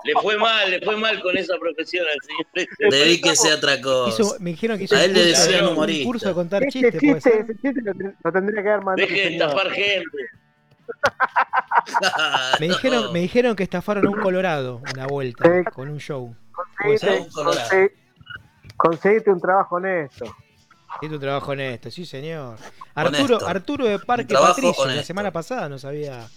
Le 0.06 0.14
fue 0.22 0.38
mal, 0.38 0.70
le 0.72 0.82
fue 0.82 0.96
mal 0.98 1.22
con 1.22 1.36
esa 1.38 1.58
profesión 1.58 2.06
al 2.06 2.20
señor. 2.22 2.92
Dedíquese 2.92 3.52
a 3.52 3.56
otra 3.56 3.82
cosa. 3.82 4.36
me 4.40 4.52
dijeron 4.52 4.78
que 4.78 4.86
hizo 4.86 4.96
a 4.96 5.04
él 5.04 5.14
le 5.14 5.26
decían 5.26 5.68
un, 5.68 5.78
un 5.78 6.04
curso 6.04 6.30
de 6.30 6.34
contar 6.34 6.64
este 6.64 6.80
chistes. 6.80 7.02
Chiste, 7.02 7.40
ese 7.40 7.56
chiste 7.62 7.82
lo, 8.24 8.32
tendría 8.32 8.64
que. 8.64 9.02
Deje 9.02 9.16
de 9.16 9.34
estafar 9.34 9.72
gente. 9.72 10.18
me, 12.60 12.68
dijeron, 12.70 13.14
me 13.14 13.20
dijeron 13.20 13.56
que 13.56 13.64
estafaron 13.64 14.06
a 14.06 14.10
un 14.10 14.20
Colorado 14.22 14.82
una 14.94 15.08
vuelta 15.08 15.64
con 15.74 15.90
un 15.90 16.00
show. 16.00 16.36
Conseguiste, 18.78 19.32
un 19.32 19.40
trabajo 19.40 19.76
honesto. 19.76 20.26
Conseguiste 20.88 21.16
un 21.16 21.20
trabajo 21.20 21.52
honesto, 21.52 21.92
sí 21.92 22.06
señor. 22.06 22.58
Arturo, 22.94 23.46
Arturo 23.46 23.86
de 23.86 24.00
Parque 24.00 24.34
Patricio, 24.34 24.86
la 24.86 25.04
semana 25.04 25.32
pasada 25.32 25.70
nos 25.70 25.86
había 25.86 26.28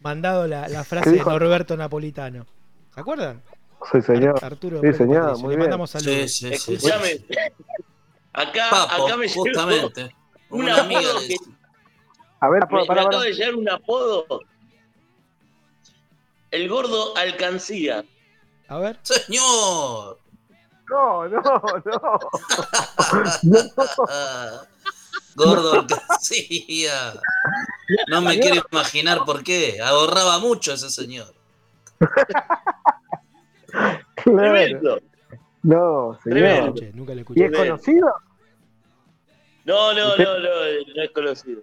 mandado 0.00 0.46
la, 0.46 0.68
la 0.68 0.84
frase 0.84 1.10
de 1.10 1.18
Norberto 1.18 1.76
Napolitano. 1.76 2.46
¿Se 2.94 3.00
acuerdan? 3.00 3.42
Sí, 3.92 4.02
señor. 4.02 4.42
Arturo 4.42 4.80
sí, 4.80 4.92
señor, 4.92 5.38
muy 5.38 5.54
Le 5.54 5.60
mandamos 5.60 5.90
saludos. 5.90 6.32
Sí, 6.32 6.54
sí, 6.56 6.74
Escuchame. 6.74 7.20
Acá, 8.32 8.84
acá 8.84 9.16
me 9.16 9.28
justamente. 9.28 10.14
una 10.50 10.80
amiga 10.80 11.00
que... 11.26 11.36
A 12.40 12.48
ver, 12.50 12.62
me, 12.70 12.86
para, 12.86 13.02
acaba 13.02 13.24
de 13.24 13.32
llegar 13.32 13.54
un 13.54 13.68
apodo. 13.68 14.42
El 16.50 16.68
gordo 16.68 17.16
alcancía. 17.16 18.04
A 18.68 18.78
ver. 18.78 18.98
Señor. 19.02 20.18
No, 20.90 21.28
no, 21.28 21.42
no. 21.84 22.18
Gordo 25.34 25.72
alcancía. 25.72 27.14
No 28.08 28.20
me 28.20 28.38
quiero 28.38 28.62
imaginar 28.70 29.24
por 29.24 29.42
qué. 29.42 29.80
Ahorraba 29.80 30.38
mucho 30.38 30.72
ese 30.74 30.90
señor. 30.90 31.34
Claro. 34.16 35.00
No, 35.62 36.18
señor. 36.22 36.74
Nunca 36.94 37.14
le 37.14 37.20
escuché. 37.22 37.40
¿Y 37.40 37.44
es 37.44 37.52
conocido? 37.56 38.12
No, 39.64 39.92
no, 39.92 40.16
no, 40.16 40.38
no, 40.38 40.48
no 40.94 41.02
es 41.02 41.10
conocido. 41.10 41.62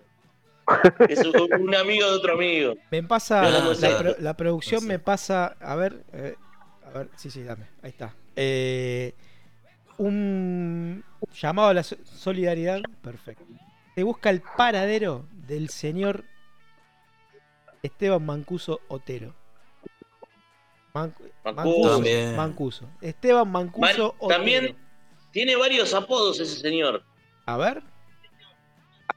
Es 1.10 1.24
un, 1.26 1.76
amigo 1.76 2.08
de 2.08 2.14
otro 2.14 2.34
amigo. 2.34 2.76
Me 2.92 3.04
pasa, 3.04 3.44
la, 4.20 4.34
producción 4.36 4.86
me 4.88 5.00
pasa, 5.00 5.56
a 5.60 5.76
ver, 5.76 6.04
eh, 6.14 6.36
a 6.96 7.00
ver, 7.00 7.10
sí, 7.18 7.30
sí, 7.30 7.44
dame, 7.44 7.68
ahí 7.82 7.90
está. 7.90 8.16
Eh, 8.38 9.14
un 9.98 11.04
llamado 11.34 11.68
a 11.68 11.74
la 11.74 11.84
solidaridad, 11.84 12.82
perfecto. 13.02 13.44
Se 13.96 14.04
busca 14.04 14.30
el 14.30 14.42
paradero 14.42 15.26
del 15.46 15.70
señor 15.70 16.24
Esteban 17.84 18.26
Mancuso 18.26 18.80
Otero. 18.88 19.34
Mancuso, 20.94 22.02
Mancuso. 22.38 22.90
Esteban 23.02 23.52
Mancuso 23.52 24.16
Otero. 24.18 24.28
También 24.30 24.78
tiene 25.32 25.58
varios 25.58 25.94
apodos 25.94 26.40
ese 26.40 26.56
señor. 26.56 27.04
A 27.46 27.58
ver. 27.58 27.84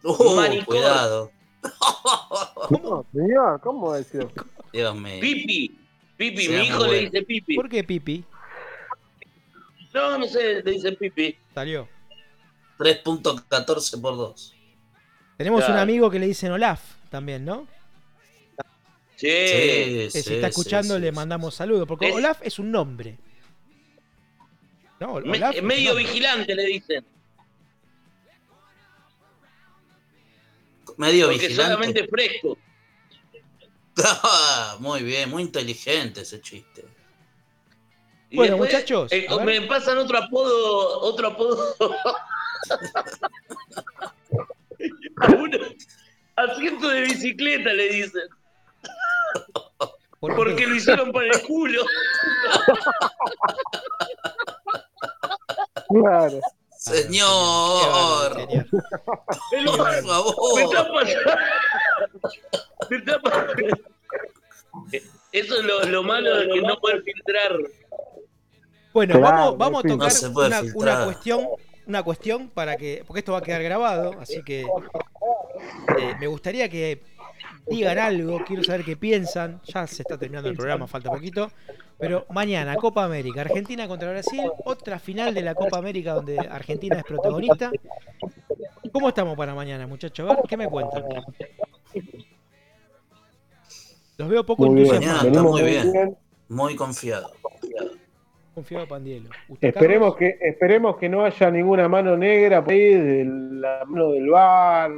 Uh, 0.02 0.64
cuidado. 0.66 1.30
¿Cómo, 2.68 3.06
señor? 3.12 3.60
¿Cómo 3.60 3.92
decir? 3.92 4.28
Dios 4.72 4.96
mío. 4.96 5.20
Pipi. 5.20 5.87
Pipi, 6.18 6.48
mi 6.48 6.66
hijo 6.66 6.86
le 6.86 6.98
dice 7.02 7.22
Pipi. 7.22 7.54
¿Por 7.54 7.68
qué 7.68 7.84
Pipi? 7.84 8.24
No, 9.94 10.18
no 10.18 10.26
sé, 10.26 10.62
le 10.64 10.72
dice 10.72 10.92
Pipi. 10.92 11.36
Salió. 11.54 11.88
3.14 12.76 14.00
por 14.00 14.16
2. 14.16 14.54
Tenemos 15.36 15.68
un 15.68 15.76
amigo 15.76 16.10
que 16.10 16.18
le 16.18 16.26
dicen 16.26 16.50
Olaf 16.50 16.82
también, 17.08 17.44
¿no? 17.44 17.68
Sí. 19.14 20.08
sí 20.10 20.22
si 20.22 20.34
está 20.34 20.48
escuchando, 20.48 20.98
le 20.98 21.12
mandamos 21.12 21.54
saludos. 21.54 21.86
Porque 21.86 22.10
Olaf 22.10 22.40
es 22.42 22.58
un 22.58 22.72
nombre. 22.72 23.16
No, 24.98 25.12
Olaf 25.14 25.62
medio 25.62 25.94
vigilante 25.94 26.52
le 26.56 26.64
dicen. 26.64 27.04
Medio 30.96 31.26
Porque 31.26 31.46
vigilante. 31.46 31.72
solamente 31.72 32.08
fresco. 32.08 32.58
Muy 34.78 35.02
bien, 35.02 35.30
muy 35.30 35.42
inteligente 35.42 36.22
ese 36.22 36.40
chiste. 36.40 36.84
bueno, 38.32 38.56
muchachos. 38.56 39.12
Eh, 39.12 39.26
me 39.44 39.60
pasan 39.62 39.98
otro 39.98 40.18
apodo, 40.18 41.00
otro 41.00 41.28
apodo. 41.28 41.74
asiento 46.36 46.88
de 46.88 47.00
bicicleta 47.02 47.72
le 47.72 47.88
dicen. 47.88 48.28
Porque 50.20 50.66
lo 50.66 50.74
hicieron 50.74 51.12
para 51.12 51.26
el 51.26 51.42
culo. 51.42 51.82
Claro. 55.88 56.40
Señor. 56.78 58.46
Por 59.66 60.04
favor. 60.06 61.06
Eso 65.32 65.54
es 65.60 65.64
lo, 65.64 65.84
lo, 65.84 66.02
malo 66.04 66.36
de 66.36 66.48
que 66.48 66.62
no 66.62 66.78
poder 66.78 67.02
filtrar. 67.02 67.58
Bueno, 68.94 69.20
vamos, 69.20 69.58
vamos 69.58 69.84
a 69.84 69.88
tocar 69.88 70.12
una, 70.34 70.62
una, 70.74 71.04
cuestión, 71.04 71.48
una 71.86 72.02
cuestión 72.02 72.48
para 72.48 72.76
que, 72.76 73.02
porque 73.06 73.18
esto 73.18 73.32
va 73.32 73.38
a 73.38 73.42
quedar 73.42 73.62
grabado, 73.62 74.14
así 74.20 74.42
que 74.42 74.60
eh, 74.62 76.14
me 76.18 76.26
gustaría 76.28 76.68
que 76.68 77.02
digan 77.66 77.98
algo, 77.98 78.42
quiero 78.46 78.62
saber 78.62 78.84
qué 78.84 78.96
piensan. 78.96 79.60
Ya 79.64 79.86
se 79.86 80.02
está 80.02 80.16
terminando 80.16 80.48
el 80.48 80.56
programa, 80.56 80.86
falta 80.86 81.10
poquito. 81.10 81.50
Pero 81.98 82.26
mañana, 82.30 82.76
Copa 82.76 83.04
América, 83.04 83.40
Argentina 83.40 83.88
contra 83.88 84.10
Brasil, 84.10 84.48
otra 84.64 84.98
final 85.00 85.34
de 85.34 85.42
la 85.42 85.54
Copa 85.54 85.78
América 85.78 86.14
donde 86.14 86.38
Argentina 86.38 86.98
es 86.98 87.04
protagonista. 87.04 87.72
¿Cómo 88.92 89.08
estamos 89.08 89.36
para 89.36 89.54
mañana, 89.54 89.86
muchachos? 89.86 90.30
A 90.30 90.34
ver, 90.34 90.44
¿qué 90.48 90.56
me 90.56 90.68
cuentan? 90.68 91.04
Los 94.16 94.28
veo 94.28 94.44
poco 94.44 94.66
entusiasmados. 94.66 95.42
muy 95.42 95.62
bien. 95.62 96.16
Muy 96.48 96.76
confiado. 96.76 97.32
Confiado 98.54 98.88
Pandielo. 98.88 99.30
Esperemos 99.60 100.16
que, 100.16 100.38
esperemos 100.40 100.96
que 100.96 101.08
no 101.08 101.24
haya 101.24 101.50
ninguna 101.50 101.88
mano 101.88 102.16
negra 102.16 102.62
por 102.62 102.72
ahí 102.72 102.94
de 102.94 103.24
la 103.24 103.84
mano 103.86 104.10
del 104.10 104.28
bar. 104.30 104.90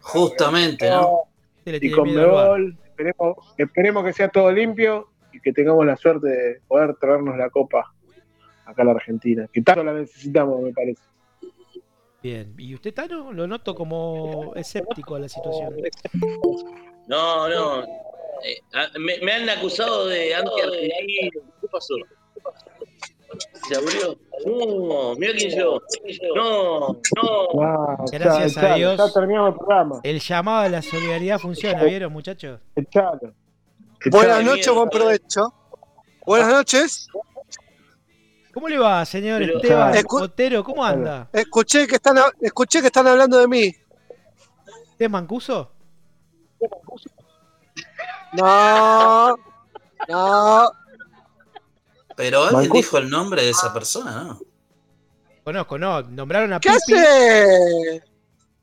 Justamente, 0.00 0.88
¿no? 0.88 1.24
Y 1.64 1.90
con 1.90 2.08
esperemos, 2.08 3.54
esperemos 3.56 4.04
que 4.04 4.12
sea 4.12 4.28
todo 4.28 4.50
limpio 4.50 5.08
y 5.38 5.40
que 5.40 5.52
tengamos 5.52 5.86
la 5.86 5.96
suerte 5.96 6.26
de 6.28 6.60
poder 6.66 6.94
traernos 6.96 7.36
la 7.36 7.48
copa 7.48 7.94
acá 8.64 8.82
a 8.82 8.84
la 8.84 8.92
Argentina, 8.92 9.48
que 9.52 9.62
tanto 9.62 9.84
la 9.84 9.94
necesitamos, 9.94 10.60
me 10.60 10.72
parece. 10.72 11.02
Bien, 12.22 12.52
¿y 12.58 12.74
usted, 12.74 12.92
Tano? 12.92 13.32
Lo 13.32 13.46
noto 13.46 13.74
como 13.74 14.52
escéptico 14.56 15.14
a 15.14 15.20
la 15.20 15.28
situación. 15.28 15.74
No, 17.06 17.48
no. 17.48 17.84
Eh, 18.44 18.60
me, 18.98 19.32
han 19.32 19.48
acusado 19.48 20.08
de 20.08 20.34
anti-argentino. 20.34 21.42
¿Qué 21.60 21.68
pasó? 21.68 21.94
¿Se 23.68 23.76
abrió? 23.76 24.18
No, 24.44 25.14
mira 25.14 25.32
quién 25.36 25.50
llegó. 25.50 25.80
No, 26.34 27.00
no. 27.16 28.04
Gracias 28.10 28.56
a 28.58 28.74
Dios. 28.74 28.98
Ya 28.98 29.12
terminamos 29.12 29.52
el 29.52 29.56
programa. 29.56 30.00
El 30.02 30.18
llamado 30.18 30.58
a 30.64 30.68
la 30.68 30.82
solidaridad 30.82 31.38
funciona, 31.38 31.84
¿vieron, 31.84 32.12
muchachos? 32.12 32.60
Echalo. 32.74 33.32
Buenas 34.06 34.44
noches, 34.44 34.72
buen 34.72 34.88
provecho. 34.88 35.52
Buenas 36.24 36.48
noches. 36.48 37.08
¿Cómo 38.54 38.68
le 38.68 38.78
va, 38.78 39.04
señor 39.04 39.42
Esteban 39.42 39.94
Otero? 40.10 40.64
¿Cómo 40.64 40.84
anda? 40.84 41.28
Escuché 41.32 41.86
que 41.86 41.96
están, 41.96 42.18
escuché 42.40 42.80
que 42.80 42.86
están 42.86 43.06
hablando 43.06 43.38
de 43.38 43.48
mí. 43.48 43.74
¿Es 44.98 45.10
Mancuso? 45.10 45.70
No, 48.32 49.36
no. 50.08 50.70
Pero 52.16 52.44
alguien 52.44 52.72
dijo 52.72 52.98
el 52.98 53.08
nombre 53.08 53.42
de 53.42 53.50
esa 53.50 53.72
persona, 53.72 54.24
¿no? 54.24 54.40
Conozco, 55.44 55.78
no. 55.78 56.02
Nombraron 56.02 56.52
a 56.52 56.60
¿Qué 56.60 56.70
hace? 56.70 58.02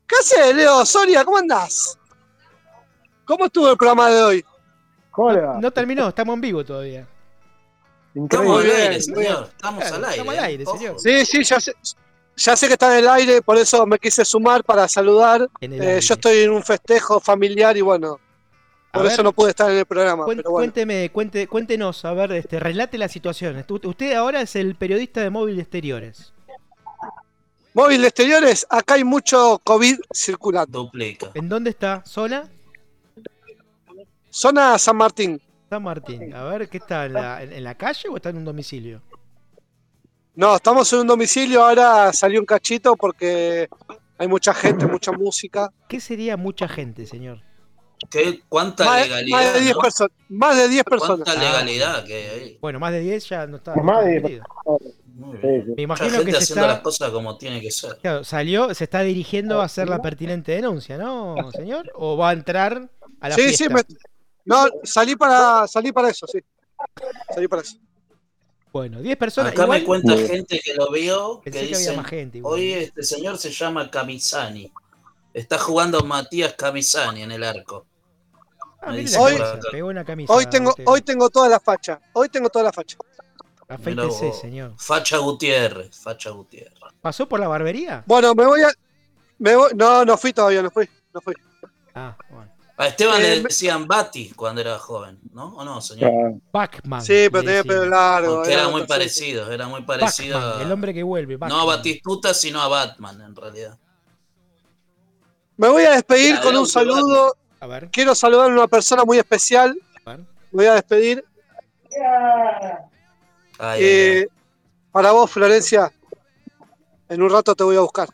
¿Qué 0.06 0.14
hace, 0.20 0.54
Leo? 0.54 0.84
Soria, 0.84 1.24
¿cómo 1.24 1.38
andás? 1.38 1.98
¿Cómo 3.24 3.46
estuvo 3.46 3.70
el 3.70 3.76
programa 3.76 4.10
de 4.10 4.22
hoy? 4.22 4.44
¿Cómo 5.16 5.32
No, 5.32 5.70
terminó, 5.70 6.08
estamos 6.08 6.34
en 6.34 6.40
vivo 6.42 6.62
todavía. 6.62 7.06
Estamos 8.14 8.62
al 8.62 8.70
aire, 8.70 9.00
señor. 9.00 9.48
Estamos 9.48 9.84
al 9.84 10.04
aire. 10.04 10.10
Estamos 10.10 10.34
al 10.36 10.44
aire, 10.44 10.66
señor. 10.66 11.00
Sí, 11.00 11.24
sí, 11.24 11.42
ya 11.42 11.58
sé. 11.58 11.74
Ya 12.36 12.54
sé 12.54 12.66
que 12.66 12.74
está 12.74 12.92
en 12.92 13.04
el 13.04 13.08
aire, 13.08 13.40
por 13.40 13.56
eso 13.56 13.86
me 13.86 13.98
quise 13.98 14.22
sumar 14.22 14.62
para 14.62 14.86
saludar. 14.88 15.48
Eh, 15.58 16.00
yo 16.02 16.14
estoy 16.14 16.40
en 16.40 16.50
un 16.50 16.62
festejo 16.62 17.18
familiar 17.18 17.74
y 17.78 17.80
bueno, 17.80 18.20
por 18.92 19.06
eso 19.06 19.22
no 19.22 19.32
pude 19.32 19.50
estar 19.50 19.70
en 19.70 19.78
el 19.78 19.86
programa. 19.86 20.26
Cuénteme, 20.44 21.10
cuente, 21.10 21.46
cuéntenos, 21.46 22.04
a 22.04 22.12
ver, 22.12 22.32
este, 22.32 22.60
relate 22.60 22.98
la 22.98 23.08
situación. 23.08 23.64
Usted 23.84 24.12
ahora 24.12 24.42
es 24.42 24.54
el 24.54 24.74
periodista 24.74 25.22
de 25.22 25.30
Móvil 25.30 25.56
de 25.56 25.62
Exteriores. 25.62 26.34
Móvil 27.72 28.02
de 28.02 28.08
Exteriores, 28.08 28.66
acá 28.68 28.94
hay 28.94 29.04
mucho 29.04 29.58
COVID 29.64 29.98
circulando. 30.14 30.90
¿En 31.32 31.48
dónde 31.48 31.70
está? 31.70 32.02
¿Zona? 32.04 32.50
Zona 34.36 34.78
San 34.78 34.98
Martín. 34.98 35.40
San 35.70 35.82
Martín. 35.82 36.34
A 36.34 36.44
ver, 36.44 36.68
¿qué 36.68 36.76
está? 36.76 37.06
¿En 37.06 37.64
la, 37.64 37.74
calle 37.74 38.10
o 38.10 38.16
está 38.16 38.28
en 38.28 38.36
un 38.36 38.44
domicilio? 38.44 39.00
No, 40.34 40.56
estamos 40.56 40.92
en 40.92 40.98
un 40.98 41.06
domicilio. 41.06 41.64
Ahora 41.64 42.12
salió 42.12 42.38
un 42.38 42.44
cachito 42.44 42.96
porque 42.96 43.66
hay 44.18 44.28
mucha 44.28 44.52
gente, 44.52 44.84
mucha 44.84 45.10
música. 45.10 45.72
¿Qué 45.88 46.00
sería 46.00 46.36
mucha 46.36 46.68
gente, 46.68 47.06
señor? 47.06 47.40
¿Qué, 48.10 48.42
¿Cuánta 48.46 49.00
legalidad? 49.00 49.38
Más 49.38 49.54
de 49.54 49.60
10 49.62 49.76
personas. 49.78 50.16
Más 50.28 50.56
de 50.58 50.68
10 50.68 50.84
personas. 50.84 51.24
¿Cuánta 51.24 51.42
legalidad 51.42 52.04
que 52.04 52.14
hay? 52.28 52.58
Bueno, 52.60 52.78
más 52.78 52.92
de 52.92 53.00
10 53.00 53.28
ya 53.30 53.46
no 53.46 53.56
está. 53.56 53.74
Más 53.76 54.04
de 54.04 54.20
10 54.20 54.42
Me 55.78 55.82
imagino 55.82 56.22
que 56.22 56.32
se 56.32 56.36
haciendo 56.36 56.66
está... 56.66 56.66
las 56.66 56.80
cosas 56.80 57.10
como 57.10 57.38
tiene 57.38 57.62
que 57.62 57.70
ser. 57.70 57.96
Claro, 58.02 58.22
salió, 58.22 58.74
se 58.74 58.84
está 58.84 59.00
dirigiendo 59.00 59.62
a 59.62 59.64
hacer 59.64 59.88
la 59.88 60.02
pertinente 60.02 60.52
denuncia, 60.52 60.98
¿no, 60.98 61.36
señor? 61.52 61.90
¿O 61.94 62.18
va 62.18 62.28
a 62.28 62.32
entrar 62.34 62.90
a 63.20 63.30
la 63.30 63.34
sí, 63.34 63.40
fiesta? 63.40 63.64
Sí, 63.64 63.72
me... 63.72 63.80
no, 64.46 64.64
salí 64.84 65.16
para, 65.16 65.66
salí 65.66 65.92
para 65.92 66.08
eso, 66.08 66.26
sí. 66.26 66.38
Salí 67.34 67.48
para 67.48 67.62
eso. 67.62 67.76
Bueno, 68.72 69.00
10 69.00 69.16
personas. 69.16 69.52
Acá 69.52 69.66
me 69.66 69.84
cuenta 69.84 70.16
gente 70.16 70.60
que 70.62 70.74
lo 70.74 70.90
vio 70.90 71.40
que, 71.40 71.50
dice, 71.50 71.96
hoy 72.42 72.72
este 72.74 73.02
señor 73.02 73.38
se 73.38 73.50
llama 73.50 73.90
Camisani. 73.90 74.72
Está 75.32 75.58
jugando 75.58 76.00
Matías 76.00 76.54
Camisani 76.54 77.22
en 77.22 77.32
el 77.32 77.42
arco. 77.42 77.86
Ah, 78.82 78.92
hoy, 78.92 79.36
pegó 79.72 79.88
una 79.88 80.04
camisa, 80.04 80.32
hoy, 80.32 80.46
tengo, 80.46 80.74
hoy 80.84 81.00
tengo 81.00 81.28
toda 81.28 81.48
la 81.48 81.58
facha. 81.58 82.00
Hoy 82.12 82.28
tengo 82.28 82.48
toda 82.50 82.66
la 82.66 82.72
facha. 82.72 82.96
Afeítese, 83.66 84.32
señor. 84.32 84.74
Facha 84.76 85.18
Gutiérrez, 85.18 85.98
Facha 85.98 86.30
Gutiérrez. 86.30 86.78
¿Pasó 87.00 87.28
por 87.28 87.40
la 87.40 87.48
barbería? 87.48 88.04
Bueno, 88.06 88.34
me 88.34 88.46
voy 88.46 88.62
a. 88.62 88.68
Me 89.38 89.56
voy, 89.56 89.72
no, 89.74 90.04
no 90.04 90.16
fui 90.16 90.32
todavía, 90.32 90.62
no 90.62 90.70
fui. 90.70 90.88
No 91.12 91.20
fui. 91.20 91.34
Ah, 91.94 92.16
bueno. 92.30 92.55
A 92.78 92.88
Esteban 92.88 93.22
le 93.22 93.36
eh, 93.36 93.40
decían 93.40 93.88
Bati 93.88 94.32
cuando 94.36 94.60
era 94.60 94.78
joven, 94.78 95.18
¿no? 95.32 95.56
¿O 95.56 95.64
no, 95.64 95.80
señor? 95.80 96.34
Bachman. 96.52 97.00
Sí, 97.00 97.28
pero 97.32 97.42
tenía 97.42 97.64
pelo 97.64 97.86
largo. 97.86 98.36
Porque 98.36 98.52
era, 98.52 98.68
muy 98.68 98.86
parecido, 98.86 99.50
era 99.50 99.66
muy 99.66 99.82
parecido. 99.82 100.60
el 100.60 100.70
hombre 100.70 100.92
que 100.92 101.02
vuelve. 101.02 101.38
No 101.38 101.60
a 101.60 101.64
Batistuta, 101.64 102.34
sino 102.34 102.60
a 102.60 102.68
Batman, 102.68 103.22
en 103.22 103.34
realidad. 103.34 103.78
Me 105.56 105.68
voy 105.68 105.84
a 105.84 105.92
despedir 105.92 106.38
con 106.40 106.54
un 106.54 106.66
saludo. 106.66 107.34
A 107.60 107.66
ver. 107.66 107.88
Quiero 107.90 108.14
saludar 108.14 108.50
a 108.50 108.52
una 108.52 108.68
persona 108.68 109.04
muy 109.04 109.16
especial. 109.18 109.74
Me 110.04 110.26
voy 110.52 110.66
a 110.66 110.74
despedir. 110.74 111.24
Eh, 113.78 114.28
para 114.92 115.12
vos, 115.12 115.30
Florencia, 115.30 115.90
en 117.08 117.22
un 117.22 117.30
rato 117.30 117.54
te 117.54 117.64
voy 117.64 117.76
a 117.76 117.80
buscar. 117.80 118.08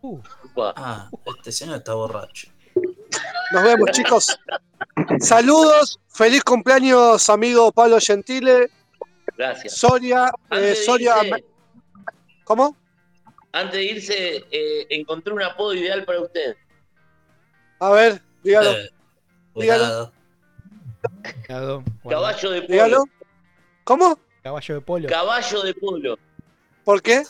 Uh. 0.00 0.18
Ah, 0.56 1.10
este 1.36 1.52
señor 1.52 1.76
está 1.76 1.92
borracho. 1.92 2.48
Nos 3.52 3.62
vemos, 3.62 3.90
chicos. 3.92 4.38
Saludos, 5.18 5.98
feliz 6.08 6.42
cumpleaños, 6.44 7.28
amigo 7.28 7.72
Pablo 7.72 7.98
Gentile. 8.00 8.70
Gracias. 9.36 9.76
Soria, 9.76 10.30
eh, 10.50 10.74
Soria. 10.74 11.14
¿Cómo? 12.44 12.76
Antes 13.52 13.72
de 13.72 13.84
irse, 13.84 14.44
eh, 14.50 14.86
encontré 14.90 15.32
un 15.32 15.42
apodo 15.42 15.74
ideal 15.74 16.04
para 16.04 16.20
usted. 16.20 16.56
A 17.80 17.90
ver, 17.90 18.22
dígalo. 18.42 18.70
Eh, 18.72 18.90
dígalo. 19.56 20.12
Caballo 21.46 22.50
de 22.50 22.62
polo. 22.62 22.72
Dígalo. 22.72 23.04
¿Cómo? 23.84 24.18
Caballo 24.42 24.74
de 24.74 24.80
polo. 24.80 25.08
Caballo 25.08 25.62
de 25.62 25.74
polo. 25.74 26.18
¿Por 26.84 27.02
qué? 27.02 27.22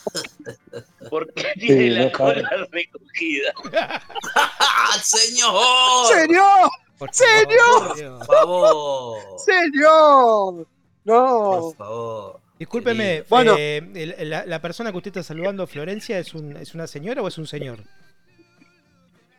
Porque 1.08 1.52
tiene 1.54 1.90
la 1.90 2.12
cola 2.12 2.48
recogida. 2.70 3.52
¡Señor! 5.02 6.06
¡Señor! 6.06 6.70
¡Señor! 7.12 8.26
Por 8.26 8.26
favor. 8.26 9.18
¡Señor! 9.44 10.66
No. 11.04 11.60
Por 11.60 11.76
favor. 11.76 12.40
Discúlpeme, 12.58 13.24
bueno, 13.28 13.54
eh, 13.58 14.14
la, 14.26 14.44
la, 14.44 14.60
persona 14.60 14.92
que 14.92 14.98
usted 14.98 15.08
está 15.08 15.22
saludando, 15.22 15.66
Florencia, 15.66 16.18
¿es, 16.18 16.34
un, 16.34 16.58
¿es 16.58 16.74
una 16.74 16.86
señora 16.86 17.22
o 17.22 17.28
es 17.28 17.38
un 17.38 17.46
señor? 17.46 17.80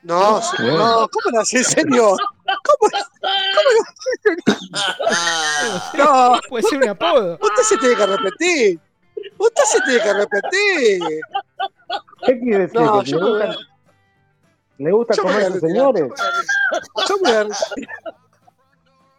No, 0.04 0.42
no, 0.60 1.08
¿cómo 1.08 1.32
no 1.32 1.42
hace 1.42 1.64
señor? 1.64 2.18
¿Cómo, 2.64 2.90
cómo 2.90 2.90
no 4.34 4.54
No. 6.34 6.40
Puede 6.50 6.64
ser 6.64 6.80
un 6.80 6.90
apodo. 6.90 7.38
Usted 7.40 7.64
se 7.64 7.78
tiene 7.78 7.96
que 7.96 8.06
repetir. 8.08 8.80
Usted 9.42 9.64
se 9.64 9.82
tiene 9.82 10.04
que 10.04 10.14
repetir. 10.14 11.02
¿Qué 12.26 12.40
quiere 12.40 12.60
decir? 12.60 12.80
No, 12.80 13.02
yo 13.02 13.18
¿Le, 13.18 13.26
gusta, 13.26 13.58
¿Le 14.78 14.92
gusta 14.92 15.18
comer 15.18 15.46
a 15.46 15.50
los 15.50 15.60
señores? 15.60 16.12
Yo 17.08 17.18
me 17.18 17.32
voy 17.32 17.42
a... 17.42 17.48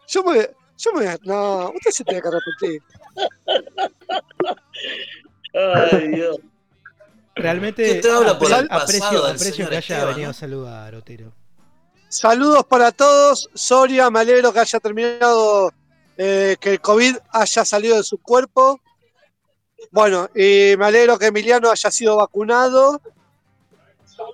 Yo 0.07 0.23
me, 0.23 0.51
yo 0.79 0.93
me 0.93 1.19
No, 1.25 1.73
usted 1.75 1.91
se 1.91 2.05
tiene 2.05 2.23
que 2.23 2.31
repetir. 2.31 2.83
Ay, 5.55 6.09
Dios. 6.09 6.39
Realmente 7.35 8.01
te 8.01 8.11
habla 8.11 8.39
por 8.39 8.53
el 8.53 8.69
aprecio, 8.71 9.27
aprecio 9.27 9.69
que 9.69 9.77
haya 9.77 10.05
venido 10.05 10.31
a 10.31 10.35
saludar, 10.35 10.95
Otero. 10.95 11.33
Saludos 12.09 12.65
para 12.67 12.93
todos. 12.93 13.51
Soria, 13.55 14.09
me 14.11 14.21
alegro 14.21 14.53
que 14.53 14.61
haya 14.61 14.79
terminado, 14.79 15.73
eh, 16.17 16.57
que 16.61 16.75
el 16.75 16.81
COVID 16.81 17.17
haya 17.31 17.65
salido 17.65 17.97
de 17.97 18.05
su 18.05 18.19
cuerpo. 18.19 18.81
Bueno, 19.91 20.29
y 20.35 20.75
me 20.79 20.87
alegro 20.87 21.19
que 21.19 21.27
Emiliano 21.27 21.71
haya 21.71 21.91
sido 21.91 22.17
vacunado. 22.17 23.01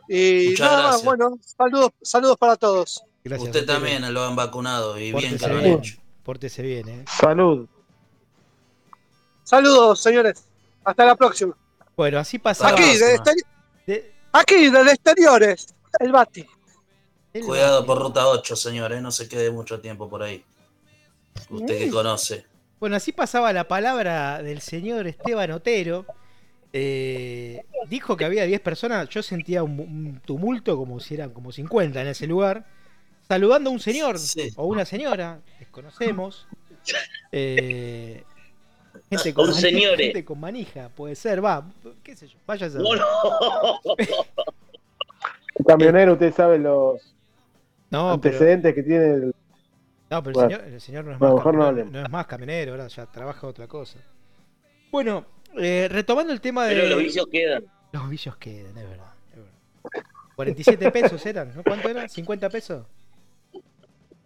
Y 0.08 0.54
nada 0.58 0.90
más, 0.90 1.04
bueno, 1.04 1.38
saludos, 1.40 1.90
saludos 2.02 2.36
para 2.36 2.56
todos. 2.56 3.02
Usted 3.24 3.66
también 3.66 4.12
lo 4.12 4.24
han 4.24 4.36
vacunado 4.36 4.98
y 4.98 5.12
bien 5.12 5.38
que 5.38 5.48
lo 5.48 5.58
han 5.58 5.66
hecho. 5.66 5.98
Pórtese 6.22 6.62
bien, 6.62 6.88
¿eh? 6.88 7.04
Salud. 7.20 7.66
Saludos, 9.44 10.00
señores. 10.00 10.44
Hasta 10.84 11.04
la 11.04 11.16
próxima. 11.16 11.56
Bueno, 11.96 12.18
así 12.18 12.38
pasaba. 12.38 12.70
Aquí, 12.70 12.96
de... 13.86 14.12
Aquí, 14.32 14.70
desde 14.70 14.92
exteriores. 14.92 15.74
El 15.98 16.12
Bati. 16.12 16.46
Cuidado 17.44 17.84
por 17.86 17.98
ruta 17.98 18.28
8, 18.28 18.56
señores. 18.56 19.00
No 19.00 19.10
se 19.10 19.28
quede 19.28 19.50
mucho 19.50 19.80
tiempo 19.80 20.08
por 20.08 20.22
ahí. 20.22 20.44
Usted 21.50 21.78
que 21.78 21.90
conoce. 21.90 22.46
Bueno, 22.80 22.96
así 22.96 23.12
pasaba 23.12 23.52
la 23.52 23.66
palabra 23.66 24.42
del 24.42 24.60
señor 24.60 25.06
Esteban 25.06 25.50
Otero. 25.50 26.06
Eh, 26.72 27.64
dijo 27.88 28.16
que 28.16 28.24
había 28.24 28.44
10 28.44 28.60
personas. 28.60 29.08
Yo 29.08 29.22
sentía 29.22 29.62
un, 29.62 30.20
tumulto 30.24 30.76
como 30.76 31.00
si 31.00 31.14
eran 31.14 31.30
como 31.30 31.50
50 31.50 32.00
en 32.00 32.06
ese 32.06 32.26
lugar. 32.26 32.66
Saludando 33.26 33.70
a 33.70 33.72
un 33.72 33.80
señor 33.80 34.16
o 34.56 34.66
una 34.66 34.84
señora. 34.84 35.40
Desconocemos. 35.58 36.46
Eh, 37.32 38.22
gente, 39.10 39.34
con 39.34 39.50
manija, 39.50 39.96
gente 39.96 40.24
con 40.24 40.40
manija, 40.40 40.88
puede 40.90 41.14
ser. 41.16 41.44
Va, 41.44 41.68
qué 42.02 42.14
sé 42.16 42.28
yo. 42.28 42.38
Vaya 42.46 42.66
a 42.66 42.70
ser. 42.70 42.80
camionero, 45.66 46.12
usted 46.12 46.32
sabe 46.32 46.58
los 46.58 47.02
antecedentes 47.90 48.74
que 48.74 48.82
tiene 48.82 49.04
el 49.14 49.34
no, 50.10 50.22
pero 50.22 50.48
el, 50.48 50.80
señor, 50.80 51.04
no 51.04 51.12
es, 51.12 51.20
más, 51.20 51.42
camionero, 51.42 51.90
no, 51.90 52.02
es 52.02 52.10
más 52.10 52.26
camionero, 52.26 52.72
ahora 52.72 52.88
ya 52.88 53.06
trabaja 53.06 53.46
otra 53.46 53.66
cosa. 53.66 53.98
Bueno, 54.90 55.26
eh, 55.58 55.88
retomando 55.90 56.32
el 56.32 56.40
tema 56.40 56.66
de. 56.66 56.74
Pero 56.74 56.88
los 56.88 56.98
vicios 56.98 57.26
quedan. 57.30 57.64
Los 57.92 58.08
vicios 58.08 58.36
quedan, 58.36 58.76
es 58.76 58.88
verdad. 58.88 59.12
Es 59.30 59.36
verdad. 59.36 60.08
47 60.36 60.90
pesos 60.90 61.26
eran, 61.26 61.54
¿no? 61.54 61.62
¿Cuánto 61.62 61.88
eran? 61.88 62.06
¿50 62.06 62.50
pesos? 62.50 62.86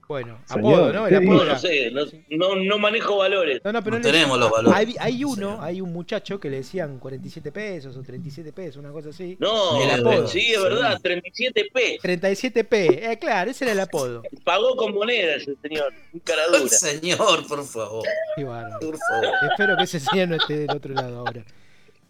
Bueno, 0.09 0.39
apodo, 0.49 0.93
¿no? 0.93 1.07
El 1.07 1.17
apodo 1.17 1.45
no 1.45 1.59
sé, 1.59 1.91
no, 2.31 2.55
no, 2.57 2.79
manejo 2.79 3.17
valores. 3.17 3.63
No, 3.65 3.73
no, 3.73 3.83
pero 3.83 3.97
no 3.97 4.03
tenemos 4.03 4.39
los 4.39 4.51
valores. 4.51 4.79
Hay, 4.79 4.95
hay, 4.99 5.25
uno, 5.25 5.63
hay 5.63 5.81
un 5.81 5.93
muchacho 5.93 6.39
que 6.39 6.51
le 6.51 6.59
decían 6.59 6.99
47 6.99 7.51
pesos 7.51 7.97
o 7.97 8.03
37 8.03 8.53
pesos, 8.53 8.77
una 8.77 8.91
cosa 8.91 9.09
así. 9.09 9.37
No, 9.41 9.83
el 9.83 10.01
apodo. 10.01 10.29
sí, 10.29 10.53
es 10.53 10.63
verdad, 10.63 11.01
37p. 11.01 12.01
37p, 12.03 13.11
eh, 13.11 13.19
claro, 13.19 13.51
ese 13.51 13.65
era 13.65 13.73
el 13.73 13.81
apodo. 13.81 14.23
Pagó 14.45 14.77
con 14.77 14.93
monedas 14.93 15.47
el 15.49 15.57
señor, 15.63 15.93
un 16.13 16.21
caradura. 16.21 16.69
Señor, 16.69 17.47
por 17.47 17.65
favor. 17.65 18.05
Qué 18.37 18.45
bueno. 18.45 18.79
Por 18.81 18.99
favor. 18.99 19.31
Espero 19.51 19.77
que 19.77 19.85
ese 19.85 20.01
señor 20.01 20.29
no 20.29 20.37
esté 20.37 20.59
del 20.59 20.71
otro 20.71 20.93
lado 20.95 21.21
ahora. 21.21 21.45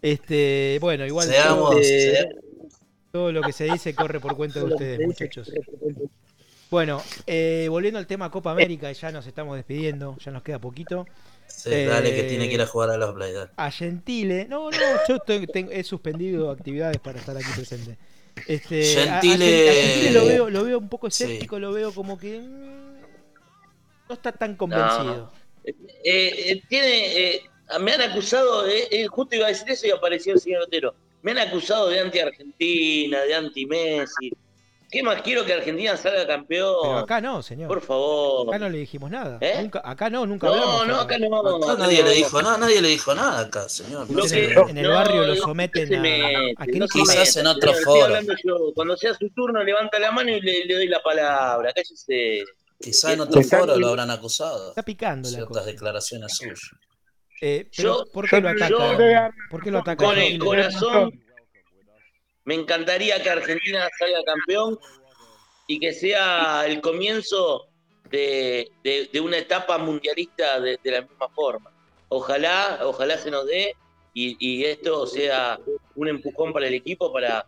Este, 0.01 0.77
bueno, 0.81 1.05
igual 1.05 1.27
Seamos, 1.29 1.69
todo, 1.71 1.79
todo 3.11 3.31
lo 3.31 3.41
que 3.41 3.53
se 3.53 3.65
dice 3.65 3.95
corre 3.95 4.19
por 4.19 4.35
cuenta 4.35 4.59
de 4.59 4.65
ustedes, 4.65 5.07
muchachos. 5.07 5.49
Bueno, 6.73 7.03
eh, 7.27 7.67
volviendo 7.69 7.99
al 7.99 8.07
tema 8.07 8.31
Copa 8.31 8.49
América, 8.49 8.91
ya 8.91 9.11
nos 9.11 9.27
estamos 9.27 9.55
despidiendo, 9.55 10.17
ya 10.17 10.31
nos 10.31 10.41
queda 10.41 10.57
poquito. 10.57 11.05
Sí, 11.45 11.69
dale 11.85 12.15
que 12.15 12.23
tiene 12.23 12.47
que 12.47 12.55
ir 12.55 12.61
a 12.61 12.65
jugar 12.65 12.89
a 12.89 12.97
los 12.97 13.13
Players. 13.13 13.51
A 13.57 13.69
Gentile, 13.69 14.47
no, 14.49 14.71
no, 14.71 14.77
yo 15.07 15.19
he 15.69 15.83
suspendido 15.83 16.49
actividades 16.49 16.97
para 16.97 17.19
estar 17.19 17.37
aquí 17.37 17.45
presente. 17.55 17.95
Este, 18.47 18.85
Gentile... 18.85 20.09
lo, 20.13 20.25
veo, 20.25 20.49
lo 20.49 20.63
veo 20.63 20.79
un 20.79 20.89
poco 20.89 21.09
escéptico, 21.09 21.59
lo 21.59 21.73
veo 21.73 21.93
como 21.93 22.17
que 22.17 22.39
mm, 22.39 23.01
no 24.09 24.15
está 24.15 24.31
tan 24.31 24.55
convencido. 24.55 25.31
Eh, 25.63 25.73
eh, 26.03 26.63
tiene, 26.67 27.41
me 27.81 27.91
han 27.91 28.01
acusado, 28.01 28.65
justo 29.11 29.35
iba 29.35 29.45
a 29.45 29.49
decir 29.49 29.69
eso 29.69 29.85
y 29.85 29.91
apareció 29.91 30.33
el 30.33 30.39
señor 30.39 30.63
Otero. 30.63 30.95
Me 31.21 31.33
han 31.33 31.37
acusado 31.37 31.89
de 31.89 31.99
anti-Argentina, 31.99 33.21
de 33.21 33.35
anti-Messi 33.35 34.33
¿Qué 34.93 35.01
más 35.01 35.23
quiero 35.23 35.43
que 35.43 35.53
Argentina 35.53 35.97
salga 35.97 36.27
campeón? 36.27 36.75
Pero 36.83 36.97
acá 36.99 37.19
no, 37.19 37.41
señor. 37.41 37.67
Por 37.67 37.81
favor. 37.81 38.47
Acá 38.47 38.59
no 38.59 38.69
le 38.69 38.77
dijimos 38.77 39.09
nada. 39.09 39.39
¿Eh? 39.41 39.67
acá 39.83 40.07
no, 40.11 40.27
nunca 40.27 40.45
no, 40.45 40.53
hablamos. 40.53 40.87
No, 40.87 40.99
acá 40.99 41.17
no. 41.17 41.63
Acá 41.63 41.79
nadie 41.79 42.03
le 42.03 42.11
dijo 42.11 42.39
nada, 42.43 42.59
nadie 42.59 42.79
le 42.79 42.89
dijo 42.89 43.15
nada 43.15 43.39
acá, 43.39 43.67
señor. 43.67 44.05
en, 44.07 44.77
el 44.77 44.87
barrio 44.87 45.23
lo 45.25 45.35
someten 45.35 45.95
a, 45.95 45.99
a, 46.57 46.65
no 46.67 46.85
Quizás 46.87 47.37
en 47.37 47.47
otro 47.47 47.73
foro. 47.83 48.13
Cuando 48.75 48.95
sea 48.95 49.15
su 49.15 49.27
turno, 49.31 49.63
levanta 49.63 49.97
la 49.97 50.11
mano 50.11 50.29
y 50.29 50.39
le, 50.39 50.71
doy 50.71 50.87
la 50.87 51.01
palabra. 51.01 51.73
Cállese. 51.73 52.43
Quizás 52.79 53.13
en 53.13 53.21
otro 53.21 53.41
foro 53.41 53.75
lo 53.75 53.87
habrán 53.87 54.11
acusado. 54.11 54.69
Está 54.69 54.83
picando 54.83 55.27
la 55.27 55.37
Ciertas 55.37 55.65
declaraciones 55.65 56.37
suyas. 56.37 56.69
Eh, 57.41 57.67
pero, 57.75 58.05
¿Por 58.13 58.29
qué 58.29 58.39
lo 58.39 58.49
ataca? 58.49 59.31
¿Por 59.49 59.63
qué 59.63 59.71
lo 59.71 59.79
ataca? 59.79 60.05
Con 60.05 60.19
el 60.19 60.37
corazón 60.37 61.22
me 62.45 62.55
encantaría 62.55 63.21
que 63.21 63.29
Argentina 63.29 63.89
salga 63.97 64.23
campeón 64.25 64.79
y 65.67 65.79
que 65.79 65.93
sea 65.93 66.65
el 66.65 66.81
comienzo 66.81 67.67
de, 68.09 68.69
una 69.21 69.37
etapa 69.37 69.77
mundialista 69.77 70.59
de, 70.59 70.79
la 70.83 71.01
misma 71.01 71.29
forma. 71.29 71.71
Ojalá, 72.09 72.79
ojalá 72.83 73.17
se 73.17 73.31
nos 73.31 73.47
dé 73.47 73.75
y, 74.13 74.65
esto 74.65 75.07
sea 75.07 75.59
un 75.95 76.07
empujón 76.07 76.53
para 76.53 76.67
el 76.67 76.75
equipo 76.75 77.11
para, 77.11 77.47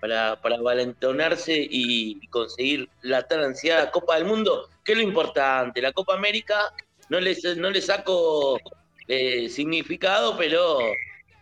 para, 0.00 0.36
valentonarse 0.60 1.66
y, 1.70 2.26
conseguir 2.28 2.88
la 3.02 3.22
tan 3.28 3.40
ansiada 3.40 3.90
Copa 3.90 4.16
del 4.16 4.24
Mundo, 4.24 4.68
que 4.84 4.92
es 4.92 4.98
lo 4.98 5.04
importante. 5.04 5.82
La 5.82 5.92
Copa 5.92 6.14
América 6.14 6.72
no 7.10 7.20
le, 7.20 7.36
no 7.56 7.70
le 7.70 7.80
saco 7.80 8.58
eh, 9.06 9.48
significado, 9.48 10.36
pero 10.36 10.78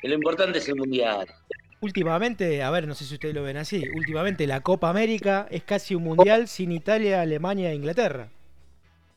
lo 0.02 0.14
importante 0.14 0.58
es 0.58 0.68
el 0.68 0.76
Mundial 0.76 1.28
últimamente, 1.80 2.62
a 2.62 2.70
ver, 2.70 2.86
no 2.86 2.94
sé 2.94 3.04
si 3.04 3.14
ustedes 3.14 3.34
lo 3.34 3.42
ven 3.42 3.56
así, 3.56 3.82
últimamente 3.94 4.46
la 4.46 4.60
Copa 4.60 4.88
América 4.90 5.46
es 5.50 5.62
casi 5.64 5.94
un 5.94 6.04
mundial 6.04 6.48
sin 6.48 6.72
Italia, 6.72 7.20
Alemania 7.20 7.70
e 7.70 7.74
Inglaterra. 7.74 8.28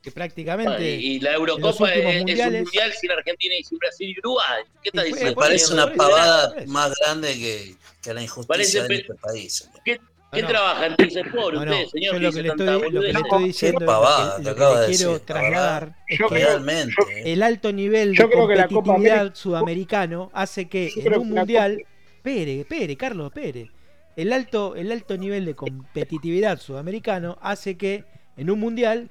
Que 0.01 0.11
prácticamente. 0.11 0.95
y 0.95 1.22
la 1.22 1.34
Eurocopa 1.34 1.93
es, 1.93 2.05
un 2.05 2.18
mundial 2.18 2.66
sin 2.99 3.11
Argentina 3.11 3.55
y 3.57 3.64
sin 3.64 3.78
Brasil 3.78 4.14
y 4.14 4.20
Uruguay. 4.20 4.64
¿Qué 4.82 4.89
está 4.89 5.03
diciendo? 5.03 5.30
Me 5.30 5.36
parece 5.36 5.74
una 5.74 5.93
pavada 5.93 6.53
más 6.68 6.91
grande 6.99 7.34
que, 7.36 7.76
que 8.01 8.14
la 8.14 8.22
injusticia 8.22 8.84
de 8.84 8.95
este 8.95 9.14
país. 9.16 9.70
¿Qué, 9.86 10.01
¿Qué 10.34 10.43
trabaja 10.43 10.88
en 10.88 10.95
por 11.32 11.55
usted, 11.55 11.86
señor? 11.88 12.16
Yo 12.16 12.20
lo 12.20 12.32
que, 12.34 12.41
le 12.41 12.49
estoy, 12.49 12.91
lo 12.91 13.01
que 13.01 13.14
le 13.14 13.20
estoy 13.20 13.43
diciendo 13.45 13.80
es 13.80 14.45
lo 14.45 14.55
que, 14.55 14.61
le 14.61 14.97
quiero 14.97 15.22
trasladar 15.22 15.95
es 16.07 16.20
que 16.20 16.28
realmente, 16.28 17.32
el 17.32 17.43
alto 17.43 17.72
nivel 17.72 18.16
de 18.16 18.30
competitividad 18.30 19.36
sudamericano 19.36 20.32
hace 20.34 20.68
que 20.68 20.91
en 20.95 21.20
un 21.20 21.30
mundial 21.30 21.86
Pere, 22.24 22.65
Pere, 22.65 22.97
Carlos 22.97 23.32
Pere. 23.32 23.69
El 24.15 24.32
alto, 24.32 24.76
el 24.76 24.91
alto 24.91 25.17
nivel 25.17 25.45
de 25.45 25.55
competitividad 25.55 26.59
sudamericano 26.59 27.38
hace 27.41 27.78
que 27.78 28.05
en 28.38 28.49
un 28.49 28.59
mundial 28.59 29.09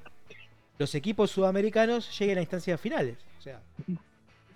los 0.77 0.95
equipos 0.95 1.31
sudamericanos 1.31 2.17
lleguen 2.19 2.39
a 2.39 2.41
instancias 2.41 2.81
finales. 2.81 3.17
O 3.39 3.41
sea, 3.41 3.61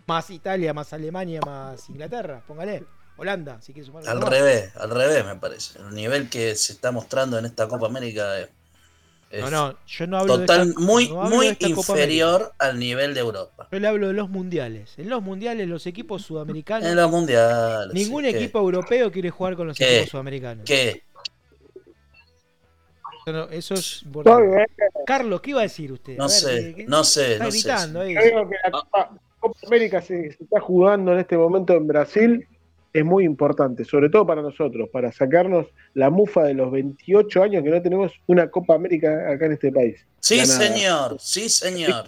más 0.08 0.30
Italia, 0.30 0.74
más 0.74 0.92
Alemania, 0.94 1.40
más 1.46 1.90
Inglaterra, 1.90 2.44
póngale. 2.48 2.84
Holanda, 3.20 3.60
si 3.62 3.74
quieres 3.74 3.88
sumar. 3.88 4.08
Al 4.08 4.22
revés, 4.22 4.76
al 4.76 4.92
revés 4.92 5.26
me 5.26 5.36
parece. 5.36 5.80
El 5.80 5.96
nivel 5.96 6.30
que 6.30 6.56
se 6.56 6.74
está 6.74 6.92
mostrando 6.92 7.40
en 7.40 7.46
esta 7.46 7.68
Copa 7.68 7.88
América 7.88 8.40
es 8.40 8.50
no, 9.32 9.50
no, 9.50 9.78
yo 9.86 10.08
no 10.08 10.18
hablo 10.20 10.40
total, 10.40 10.74
de 10.74 10.82
muy, 10.82 11.10
muy 11.10 11.58
inferior 11.60 12.54
al 12.60 12.80
nivel 12.80 13.14
de 13.14 13.20
Europa. 13.20 13.68
Yo 13.72 13.80
le 13.80 13.88
hablo 13.88 14.08
de 14.08 14.14
los 14.14 14.30
mundiales. 14.30 14.94
En 14.98 15.10
los 15.10 15.22
mundiales, 15.22 15.68
los 15.68 15.86
equipos 15.86 16.22
sudamericanos. 16.24 16.88
En 16.88 16.96
los 16.96 17.12
mundiales. 17.12 17.94
Ningún 17.94 18.26
equipo 18.26 18.60
europeo 18.60 19.12
quiere 19.12 19.30
jugar 19.30 19.56
con 19.56 19.68
los 19.68 19.80
equipos 19.80 20.10
sudamericanos. 20.10 20.66
¿Qué? 20.66 21.04
eso 23.52 23.74
es 23.74 24.06
Carlos, 25.06 25.42
¿qué 25.42 25.50
iba 25.50 25.60
a 25.60 25.64
decir 25.64 25.92
usted? 25.92 26.18
No 26.18 26.30
sé, 26.30 26.86
no 26.88 27.04
sé. 27.04 27.34
Está 27.34 27.50
gritando 27.50 28.02
Ahí. 28.02 28.14
Yo 28.14 28.22
digo 28.22 28.50
que 28.50 28.56
la 28.64 28.72
Copa 28.72 29.58
América 29.66 30.02
se 30.02 30.28
está 30.28 30.62
jugando 30.62 31.12
en 31.14 31.20
este 31.20 31.38
momento 31.38 31.74
en 31.74 31.88
Brasil 31.88 32.48
es 32.94 33.06
muy 33.06 33.26
importante, 33.26 33.86
sobre 33.86 34.10
todo 34.10 34.26
para 34.26 34.42
nosotros, 34.42 34.90
para 34.92 35.12
sacarnos 35.12 35.68
la 35.94 36.10
mufa 36.10 36.44
de 36.44 36.54
los 36.54 36.72
28 36.72 37.44
años 37.44 37.64
que 37.64 37.70
no 37.70 37.82
tenemos 37.82 38.12
una 38.28 38.50
Copa 38.50 38.76
América 38.76 39.32
acá 39.32 39.46
en 39.46 39.54
este 39.54 39.72
país. 39.72 40.06
Sí, 40.20 40.46
señor, 40.46 41.18
sí, 41.20 41.50
señor. 41.50 42.06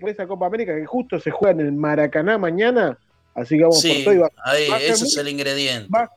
Por 0.00 0.10
esa 0.10 0.26
Copa 0.26 0.46
América 0.46 0.74
que 0.74 0.86
justo 0.86 1.20
se 1.20 1.30
juega 1.30 1.60
en 1.60 1.66
el 1.66 1.72
Maracaná 1.72 2.38
mañana, 2.38 2.98
así 3.34 3.56
que 3.56 3.62
vamos 3.62 3.84
por 3.84 4.14
todo. 4.14 4.30
ahí, 4.44 4.68
eso 4.82 5.04
es 5.04 5.16
el 5.16 5.28
ingrediente. 5.28 5.88
Va, 5.92 6.10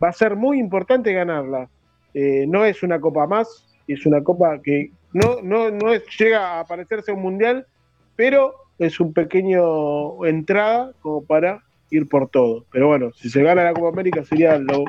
a 0.00 0.12
ser 0.12 0.36
muy 0.36 0.58
importante 0.58 1.12
ganarla. 1.12 1.68
Eh, 2.14 2.46
no 2.48 2.64
es 2.64 2.82
una 2.82 3.00
Copa 3.00 3.26
más, 3.26 3.66
es 3.86 4.06
una 4.06 4.22
Copa 4.22 4.60
que 4.62 4.92
no, 5.12 5.40
no, 5.42 5.70
no 5.70 5.92
es, 5.92 6.04
llega 6.18 6.60
a 6.60 6.64
parecerse 6.64 7.12
un 7.12 7.22
mundial, 7.22 7.66
pero 8.14 8.54
es 8.78 9.00
un 9.00 9.12
pequeño 9.12 10.24
entrada 10.24 10.92
como 11.00 11.24
para 11.24 11.62
ir 11.90 12.08
por 12.08 12.28
todo. 12.30 12.66
Pero 12.70 12.88
bueno, 12.88 13.12
si 13.12 13.30
se 13.30 13.42
gana 13.42 13.64
la 13.64 13.72
Copa 13.72 13.88
América 13.88 14.24
sería 14.24 14.58
lo, 14.58 14.84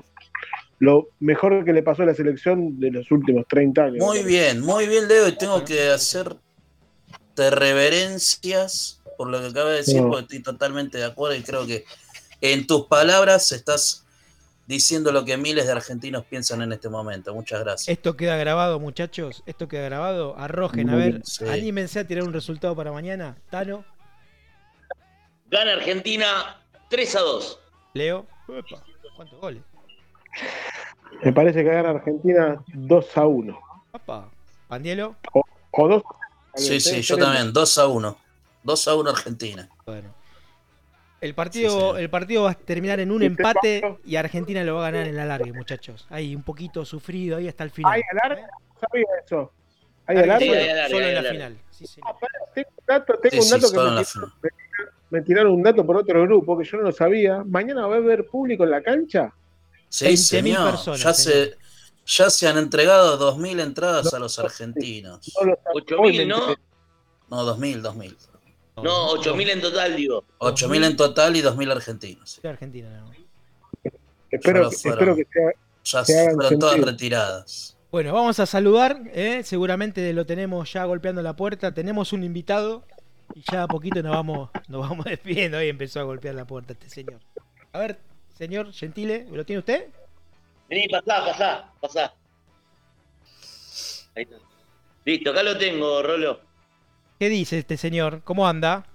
lo 0.79 1.09
mejor 1.19 1.63
que 1.65 1.73
le 1.73 1.83
pasó 1.83 2.03
a 2.03 2.05
la 2.05 2.13
selección 2.13 2.79
de 2.79 2.91
los 2.91 3.11
últimos 3.11 3.45
30 3.47 3.83
años. 3.83 4.05
Muy 4.05 4.23
bien, 4.23 4.61
muy 4.61 4.87
bien, 4.87 5.07
Leo, 5.07 5.27
y 5.27 5.37
tengo 5.37 5.63
que 5.63 5.89
hacer 5.89 6.35
reverencias 7.49 9.01
por 9.17 9.29
lo 9.29 9.41
que 9.41 9.47
acaba 9.47 9.69
de 9.71 9.77
decir, 9.77 10.01
porque 10.01 10.21
estoy 10.21 10.39
totalmente 10.41 10.97
de 10.97 11.05
acuerdo 11.05 11.35
y 11.35 11.41
creo 11.41 11.65
que 11.65 11.85
en 12.41 12.65
tus 12.67 12.85
palabras 12.87 13.51
estás 13.51 14.05
diciendo 14.65 15.11
lo 15.11 15.25
que 15.25 15.35
miles 15.35 15.65
de 15.65 15.71
argentinos 15.73 16.23
piensan 16.25 16.61
en 16.61 16.71
este 16.71 16.89
momento. 16.89 17.33
Muchas 17.33 17.61
gracias. 17.61 17.89
Esto 17.89 18.15
queda 18.15 18.37
grabado, 18.37 18.79
muchachos. 18.79 19.43
Esto 19.45 19.67
queda 19.67 19.83
grabado. 19.83 20.37
Arrojen, 20.37 20.89
a 20.89 20.95
ver, 20.95 21.21
anímense 21.49 21.99
a 21.99 22.07
tirar 22.07 22.23
un 22.23 22.33
resultado 22.33 22.75
para 22.75 22.91
mañana. 22.91 23.37
Tano. 23.49 23.83
Gana 25.49 25.73
Argentina 25.73 26.61
3 26.89 27.15
a 27.15 27.19
2. 27.19 27.59
Leo. 27.93 28.25
¿Cuántos 29.15 29.39
goles? 29.39 29.63
Me 31.23 31.33
parece 31.33 31.63
que 31.63 31.69
gana 31.69 31.89
Argentina 31.91 32.63
2 32.67 33.17
a 33.17 33.27
1. 33.27 33.59
¿Pandielo? 34.67 35.15
O, 35.33 35.43
o 35.71 35.87
2 35.87 36.03
Sí, 36.55 36.79
sí, 36.79 37.01
yo 37.01 37.17
también. 37.17 37.53
2 37.53 37.77
a 37.77 37.87
1. 37.87 38.17
2 38.63 38.87
a 38.87 38.95
1 38.95 39.09
Argentina. 39.09 39.69
Bueno. 39.85 40.13
El 41.21 41.35
partido, 41.35 41.97
el 41.97 42.09
partido 42.09 42.43
va 42.43 42.51
a 42.51 42.53
terminar 42.53 42.99
en 43.01 43.11
un 43.11 43.21
empate 43.23 43.97
y 44.05 44.15
Argentina 44.15 44.63
lo 44.63 44.75
va 44.75 44.87
a 44.87 44.91
ganar 44.91 45.07
en 45.07 45.17
la 45.17 45.25
larga, 45.25 45.51
muchachos. 45.53 46.07
Ahí 46.09 46.33
un 46.33 46.43
poquito 46.43 46.85
sufrido 46.85 47.37
ahí 47.37 47.47
hasta 47.47 47.65
el 47.65 47.71
final. 47.71 47.93
¿Hay 47.93 48.01
alargue? 48.11 48.45
Sabía 48.79 49.05
eso. 49.25 49.51
¿Hay 50.05 50.17
alargue? 50.17 50.89
Solo 50.89 51.05
en 51.05 51.15
la 51.15 51.29
final. 51.29 51.57
Ah, 52.03 52.15
tengo 52.55 52.69
un 52.69 52.85
dato, 52.87 53.19
tengo 53.19 53.43
un 53.43 53.49
dato 53.49 53.71
que 53.71 53.77
me 53.77 54.49
me 55.09 55.21
tiraron, 55.21 55.53
un 55.53 55.63
dato 55.63 55.85
por 55.85 55.97
otro 55.97 56.21
grupo 56.23 56.57
que 56.57 56.65
yo 56.65 56.77
no 56.77 56.83
lo 56.83 56.91
sabía. 56.91 57.43
¿Mañana 57.43 57.87
va 57.87 57.95
a 57.95 57.97
haber 57.97 58.25
público 58.25 58.63
en 58.63 58.71
la 58.71 58.81
cancha? 58.81 59.33
Sí, 59.89 60.15
señor. 60.17 60.71
Personas, 60.71 61.01
ya, 61.01 61.13
Se, 61.13 61.55
ya 62.05 62.29
se 62.29 62.47
han 62.47 62.57
entregado 62.57 63.35
2.000 63.35 63.61
entradas 63.61 64.13
a 64.13 64.19
los 64.19 64.37
argentinos. 64.39 65.31
8.000, 65.35 66.27
¿no? 66.27 66.55
No, 67.29 67.55
2.000, 67.55 67.81
2.000. 67.81 68.15
No, 68.83 69.09
8.000 69.15 69.49
en 69.49 69.61
total, 69.61 69.95
digo. 69.95 70.23
8.000 70.39 70.85
en 70.85 70.95
total 70.95 71.35
y 71.35 71.41
2.000 71.41 71.71
argentinos. 71.71 72.39
Argentina, 72.43 72.89
no. 73.01 73.11
Espero, 74.31 74.69
espero 74.69 75.15
que 75.15 75.27
sea, 75.31 75.51
ya 75.83 76.05
se 76.05 76.33
fueron 76.33 76.59
todas 76.59 76.79
retiradas. 76.81 77.77
Bueno, 77.91 78.13
vamos 78.13 78.39
a 78.39 78.45
saludar, 78.45 79.01
¿eh? 79.13 79.41
seguramente 79.43 80.13
lo 80.13 80.27
tenemos 80.27 80.71
ya 80.71 80.85
golpeando 80.85 81.23
la 81.23 81.35
puerta, 81.35 81.73
tenemos 81.73 82.13
un 82.13 82.23
invitado 82.23 82.83
y 83.35 83.43
ya 83.51 83.63
a 83.63 83.67
poquito 83.67 84.01
nos 84.01 84.11
vamos, 84.11 84.49
nos 84.67 84.87
vamos 84.87 85.05
despidiendo 85.05 85.61
y 85.61 85.69
empezó 85.69 85.99
a 85.99 86.03
golpear 86.03 86.35
la 86.35 86.45
puerta 86.45 86.73
este 86.73 86.89
señor. 86.89 87.19
A 87.71 87.79
ver, 87.79 87.99
señor 88.37 88.71
Gentile, 88.73 89.27
¿lo 89.31 89.45
tiene 89.45 89.59
usted? 89.59 89.89
Vení, 90.69 90.87
pasá, 90.87 91.25
pasá, 91.25 91.73
pasá. 91.81 92.13
Ahí 94.15 94.23
está. 94.23 94.35
Listo, 95.05 95.31
acá 95.31 95.43
lo 95.43 95.57
tengo, 95.57 96.03
Rolo. 96.03 96.41
¿Qué 97.19 97.29
dice 97.29 97.59
este 97.59 97.77
señor? 97.77 98.21
¿Cómo 98.23 98.47
anda? 98.47 98.85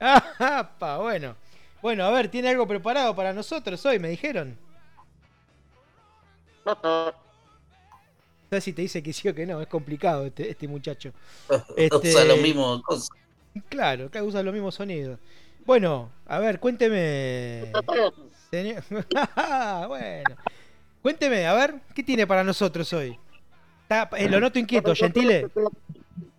Ah, 0.00 0.98
bueno. 1.00 1.36
Bueno, 1.82 2.04
a 2.04 2.10
ver, 2.10 2.28
tiene 2.28 2.48
algo 2.48 2.66
preparado 2.66 3.14
para 3.14 3.32
nosotros 3.32 3.84
hoy, 3.86 3.98
me 3.98 4.08
dijeron. 4.08 4.58
Si 8.60 8.72
te 8.72 8.82
dice 8.82 9.02
que 9.02 9.12
sí 9.12 9.28
o 9.28 9.34
que 9.34 9.46
no, 9.46 9.60
es 9.60 9.68
complicado 9.68 10.26
este, 10.26 10.50
este 10.50 10.68
muchacho. 10.68 11.12
Este... 11.76 12.08
usa 12.08 12.24
los 12.24 12.40
mismos 12.40 12.82
Claro, 13.68 14.10
que 14.10 14.20
usa 14.20 14.42
los 14.42 14.52
mismos 14.52 14.74
sonidos. 14.74 15.18
Bueno, 15.64 16.10
a 16.26 16.38
ver, 16.38 16.60
cuénteme. 16.60 17.72
Señor... 18.50 18.82
bueno. 19.88 20.36
Cuénteme, 21.02 21.46
a 21.46 21.54
ver, 21.54 21.74
¿qué 21.94 22.02
tiene 22.02 22.26
para 22.26 22.42
nosotros 22.42 22.92
hoy? 22.92 23.18
Eh, 24.16 24.28
lo 24.28 24.40
noto 24.40 24.58
inquieto, 24.58 24.94
Gentile. 24.94 25.48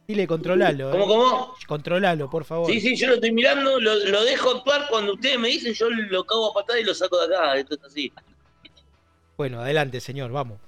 Gentile, 0.07 0.28
controlalo. 0.28 0.91
¿Cómo, 0.91 1.03
eh. 1.03 1.07
cómo? 1.07 1.55
Controlalo, 1.68 2.30
por 2.30 2.43
favor. 2.43 2.70
Sí, 2.70 2.82
sí, 2.82 2.95
yo 2.95 3.07
lo 3.07 3.16
estoy 3.16 3.32
mirando, 3.32 3.80
lo, 3.80 4.24
dejo 4.24 4.57
actuar. 4.57 4.88
Cuando 4.89 5.13
ustedes 5.13 5.39
me 5.39 5.49
dicen, 5.49 5.74
yo 5.74 5.89
lo 5.89 6.26
cago 6.26 6.51
a 6.51 6.53
patada 6.53 6.80
y 6.80 6.84
lo 6.84 6.93
saco 6.93 7.18
de 7.26 7.36
acá. 7.36 7.57
Esto 7.57 7.76
es 7.76 7.84
así. 7.84 8.11
Bueno, 9.38 9.61
adelante, 9.61 9.99
señor, 9.99 10.32
vamos. 10.32 10.59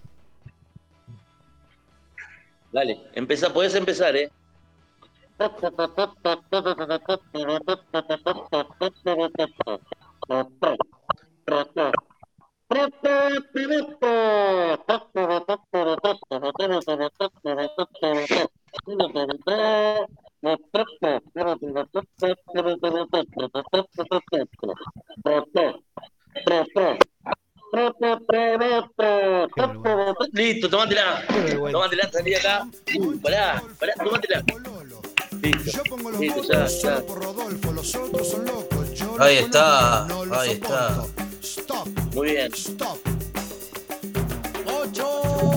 Dale, 2.71 2.99
empezá, 3.13 3.51
podés 3.51 3.75
empezar, 3.75 4.15
¿eh? 4.15 4.29
Listo, 30.31 30.69
tomátela. 30.69 31.23
Tomátela, 31.71 32.09
salí 32.11 32.35
acá. 32.35 32.67
Uh, 32.97 33.19
pará, 33.19 33.61
pará, 33.79 33.93
tomátela. 33.95 34.43
Listo. 35.41 35.83
Listo, 36.19 36.43
ya, 36.43 36.65
ya. 36.65 37.03
Ahí 39.19 39.37
está, 39.37 40.05
ahí 40.05 40.51
está. 40.51 41.03
Muy 42.13 42.31
bien. 42.31 42.51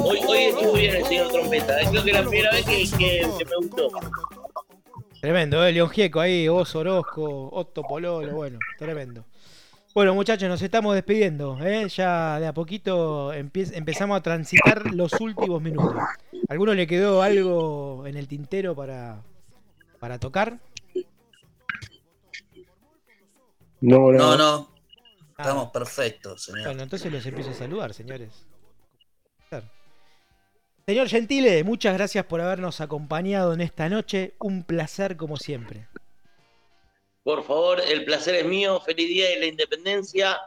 Hoy, 0.02 0.20
hoy 0.26 0.38
estuvo 0.38 0.72
bien 0.72 0.96
el 0.96 1.04
señor 1.04 1.28
Trompeta. 1.30 1.80
¿eh? 1.80 1.86
Creo 1.90 2.04
que 2.04 2.10
es 2.10 2.16
la 2.16 2.22
primera 2.22 2.50
vez 2.50 2.66
que, 2.66 2.88
que, 2.98 3.44
me 3.44 3.56
gustó. 3.56 3.88
Tremendo, 5.20 5.64
¿eh? 5.64 5.72
León 5.72 5.90
Gieco 5.90 6.20
ahí, 6.20 6.48
vos 6.48 6.74
Orozco, 6.74 7.50
Otto 7.52 7.82
Pololo, 7.82 8.32
bueno, 8.32 8.58
tremendo. 8.78 9.24
Bueno, 9.92 10.14
muchachos, 10.14 10.48
nos 10.48 10.62
estamos 10.62 10.94
despidiendo. 10.94 11.58
¿eh? 11.60 11.88
Ya 11.88 12.38
de 12.38 12.46
a 12.46 12.54
poquito 12.54 13.32
empezamos 13.32 14.16
a 14.16 14.22
transitar 14.22 14.92
los 14.94 15.12
últimos 15.20 15.60
minutos. 15.60 15.96
¿Alguno 16.48 16.74
le 16.74 16.86
quedó 16.86 17.22
algo 17.22 18.06
en 18.06 18.16
el 18.16 18.28
tintero 18.28 18.76
para, 18.76 19.22
para 19.98 20.18
tocar? 20.18 20.60
No, 23.80 24.12
no. 24.12 24.36
no. 24.36 24.70
Estamos 25.36 25.70
perfectos, 25.70 26.42
señor. 26.44 26.66
Bueno, 26.66 26.82
entonces 26.82 27.10
los 27.10 27.24
empiezo 27.26 27.50
a 27.50 27.54
saludar, 27.54 27.94
señores. 27.94 28.46
Señor 30.86 31.08
Gentile, 31.08 31.62
muchas 31.64 31.94
gracias 31.94 32.24
por 32.26 32.40
habernos 32.40 32.80
acompañado 32.80 33.52
en 33.54 33.60
esta 33.60 33.88
noche. 33.88 34.34
Un 34.40 34.64
placer 34.64 35.16
como 35.16 35.36
siempre. 35.36 35.86
Por 37.22 37.44
favor, 37.44 37.80
el 37.80 38.04
placer 38.04 38.34
es 38.34 38.44
mío. 38.44 38.80
Feliz 38.80 39.08
día 39.08 39.28
de 39.30 39.38
la 39.38 39.46
independencia. 39.46 40.38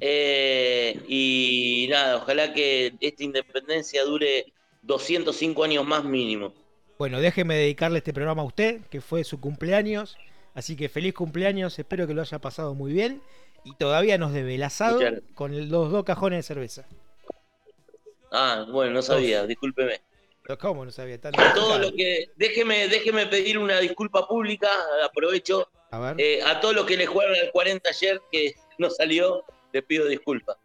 Eh, 0.00 1.00
y 1.08 1.86
nada, 1.90 2.16
ojalá 2.16 2.52
que 2.52 2.94
esta 3.00 3.24
independencia 3.24 4.04
dure 4.04 4.52
205 4.82 5.64
años 5.64 5.86
más 5.86 6.04
mínimo. 6.04 6.52
Bueno, 6.98 7.20
déjeme 7.20 7.56
dedicarle 7.56 7.98
este 7.98 8.12
programa 8.12 8.42
a 8.42 8.46
usted, 8.46 8.80
que 8.90 9.00
fue 9.00 9.24
su 9.24 9.40
cumpleaños. 9.40 10.16
Así 10.54 10.76
que 10.76 10.88
feliz 10.88 11.12
cumpleaños, 11.12 11.78
espero 11.78 12.06
que 12.06 12.14
lo 12.14 12.22
haya 12.22 12.38
pasado 12.38 12.74
muy 12.74 12.92
bien 12.92 13.20
y 13.64 13.74
todavía 13.74 14.16
nos 14.16 14.32
debe 14.32 14.54
el 14.54 14.62
asado 14.62 15.00
con 15.34 15.68
los 15.68 15.90
dos 15.90 16.04
cajones 16.04 16.38
de 16.38 16.42
cerveza. 16.42 16.86
Ah, 18.30 18.64
bueno, 18.70 18.92
no 18.92 19.02
sabía, 19.02 19.46
discúlpeme. 19.46 20.00
¿Cómo 20.60 20.84
no 20.84 20.90
sabía? 20.92 21.20
todo 21.20 21.78
lo 21.78 21.92
que. 21.92 22.30
Déjeme, 22.36 22.86
déjeme 22.88 23.26
pedir 23.26 23.58
una 23.58 23.80
disculpa 23.80 24.26
pública, 24.28 24.68
aprovecho. 25.04 25.68
A 25.90 25.98
ver. 25.98 26.20
Eh, 26.20 26.42
a 26.42 26.60
todos 26.60 26.74
los 26.74 26.86
que 26.86 26.96
le 26.96 27.06
jugaron 27.06 27.34
al 27.36 27.50
40 27.52 27.88
ayer 27.88 28.20
que 28.30 28.54
no 28.78 28.90
salió, 28.90 29.44
les 29.72 29.84
pido 29.84 30.06
disculpas. 30.06 30.56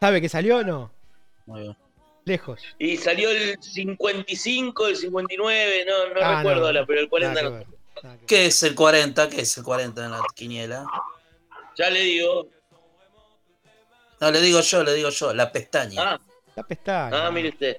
¿Sabe 0.00 0.20
que 0.20 0.28
salió 0.28 0.58
o 0.58 0.62
no? 0.62 0.90
Muy 1.46 1.62
bien. 1.62 1.76
Lejos. 2.24 2.62
Y 2.78 2.96
salió 2.96 3.30
el 3.30 3.56
55, 3.60 4.88
el 4.88 4.96
59, 4.96 5.84
no, 5.86 6.14
no 6.14 6.20
ah, 6.20 6.38
recuerdo 6.38 6.66
ahora, 6.66 6.84
pero 6.84 7.00
el 7.00 7.08
40 7.08 7.42
no. 7.42 7.64
¿Qué 8.26 8.46
es 8.46 8.62
el 8.62 8.74
40? 8.74 9.28
¿Qué 9.30 9.42
es 9.42 9.56
el 9.56 9.64
40 9.64 10.04
en 10.04 10.10
la 10.10 10.22
quiniela? 10.34 10.86
Ya 11.76 11.88
le 11.88 12.00
digo. 12.00 12.48
No, 14.20 14.30
le 14.30 14.40
digo 14.40 14.60
yo, 14.60 14.82
le 14.82 14.94
digo 14.94 15.10
yo, 15.10 15.34
la 15.34 15.52
pestaña. 15.52 16.02
Ah, 16.02 16.20
la 16.54 16.62
pestaña. 16.62 17.26
Ah, 17.26 17.30
mire 17.30 17.50
usted. 17.50 17.78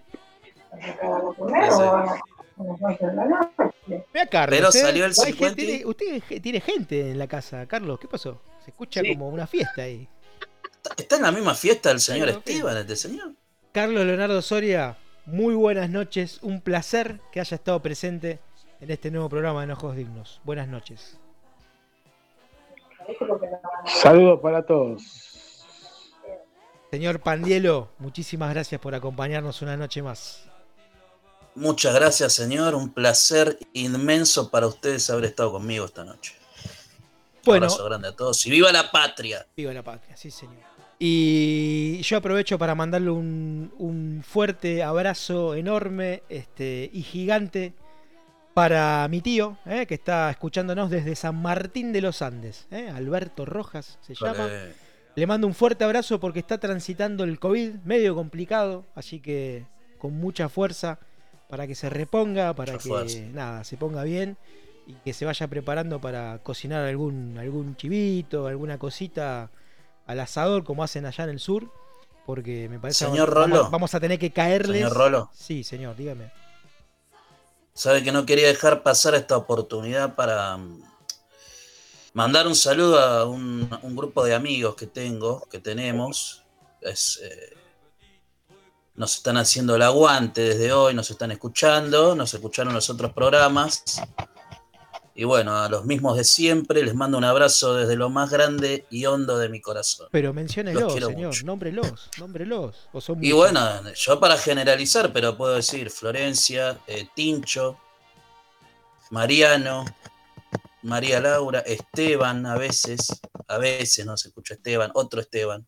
Vea, 4.13 4.25
Carlos. 4.27 4.57
Pero 4.57 4.71
salió 4.71 5.05
el 5.05 5.13
50. 5.13 5.87
usted 5.87 6.41
tiene 6.41 6.59
gente 6.59 7.11
en 7.11 7.19
la 7.19 7.27
casa, 7.27 7.65
Carlos. 7.67 7.99
¿Qué 7.99 8.07
pasó? 8.07 8.41
Se 8.63 8.71
escucha 8.71 9.01
como 9.07 9.29
una 9.29 9.47
fiesta 9.47 9.83
ahí. 9.83 10.07
Está, 10.97 11.17
en 11.17 11.21
la 11.21 11.31
misma 11.31 11.53
fiesta 11.53 11.91
el 11.91 11.99
señor 11.99 12.29
Esteban, 12.29 12.77
este 12.77 12.95
señor. 12.95 13.33
Carlos 13.71 14.05
Leonardo 14.05 14.41
Soria, 14.41 14.97
muy 15.25 15.53
buenas 15.53 15.89
noches. 15.89 16.39
Un 16.41 16.61
placer 16.61 17.19
que 17.31 17.39
haya 17.39 17.55
estado 17.55 17.81
presente 17.81 18.39
en 18.79 18.91
este 18.91 19.11
nuevo 19.11 19.29
programa 19.29 19.59
de 19.59 19.65
Enojos 19.65 19.95
Dignos. 19.95 20.41
Buenas 20.43 20.67
noches. 20.67 21.19
Saludos 23.85 24.39
para 24.41 24.65
todos. 24.65 25.63
Señor 26.91 27.19
Pandielo, 27.19 27.89
muchísimas 27.99 28.53
gracias 28.53 28.79
por 28.79 28.95
acompañarnos 28.95 29.61
una 29.61 29.75
noche 29.75 30.01
más. 30.01 30.49
Muchas 31.57 31.95
gracias, 31.95 32.33
señor. 32.33 32.75
Un 32.75 32.93
placer 32.93 33.57
inmenso 33.73 34.51
para 34.51 34.67
ustedes 34.67 35.09
haber 35.09 35.25
estado 35.25 35.53
conmigo 35.53 35.85
esta 35.85 36.03
noche. 36.03 36.35
Bueno, 37.43 37.65
un 37.65 37.71
abrazo 37.71 37.85
grande 37.85 38.07
a 38.09 38.11
todos 38.11 38.45
y 38.45 38.51
viva 38.51 38.71
la 38.71 38.91
patria. 38.91 39.47
Viva 39.55 39.73
la 39.73 39.81
patria, 39.81 40.15
sí, 40.15 40.29
señor. 40.29 40.57
Y 40.99 41.99
yo 42.03 42.17
aprovecho 42.17 42.59
para 42.59 42.75
mandarle 42.75 43.09
un, 43.09 44.23
fuerte 44.23 44.83
abrazo 44.83 45.55
enorme 45.55 46.21
este, 46.29 46.91
y 46.93 47.01
gigante 47.01 47.73
para 48.53 49.07
mi 49.07 49.21
tío, 49.21 49.57
eh, 49.65 49.87
que 49.87 49.95
está 49.95 50.29
escuchándonos 50.29 50.91
desde 50.91 51.15
San 51.15 51.41
Martín 51.41 51.91
de 51.91 52.01
los 52.01 52.21
Andes. 52.21 52.67
Eh, 52.69 52.87
Alberto 52.87 53.45
Rojas 53.45 53.97
se 54.01 54.13
llama. 54.13 54.47
Le 55.15 55.25
mando 55.25 55.47
un 55.47 55.55
fuerte 55.55 55.83
abrazo 55.83 56.19
porque 56.19 56.37
está 56.37 56.59
transitando 56.59 57.23
el 57.23 57.39
COVID, 57.39 57.77
medio 57.83 58.13
complicado, 58.13 58.85
así 58.93 59.19
que 59.19 59.65
con 59.97 60.13
mucha 60.13 60.49
fuerza 60.49 60.99
para 61.49 61.67
que 61.67 61.75
se 61.75 61.89
reponga, 61.89 62.53
para 62.53 62.77
que 62.77 63.29
nada, 63.33 63.63
se 63.63 63.77
ponga 63.77 64.03
bien 64.03 64.37
y 64.85 64.93
que 64.93 65.13
se 65.13 65.25
vaya 65.25 65.47
preparando 65.47 65.99
para 65.99 66.39
cocinar 66.39 66.85
algún, 66.85 67.37
algún 67.37 67.75
chivito, 67.75 68.47
alguna 68.47 68.77
cosita 68.77 69.49
al 70.05 70.19
asador 70.19 70.63
como 70.63 70.83
hacen 70.83 71.05
allá 71.05 71.25
en 71.25 71.31
el 71.31 71.39
sur, 71.39 71.71
porque 72.25 72.67
me 72.69 72.79
parece 72.79 73.05
señor 73.05 73.33
vamos, 73.33 73.69
vamos, 73.71 73.95
a 73.95 73.99
tener 73.99 74.17
que 74.19 74.31
caerles. 74.31 74.77
Señor 74.77 74.93
Rolo. 74.93 75.29
Sí, 75.33 75.63
señor, 75.63 75.95
dígame. 75.95 76.31
Sabe 77.73 78.03
que 78.03 78.11
no 78.11 78.25
quería 78.25 78.47
dejar 78.47 78.81
pasar 78.81 79.13
esta 79.13 79.37
oportunidad 79.37 80.15
para 80.15 80.57
mm, 80.57 80.81
mandar 82.13 82.47
un 82.47 82.55
saludo 82.55 82.99
a 82.99 83.25
un, 83.25 83.69
grupo 83.95 84.25
de 84.25 84.33
amigos 84.33 84.75
que 84.75 84.87
tengo, 84.87 85.47
que 85.51 85.59
tenemos. 85.59 86.43
Eh, 86.81 87.56
nos 88.97 89.15
están 89.15 89.37
haciendo 89.37 89.75
el 89.75 89.83
aguante 89.83 90.41
desde 90.41 90.73
hoy, 90.73 90.93
nos 90.95 91.09
están 91.11 91.31
escuchando, 91.31 92.15
nos 92.15 92.33
escucharon 92.33 92.73
los 92.73 92.89
otros 92.89 93.13
programas. 93.13 93.83
Y 95.13 95.23
bueno, 95.23 95.55
a 95.55 95.69
los 95.69 95.85
mismos 95.85 96.17
de 96.17 96.23
siempre 96.23 96.83
les 96.83 96.93
mando 96.93 97.17
un 97.17 97.23
abrazo 97.23 97.75
desde 97.75 97.95
lo 97.95 98.09
más 98.09 98.29
grande 98.29 98.85
y 98.89 99.05
hondo 99.05 99.37
de 99.37 99.49
mi 99.49 99.61
corazón. 99.61 100.07
Pero 100.11 100.33
menciónelos, 100.33 100.93
señor, 100.93 101.43
nómbrelos, 101.43 102.09
nómbrelos. 102.19 102.89
y 103.21 103.31
bueno, 103.31 103.61
yo 103.93 104.19
para 104.19 104.37
generalizar, 104.37 105.13
pero 105.13 105.37
puedo 105.37 105.55
decir 105.55 105.89
Florencia, 105.91 106.79
eh, 106.87 107.07
Tincho, 107.15 107.79
Mariano, 109.11 109.85
María 110.83 111.19
Laura, 111.19 111.59
Esteban 111.59 112.45
a 112.45 112.55
veces, 112.55 113.07
a 113.47 113.57
veces 113.57 114.05
no 114.05 114.17
se 114.17 114.29
escucha 114.29 114.55
Esteban, 114.55 114.91
otro 114.95 115.21
Esteban, 115.21 115.67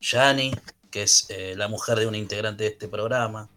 Yani, 0.00 0.52
que 0.94 1.02
es 1.02 1.26
eh, 1.28 1.54
la 1.56 1.66
mujer 1.66 1.98
de 1.98 2.06
un 2.06 2.14
integrante 2.14 2.62
de 2.62 2.70
este 2.70 2.86
programa. 2.86 3.50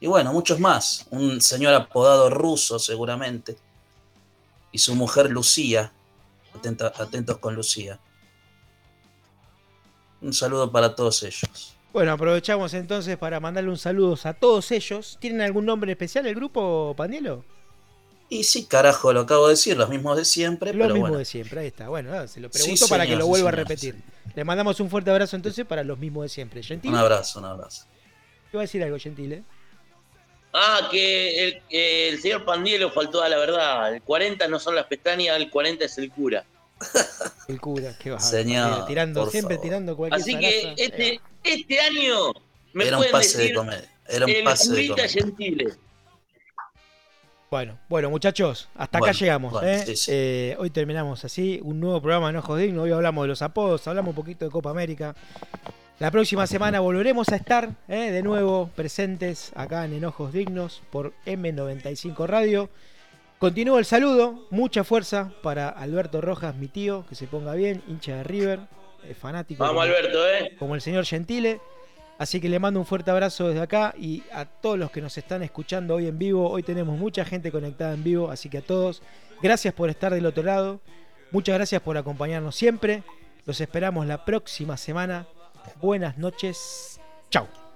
Y 0.00 0.08
bueno, 0.08 0.32
muchos 0.32 0.58
más. 0.58 1.06
Un 1.10 1.40
señor 1.40 1.72
apodado 1.74 2.28
ruso 2.28 2.80
seguramente. 2.80 3.56
Y 4.72 4.78
su 4.78 4.96
mujer 4.96 5.30
Lucía. 5.30 5.92
atentos 6.96 7.38
con 7.38 7.54
Lucía. 7.54 8.00
Un 10.20 10.32
saludo 10.32 10.72
para 10.72 10.96
todos 10.96 11.22
ellos. 11.22 11.76
Bueno, 11.92 12.10
aprovechamos 12.10 12.74
entonces 12.74 13.16
para 13.16 13.38
mandarle 13.38 13.70
un 13.70 13.78
saludo 13.78 14.18
a 14.24 14.34
todos 14.34 14.72
ellos. 14.72 15.18
¿Tienen 15.20 15.40
algún 15.40 15.66
nombre 15.66 15.92
especial 15.92 16.26
el 16.26 16.34
grupo, 16.34 16.94
Pandielo? 16.96 17.44
Y 18.28 18.42
sí, 18.42 18.64
carajo, 18.64 19.12
lo 19.12 19.20
acabo 19.20 19.46
de 19.46 19.52
decir, 19.52 19.76
los 19.76 19.88
mismos 19.88 20.16
de 20.16 20.24
siempre. 20.24 20.74
Los 20.74 20.92
mismos 20.92 21.16
de 21.16 21.24
siempre, 21.24 21.60
ahí 21.60 21.68
está. 21.68 21.88
Bueno, 21.88 22.26
se 22.26 22.40
lo 22.40 22.50
pregunto 22.50 22.88
para 22.88 23.06
que 23.06 23.14
lo 23.14 23.28
vuelva 23.28 23.50
a 23.50 23.52
repetir. 23.52 24.02
Le 24.34 24.44
mandamos 24.44 24.78
un 24.80 24.90
fuerte 24.90 25.10
abrazo 25.10 25.36
entonces 25.36 25.64
para 25.66 25.82
los 25.84 25.98
mismos 25.98 26.24
de 26.24 26.28
siempre. 26.28 26.62
Un 26.84 26.94
abrazo, 26.94 27.40
un 27.40 27.46
abrazo. 27.46 27.86
Te 28.50 28.56
voy 28.56 28.60
a 28.60 28.62
decir 28.62 28.82
algo, 28.82 28.98
Gentile. 28.98 29.42
Ah, 30.52 30.88
que 30.90 31.60
el, 31.70 32.20
señor 32.20 32.44
Pandielo 32.44 32.90
faltó 32.90 33.22
a 33.22 33.28
la 33.28 33.36
verdad. 33.38 33.94
El 33.94 34.02
40 34.02 34.48
no 34.48 34.58
son 34.58 34.74
las 34.74 34.86
pestañas, 34.86 35.36
el 35.36 35.50
40 35.50 35.84
es 35.84 35.98
el 35.98 36.10
cura. 36.10 36.44
El 37.48 37.60
cura, 37.60 37.96
qué 37.98 38.10
va. 38.10 38.20
Señor, 38.20 38.86
tirando, 38.86 39.28
siempre 39.30 39.58
tirando 39.58 39.96
cualquier 39.96 40.20
Así 40.20 40.38
que 40.38 40.74
este, 40.76 41.20
este 41.42 41.80
año 41.80 42.32
me 42.72 42.86
Era 42.86 42.98
un 42.98 43.06
pase 43.10 43.38
decir 43.38 43.48
de 43.48 43.54
comedia. 43.54 43.92
Era 44.06 44.26
un 44.26 44.44
pase 44.44 44.72
de. 44.72 45.08
Gentile. 45.08 45.74
Bueno, 47.50 47.78
bueno, 47.88 48.10
muchachos, 48.10 48.68
hasta 48.74 48.98
acá 48.98 49.12
llegamos. 49.12 49.62
¿eh? 49.62 49.94
Eh, 50.08 50.56
hoy 50.58 50.68
terminamos 50.68 51.24
así, 51.24 51.58
un 51.62 51.80
nuevo 51.80 51.98
programa 52.02 52.26
de 52.26 52.32
Enojos 52.32 52.58
Dignos. 52.60 52.84
Hoy 52.84 52.92
hablamos 52.92 53.24
de 53.24 53.28
los 53.28 53.40
apodos, 53.40 53.88
hablamos 53.88 54.10
un 54.10 54.16
poquito 54.16 54.44
de 54.44 54.50
Copa 54.50 54.68
América. 54.68 55.14
La 55.98 56.10
próxima 56.10 56.46
semana 56.46 56.80
volveremos 56.80 57.30
a 57.30 57.36
estar 57.36 57.70
¿eh? 57.88 58.10
de 58.10 58.22
nuevo 58.22 58.68
presentes 58.76 59.50
acá 59.54 59.86
en 59.86 59.94
Enojos 59.94 60.34
Dignos 60.34 60.82
por 60.90 61.14
M95 61.24 62.26
Radio. 62.26 62.68
Continúo 63.38 63.78
el 63.78 63.86
saludo, 63.86 64.46
mucha 64.50 64.84
fuerza 64.84 65.32
para 65.42 65.70
Alberto 65.70 66.20
Rojas, 66.20 66.54
mi 66.54 66.68
tío, 66.68 67.06
que 67.08 67.14
se 67.14 67.26
ponga 67.28 67.54
bien, 67.54 67.82
hincha 67.88 68.16
de 68.16 68.24
River, 68.24 68.60
fanático. 69.18 69.64
Vamos, 69.64 69.84
Alberto, 69.84 70.28
¿eh? 70.28 70.54
Como 70.58 70.74
el 70.74 70.82
señor 70.82 71.06
Gentile. 71.06 71.62
Así 72.18 72.40
que 72.40 72.48
le 72.48 72.58
mando 72.58 72.80
un 72.80 72.86
fuerte 72.86 73.10
abrazo 73.10 73.48
desde 73.48 73.62
acá 73.62 73.94
y 73.96 74.22
a 74.32 74.44
todos 74.44 74.78
los 74.78 74.90
que 74.90 75.00
nos 75.00 75.16
están 75.16 75.42
escuchando 75.42 75.94
hoy 75.94 76.08
en 76.08 76.18
vivo. 76.18 76.50
Hoy 76.50 76.62
tenemos 76.62 76.98
mucha 76.98 77.24
gente 77.24 77.52
conectada 77.52 77.94
en 77.94 78.02
vivo, 78.02 78.30
así 78.30 78.48
que 78.48 78.58
a 78.58 78.62
todos, 78.62 79.02
gracias 79.40 79.72
por 79.72 79.88
estar 79.88 80.12
del 80.12 80.26
otro 80.26 80.42
lado. 80.42 80.80
Muchas 81.30 81.54
gracias 81.54 81.80
por 81.80 81.96
acompañarnos 81.96 82.56
siempre. 82.56 83.04
Los 83.46 83.60
esperamos 83.60 84.06
la 84.06 84.24
próxima 84.24 84.76
semana 84.76 85.26
Buenas 85.80 86.18
noches. 86.18 87.00
Chao. 87.30 87.67